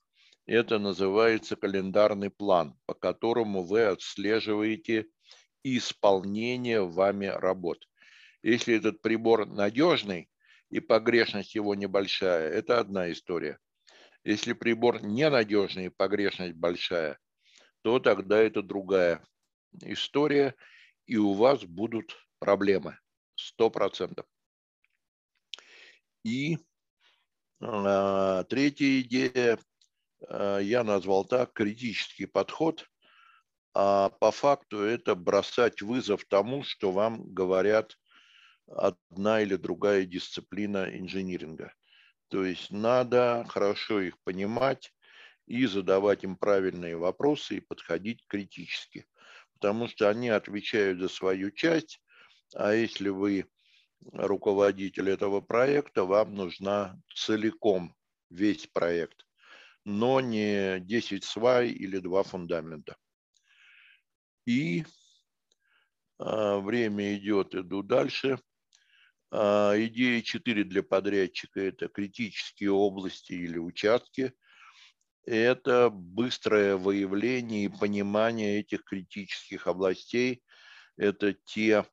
Это 0.48 0.80
называется 0.80 1.56
календарный 1.56 2.32
план, 2.32 2.76
по 2.88 2.96
которому 2.96 3.64
вы 3.64 3.84
отслеживаете 3.84 5.06
исполнения 5.64 6.82
вами 6.82 7.26
работ. 7.26 7.88
Если 8.42 8.76
этот 8.76 9.02
прибор 9.02 9.46
надежный 9.46 10.30
и 10.70 10.80
погрешность 10.80 11.56
его 11.56 11.76
небольшая, 11.76 12.50
это 12.50 12.80
одна 12.80 13.12
история. 13.12 13.60
Если 14.24 14.54
прибор 14.54 15.02
ненадежный 15.02 15.86
и 15.86 15.90
погрешность 15.90 16.56
большая, 16.56 17.20
то 17.82 18.00
тогда 18.00 18.38
это 18.40 18.62
другая 18.62 19.26
история, 19.84 20.56
и 21.06 21.18
у 21.18 21.34
вас 21.34 21.64
будут 21.64 22.16
проблемы. 22.40 23.00
Сто 23.36 23.70
процентов. 23.70 24.26
И 26.24 26.58
э, 27.62 28.44
третья 28.50 29.02
идея, 29.02 29.58
э, 30.28 30.60
я 30.62 30.84
назвал 30.84 31.26
так, 31.26 31.54
критический 31.54 32.26
подход– 32.26 32.89
а 33.74 34.10
по 34.10 34.32
факту 34.32 34.82
это 34.82 35.16
бросать 35.16 35.82
вызов 35.82 36.26
тому, 36.26 36.64
что 36.64 36.92
вам 36.92 37.34
говорят 37.34 37.98
одна 38.68 39.42
или 39.42 39.56
другая 39.56 40.06
дисциплина 40.06 40.86
инжиниринга. 40.98 41.74
То 42.30 42.46
есть 42.46 42.72
надо 42.72 43.46
хорошо 43.50 44.02
их 44.02 44.20
понимать 44.24 44.94
и 45.48 45.66
задавать 45.66 46.24
им 46.24 46.38
правильные 46.38 46.96
вопросы 46.96 47.58
и 47.58 47.62
подходить 47.62 48.26
критически. 48.28 49.08
Потому 49.54 49.88
что 49.88 50.10
они 50.10 50.30
отвечают 50.30 51.00
за 51.00 51.10
свою 51.10 51.52
часть, 51.52 52.02
а 52.56 52.74
если 52.74 53.10
вы 53.10 53.46
руководитель 54.14 55.10
этого 55.10 55.42
проекта, 55.42 56.06
вам 56.06 56.36
нужна 56.36 57.00
целиком 57.14 57.96
весь 58.30 58.68
проект, 58.68 59.26
но 59.84 60.22
не 60.22 60.80
10 60.80 61.24
свай 61.24 61.70
или 61.70 61.98
два 61.98 62.24
фундамента. 62.24 62.96
И 64.50 64.84
а, 66.18 66.58
время 66.60 67.16
идет, 67.16 67.54
иду 67.54 67.84
дальше. 67.84 68.40
А, 69.30 69.76
идея 69.78 70.24
4 70.24 70.64
для 70.64 70.82
подрядчика– 70.82 71.60
это 71.62 71.88
критические 71.88 72.72
области 72.72 73.34
или 73.34 73.60
участки. 73.60 74.34
Это 75.24 75.92
быстрое 75.92 76.78
выявление 76.78 77.66
и 77.66 77.70
понимание 77.80 78.62
этих 78.62 78.86
критических 78.86 79.68
областей. 79.68 80.42
Это 80.98 81.34
те 81.34 81.86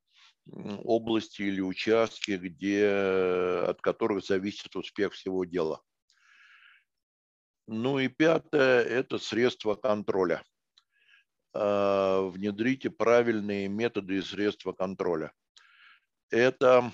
области 0.47 1.43
или 1.43 1.61
участки, 1.61 2.39
где, 2.39 2.89
от 3.69 3.83
которых 3.83 4.25
зависит 4.25 4.75
успех 4.77 5.13
всего 5.13 5.45
дела. 5.45 5.83
Ну 7.67 7.99
и 7.99 8.09
пятое– 8.09 8.83
это 8.83 9.19
средства 9.19 9.75
контроля– 9.75 10.43
внедрите 11.57 12.91
правильные 12.91 13.69
методы 13.69 14.17
и 14.17 14.23
средства 14.23 14.73
контроля. 14.73 15.33
Это 16.31 16.93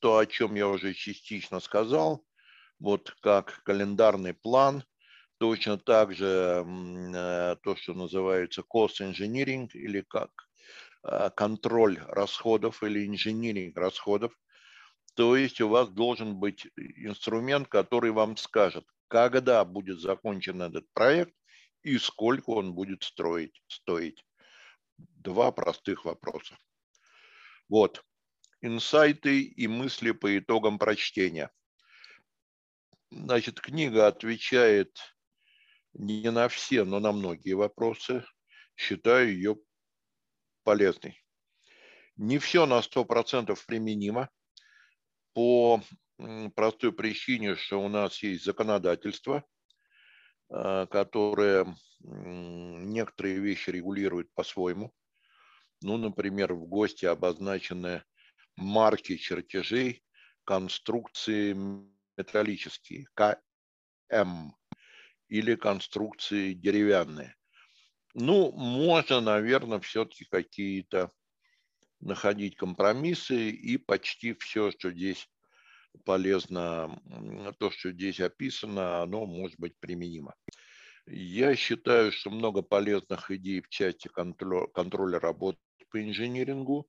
то, 0.00 0.18
о 0.18 0.26
чем 0.26 0.54
я 0.54 0.68
уже 0.68 0.94
частично 0.94 1.60
сказал, 1.60 2.24
вот 2.78 3.14
как 3.20 3.62
календарный 3.64 4.34
план, 4.34 4.84
точно 5.38 5.78
так 5.78 6.14
же 6.14 6.64
э, 6.64 7.56
то, 7.62 7.76
что 7.76 7.94
называется 7.94 8.62
cost 8.62 9.00
engineering 9.00 9.68
или 9.72 10.02
как 10.02 10.30
а, 11.02 11.30
контроль 11.30 11.98
расходов 12.06 12.82
или 12.82 13.06
инжиниринг 13.06 13.76
расходов. 13.76 14.32
То 15.14 15.36
есть 15.36 15.60
у 15.60 15.68
вас 15.68 15.88
должен 15.88 16.36
быть 16.36 16.68
инструмент, 16.76 17.68
который 17.68 18.12
вам 18.12 18.36
скажет, 18.36 18.86
когда 19.08 19.64
будет 19.64 20.00
закончен 20.00 20.62
этот 20.62 20.86
проект 20.94 21.34
и 21.82 21.98
сколько 21.98 22.50
он 22.50 22.74
будет 22.74 23.02
строить, 23.02 23.62
стоить. 23.66 24.24
Два 24.96 25.52
простых 25.52 26.04
вопроса. 26.04 26.56
Вот. 27.68 28.04
Инсайты 28.60 29.42
и 29.42 29.66
мысли 29.66 30.12
по 30.12 30.38
итогам 30.38 30.78
прочтения. 30.78 31.50
Значит, 33.10 33.60
книга 33.60 34.06
отвечает 34.06 34.98
не 35.92 36.30
на 36.30 36.48
все, 36.48 36.84
но 36.84 37.00
на 37.00 37.12
многие 37.12 37.54
вопросы. 37.54 38.24
Считаю 38.76 39.32
ее 39.32 39.56
полезной. 40.62 41.22
Не 42.16 42.38
все 42.38 42.66
на 42.66 42.80
100% 42.80 43.58
применимо 43.66 44.30
по 45.34 45.82
простой 46.54 46.92
причине, 46.92 47.56
что 47.56 47.82
у 47.82 47.88
нас 47.88 48.22
есть 48.22 48.44
законодательство, 48.44 49.44
Э, 50.54 50.86
которая 50.90 51.74
некоторые 52.00 53.38
вещи 53.38 53.70
регулирует 53.70 54.30
по-своему. 54.34 54.92
Ну, 55.80 55.96
например, 55.96 56.52
в 56.52 56.66
ГОСТе 56.66 57.08
обозначены 57.08 58.04
марки 58.56 59.16
чертежей, 59.16 60.04
конструкции, 60.44 61.54
металлические, 62.18 63.06
КМ, 63.14 64.50
или 65.28 65.54
конструкции 65.54 66.52
деревянные. 66.52 67.34
Ну, 68.12 68.52
можно, 68.52 69.22
наверное, 69.22 69.80
все-таки 69.80 70.26
какие-то 70.26 71.10
находить 72.00 72.56
компромиссы, 72.56 73.48
и 73.48 73.78
почти 73.78 74.34
все, 74.34 74.70
что 74.72 74.90
здесь 74.90 75.30
полезно, 76.04 77.00
то, 77.58 77.70
что 77.70 77.92
здесь 77.92 78.20
описано, 78.20 79.02
оно 79.02 79.26
может 79.26 79.58
быть 79.58 79.78
применимо. 79.78 80.34
Я 81.06 81.56
считаю, 81.56 82.12
что 82.12 82.30
много 82.30 82.62
полезных 82.62 83.30
идей 83.30 83.60
в 83.60 83.68
части 83.68 84.08
контроля, 84.08 84.68
контроля 84.68 85.18
работы 85.18 85.58
по 85.90 86.00
инжинирингу 86.02 86.88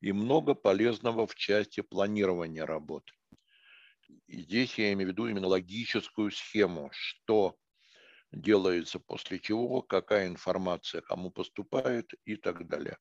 и 0.00 0.12
много 0.12 0.54
полезного 0.54 1.26
в 1.26 1.34
части 1.34 1.80
планирования 1.80 2.64
работы. 2.64 3.12
И 4.26 4.42
здесь 4.42 4.78
я 4.78 4.92
имею 4.92 5.10
в 5.10 5.12
виду 5.12 5.26
именно 5.26 5.48
логическую 5.48 6.30
схему, 6.30 6.90
что 6.92 7.56
делается 8.32 8.98
после 8.98 9.38
чего, 9.38 9.82
какая 9.82 10.26
информация 10.26 11.00
кому 11.02 11.30
поступает 11.30 12.12
и 12.24 12.36
так 12.36 12.66
далее. 12.66 12.98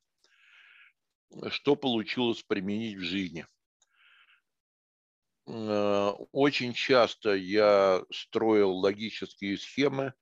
Что 1.49 1.75
получилось 1.75 2.43
применить 2.43 2.97
в 2.97 3.01
жизни? 3.01 3.45
Э, 5.45 6.09
очень 6.31 6.73
часто 6.73 7.35
я 7.35 8.03
строил 8.11 8.71
логические 8.71 9.57
схемы 9.57 10.13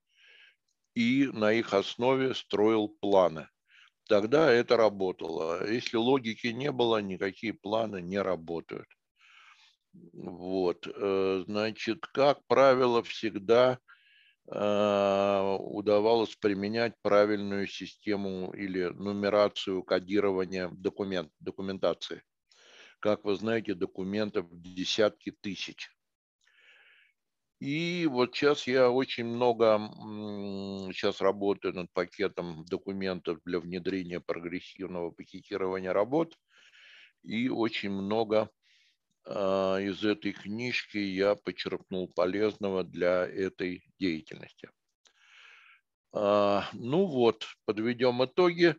и 0.95 1.27
на 1.31 1.53
их 1.53 1.73
основе 1.73 2.33
строил 2.33 2.89
планы. 2.89 3.47
Тогда 4.07 4.51
это 4.51 4.77
работало. 4.77 5.67
Если 5.69 5.97
логики 5.97 6.47
не 6.47 6.71
было, 6.71 7.01
никакие 7.01 7.53
планы 7.53 8.01
не 8.01 8.21
работают. 8.21 8.87
Вот, 9.93 10.87
э, 10.87 11.43
значит, 11.45 12.05
как 12.07 12.45
правило, 12.47 13.03
всегда 13.03 13.79
э, 14.51 15.57
удавалось 15.59 16.35
применять 16.35 16.93
правильную 17.01 17.67
систему 17.67 18.53
или 18.53 18.85
нумерацию 18.85 19.83
кодирования 19.83 20.69
документ, 20.71 21.31
документации. 21.39 22.23
Как 23.01 23.25
вы 23.25 23.33
знаете, 23.33 23.73
документов 23.73 24.45
десятки 24.51 25.31
тысяч. 25.31 25.89
И 27.59 28.07
вот 28.07 28.35
сейчас 28.35 28.67
я 28.67 28.91
очень 28.91 29.25
много 29.25 29.79
сейчас 30.93 31.19
работаю 31.19 31.73
над 31.73 31.91
пакетом 31.93 32.63
документов 32.65 33.39
для 33.43 33.59
внедрения 33.59 34.19
прогрессивного 34.19 35.09
пакетирования 35.09 35.93
работ. 35.93 36.37
И 37.23 37.49
очень 37.49 37.89
много 37.89 38.51
а, 39.25 39.79
из 39.79 40.03
этой 40.03 40.33
книжки 40.33 40.97
я 40.97 41.33
почерпнул 41.33 42.07
полезного 42.07 42.83
для 42.83 43.25
этой 43.25 43.83
деятельности. 43.97 44.69
А, 46.13 46.69
ну 46.73 47.05
вот, 47.05 47.47
подведем 47.65 48.23
итоги. 48.23 48.75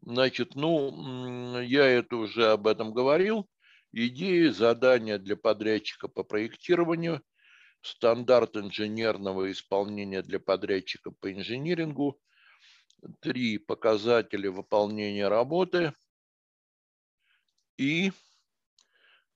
Значит, 0.00 0.56
ну, 0.56 1.60
я 1.60 1.86
это 1.86 2.16
уже 2.16 2.50
об 2.50 2.66
этом 2.66 2.92
говорил. 2.92 3.48
Идеи, 3.92 4.48
задания 4.48 5.18
для 5.18 5.36
подрядчика 5.36 6.08
по 6.08 6.22
проектированию– 6.22 7.22
стандарт 7.82 8.56
инженерного 8.56 9.50
исполнения 9.50 10.22
для 10.22 10.40
подрядчика 10.40 11.10
по 11.10 11.32
инжинирингу, 11.32 12.20
три 13.20 13.58
показателя 13.58 14.50
выполнения 14.50 15.28
работы 15.28 15.92
и 17.76 18.12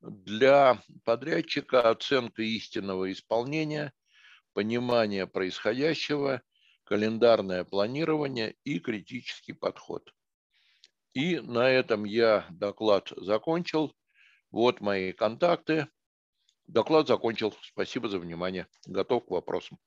для 0.01 0.81
подрядчика 1.05 1.91
оценка 1.91 2.43
истинного 2.43 3.11
исполнения, 3.11 3.93
понимание 4.53 5.27
происходящего, 5.27 6.43
календарное 6.85 7.65
планирование 7.65 8.55
и 8.63 8.79
критический 8.79 9.53
подход. 9.53 10.15
И 11.15 11.41
на 11.41 11.69
этом 11.69 12.05
я 12.05 12.47
доклад 12.51 13.13
закончил. 13.17 13.93
Вот 14.51 14.81
мои 14.81 15.13
контакты. 15.13 15.89
Доклад 16.67 17.07
закончил. 17.07 17.55
Спасибо 17.63 18.09
за 18.09 18.19
внимание. 18.19 18.67
Готов 18.87 19.27
к 19.27 19.31
вопросам. 19.31 19.79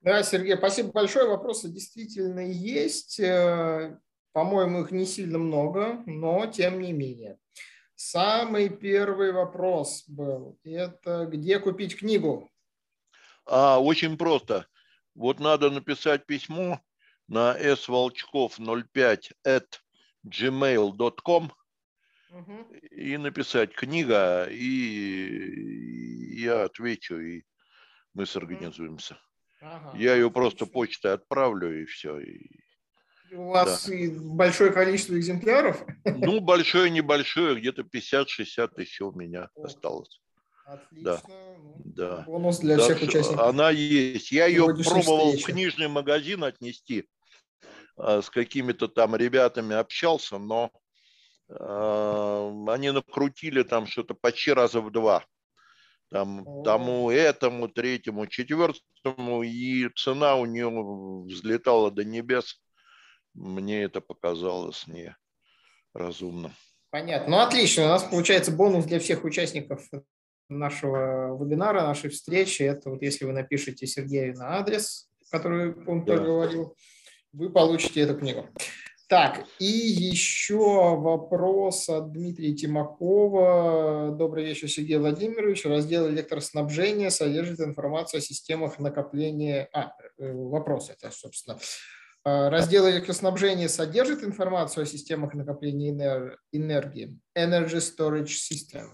Да, 0.00 0.22
Сергей, 0.22 0.56
спасибо 0.56 0.92
большое. 0.92 1.28
Вопросы 1.28 1.68
действительно 1.68 2.40
есть. 2.40 3.20
Э, 3.20 3.98
по-моему, 4.32 4.82
их 4.82 4.90
не 4.92 5.04
сильно 5.04 5.38
много, 5.38 6.02
но 6.06 6.46
тем 6.46 6.80
не 6.80 6.92
менее. 6.92 7.38
Самый 7.94 8.70
первый 8.70 9.30
вопрос 9.30 10.04
был, 10.08 10.58
это 10.64 11.26
где 11.26 11.58
купить 11.58 11.98
книгу? 11.98 12.50
А, 13.44 13.78
очень 13.78 14.16
просто. 14.16 14.66
Вот 15.14 15.38
надо 15.38 15.70
написать 15.70 16.24
письмо 16.24 16.80
на 17.28 17.58
svолчков05 17.60 19.32
at 19.46 19.66
gmail.com 20.26 21.52
и 22.90 23.16
написать 23.16 23.72
книга, 23.74 24.46
и 24.50 26.40
я 26.40 26.64
отвечу, 26.64 27.18
и 27.18 27.42
мы 28.14 28.26
сорганизуемся. 28.26 29.18
Ага. 29.60 29.96
Я 29.96 30.14
ее 30.14 30.30
просто 30.30 30.66
почтой 30.66 31.14
отправлю, 31.14 31.82
и 31.82 31.84
все. 31.84 32.18
И... 32.20 32.50
У 33.32 33.50
вас 33.50 33.88
да. 33.88 33.94
большое 34.34 34.72
количество 34.72 35.18
экземпляров? 35.18 35.84
Ну, 36.04 36.40
большое, 36.40 36.90
небольшое, 36.90 37.56
где-то 37.56 37.82
50-60 37.82 38.80
еще 38.80 39.04
у 39.04 39.12
меня 39.12 39.50
О, 39.54 39.64
осталось. 39.64 40.20
Отлично. 40.64 41.02
Да. 41.02 41.22
Ну, 41.26 41.82
да. 41.84 42.22
Бонус 42.26 42.58
для 42.60 42.76
так 42.76 42.84
всех 42.84 43.02
участников. 43.02 43.40
Она 43.40 43.70
есть. 43.70 44.32
Я 44.32 44.46
ее 44.46 44.64
пробовал 44.66 45.28
встречи. 45.28 45.42
в 45.42 45.46
книжный 45.46 45.88
магазин 45.88 46.44
отнести. 46.44 47.08
А, 47.96 48.22
с 48.22 48.30
какими-то 48.30 48.88
там 48.88 49.14
ребятами 49.14 49.74
общался, 49.74 50.38
но 50.38 50.72
они 51.58 52.90
накрутили 52.90 53.62
там 53.62 53.86
что-то 53.86 54.14
почти 54.14 54.52
раза 54.52 54.80
в 54.80 54.90
два. 54.90 55.24
Там, 56.10 56.64
тому, 56.64 57.10
этому, 57.10 57.68
третьему, 57.68 58.26
четвертому, 58.26 59.44
и 59.44 59.88
цена 59.94 60.34
у 60.36 60.44
нее 60.44 60.68
взлетала 61.24 61.92
до 61.92 62.04
небес. 62.04 62.60
Мне 63.32 63.82
это 63.84 64.00
показалось 64.00 64.86
неразумным. 65.94 66.52
Понятно. 66.90 67.30
Ну, 67.30 67.38
отлично. 67.38 67.84
У 67.84 67.88
нас 67.88 68.02
получается 68.02 68.50
бонус 68.50 68.86
для 68.86 68.98
всех 68.98 69.22
участников 69.22 69.88
нашего 70.48 71.38
вебинара, 71.40 71.82
нашей 71.82 72.10
встречи. 72.10 72.64
Это 72.64 72.90
вот 72.90 73.02
если 73.02 73.24
вы 73.24 73.32
напишите 73.32 73.86
Сергею 73.86 74.34
на 74.34 74.58
адрес, 74.58 75.08
который 75.30 75.74
он 75.86 76.04
да. 76.04 76.16
проговорил, 76.16 76.76
вы 77.32 77.50
получите 77.50 78.00
эту 78.00 78.18
книгу. 78.18 78.48
Так, 79.10 79.44
и 79.58 79.66
еще 79.66 80.54
вопрос 80.94 81.88
от 81.88 82.12
Дмитрия 82.12 82.54
Тимакова. 82.54 84.14
Добрый 84.16 84.44
вечер, 84.44 84.68
Сергей 84.68 84.98
Владимирович. 84.98 85.64
Раздел 85.64 86.08
электроснабжения 86.08 87.10
содержит 87.10 87.58
информацию 87.58 88.18
о 88.18 88.20
системах 88.20 88.78
накопления... 88.78 89.68
А, 89.72 89.94
э, 90.16 90.32
вопрос 90.32 90.90
это, 90.90 91.10
собственно. 91.10 91.58
А, 92.22 92.50
раздел 92.50 92.88
электроснабжения 92.88 93.66
содержит 93.66 94.22
информацию 94.22 94.84
о 94.84 94.86
системах 94.86 95.34
накопления 95.34 96.36
энергии. 96.52 97.18
Energy 97.36 97.80
Storage 97.80 98.28
System. 98.28 98.84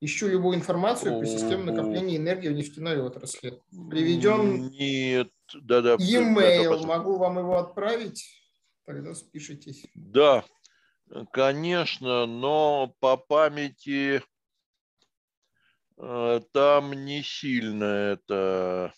Ищу 0.00 0.26
любую 0.26 0.56
информацию 0.56 1.20
по 1.20 1.26
системе 1.26 1.62
накопления 1.62 2.16
энергии 2.16 2.48
в 2.48 2.54
нефтяной 2.54 3.00
отрасли. 3.00 3.60
Приведен 3.88 4.70
Нет, 4.70 5.28
да, 5.62 5.80
да. 5.80 5.94
e-mail. 6.00 6.84
Могу 6.84 7.18
вам 7.18 7.38
его 7.38 7.56
отправить? 7.56 8.43
Тогда 8.84 9.14
спишитесь. 9.14 9.86
Да, 9.94 10.44
конечно, 11.32 12.26
но 12.26 12.94
по 13.00 13.16
памяти 13.16 14.22
э, 15.96 16.40
там 16.52 16.92
не 16.92 17.22
сильно 17.22 17.84
это 17.84 18.92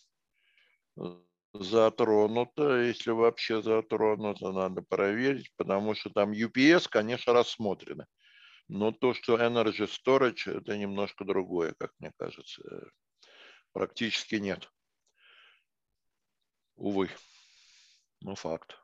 затронуто, 1.53 2.83
если 2.83 3.11
вообще 3.11 3.63
затронуто, 3.63 4.53
надо 4.53 4.83
проверить, 4.83 5.53
потому 5.57 5.95
что 5.95 6.11
там 6.11 6.33
UPS, 6.33 6.89
конечно, 6.89 7.33
рассмотрено. 7.33 8.07
Но 8.69 8.91
то, 8.91 9.15
что 9.15 9.37
Energy 9.37 9.89
Storage, 9.89 10.59
это 10.59 10.77
немножко 10.77 11.25
другое, 11.25 11.75
как 11.79 11.93
мне 11.99 12.13
кажется. 12.19 12.63
Практически 13.73 14.37
нет. 14.37 14.69
Увы. 16.75 17.09
Ну, 18.23 18.35
факт. 18.35 18.77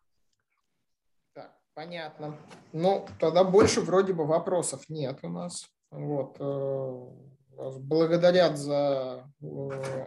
Понятно. 1.74 2.38
Ну, 2.72 3.06
тогда 3.18 3.44
больше 3.44 3.80
вроде 3.80 4.12
бы 4.12 4.26
вопросов 4.26 4.88
нет 4.88 5.20
у 5.22 5.28
нас. 5.28 5.66
Вот. 5.90 6.36
Э, 6.38 7.70
благодарят 7.78 8.58
за 8.58 9.30
э, 9.40 9.46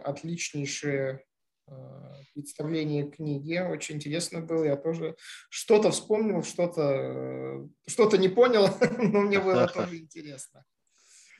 отличнейшее 0.04 1.24
э, 1.66 1.72
представление 2.34 3.10
книги. 3.10 3.58
Очень 3.58 3.96
интересно 3.96 4.40
было. 4.40 4.64
Я 4.64 4.76
тоже 4.76 5.16
что-то 5.48 5.90
вспомнил, 5.90 6.44
что-то 6.44 7.68
что 7.86 8.16
не 8.16 8.28
понял, 8.28 8.68
но 8.98 9.22
мне 9.22 9.40
было 9.40 9.66
тоже 9.66 9.96
интересно. 9.98 10.64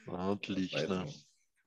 Отлично. 0.06 0.78
Поэтому 0.78 1.10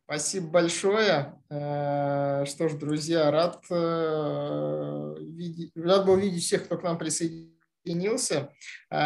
Спасибо 0.09 0.47
большое. 0.47 1.39
Э, 1.51 2.43
что 2.47 2.67
ж, 2.67 2.73
друзья, 2.73 3.29
рад, 3.29 3.63
э, 3.69 5.15
рад 5.75 6.05
был 6.07 6.17
видеть 6.17 6.43
всех, 6.43 6.65
кто 6.65 6.79
к 6.79 6.83
нам 6.83 6.97
присоединился 6.97 7.58
сменился. 7.89 8.51
А, 8.89 8.97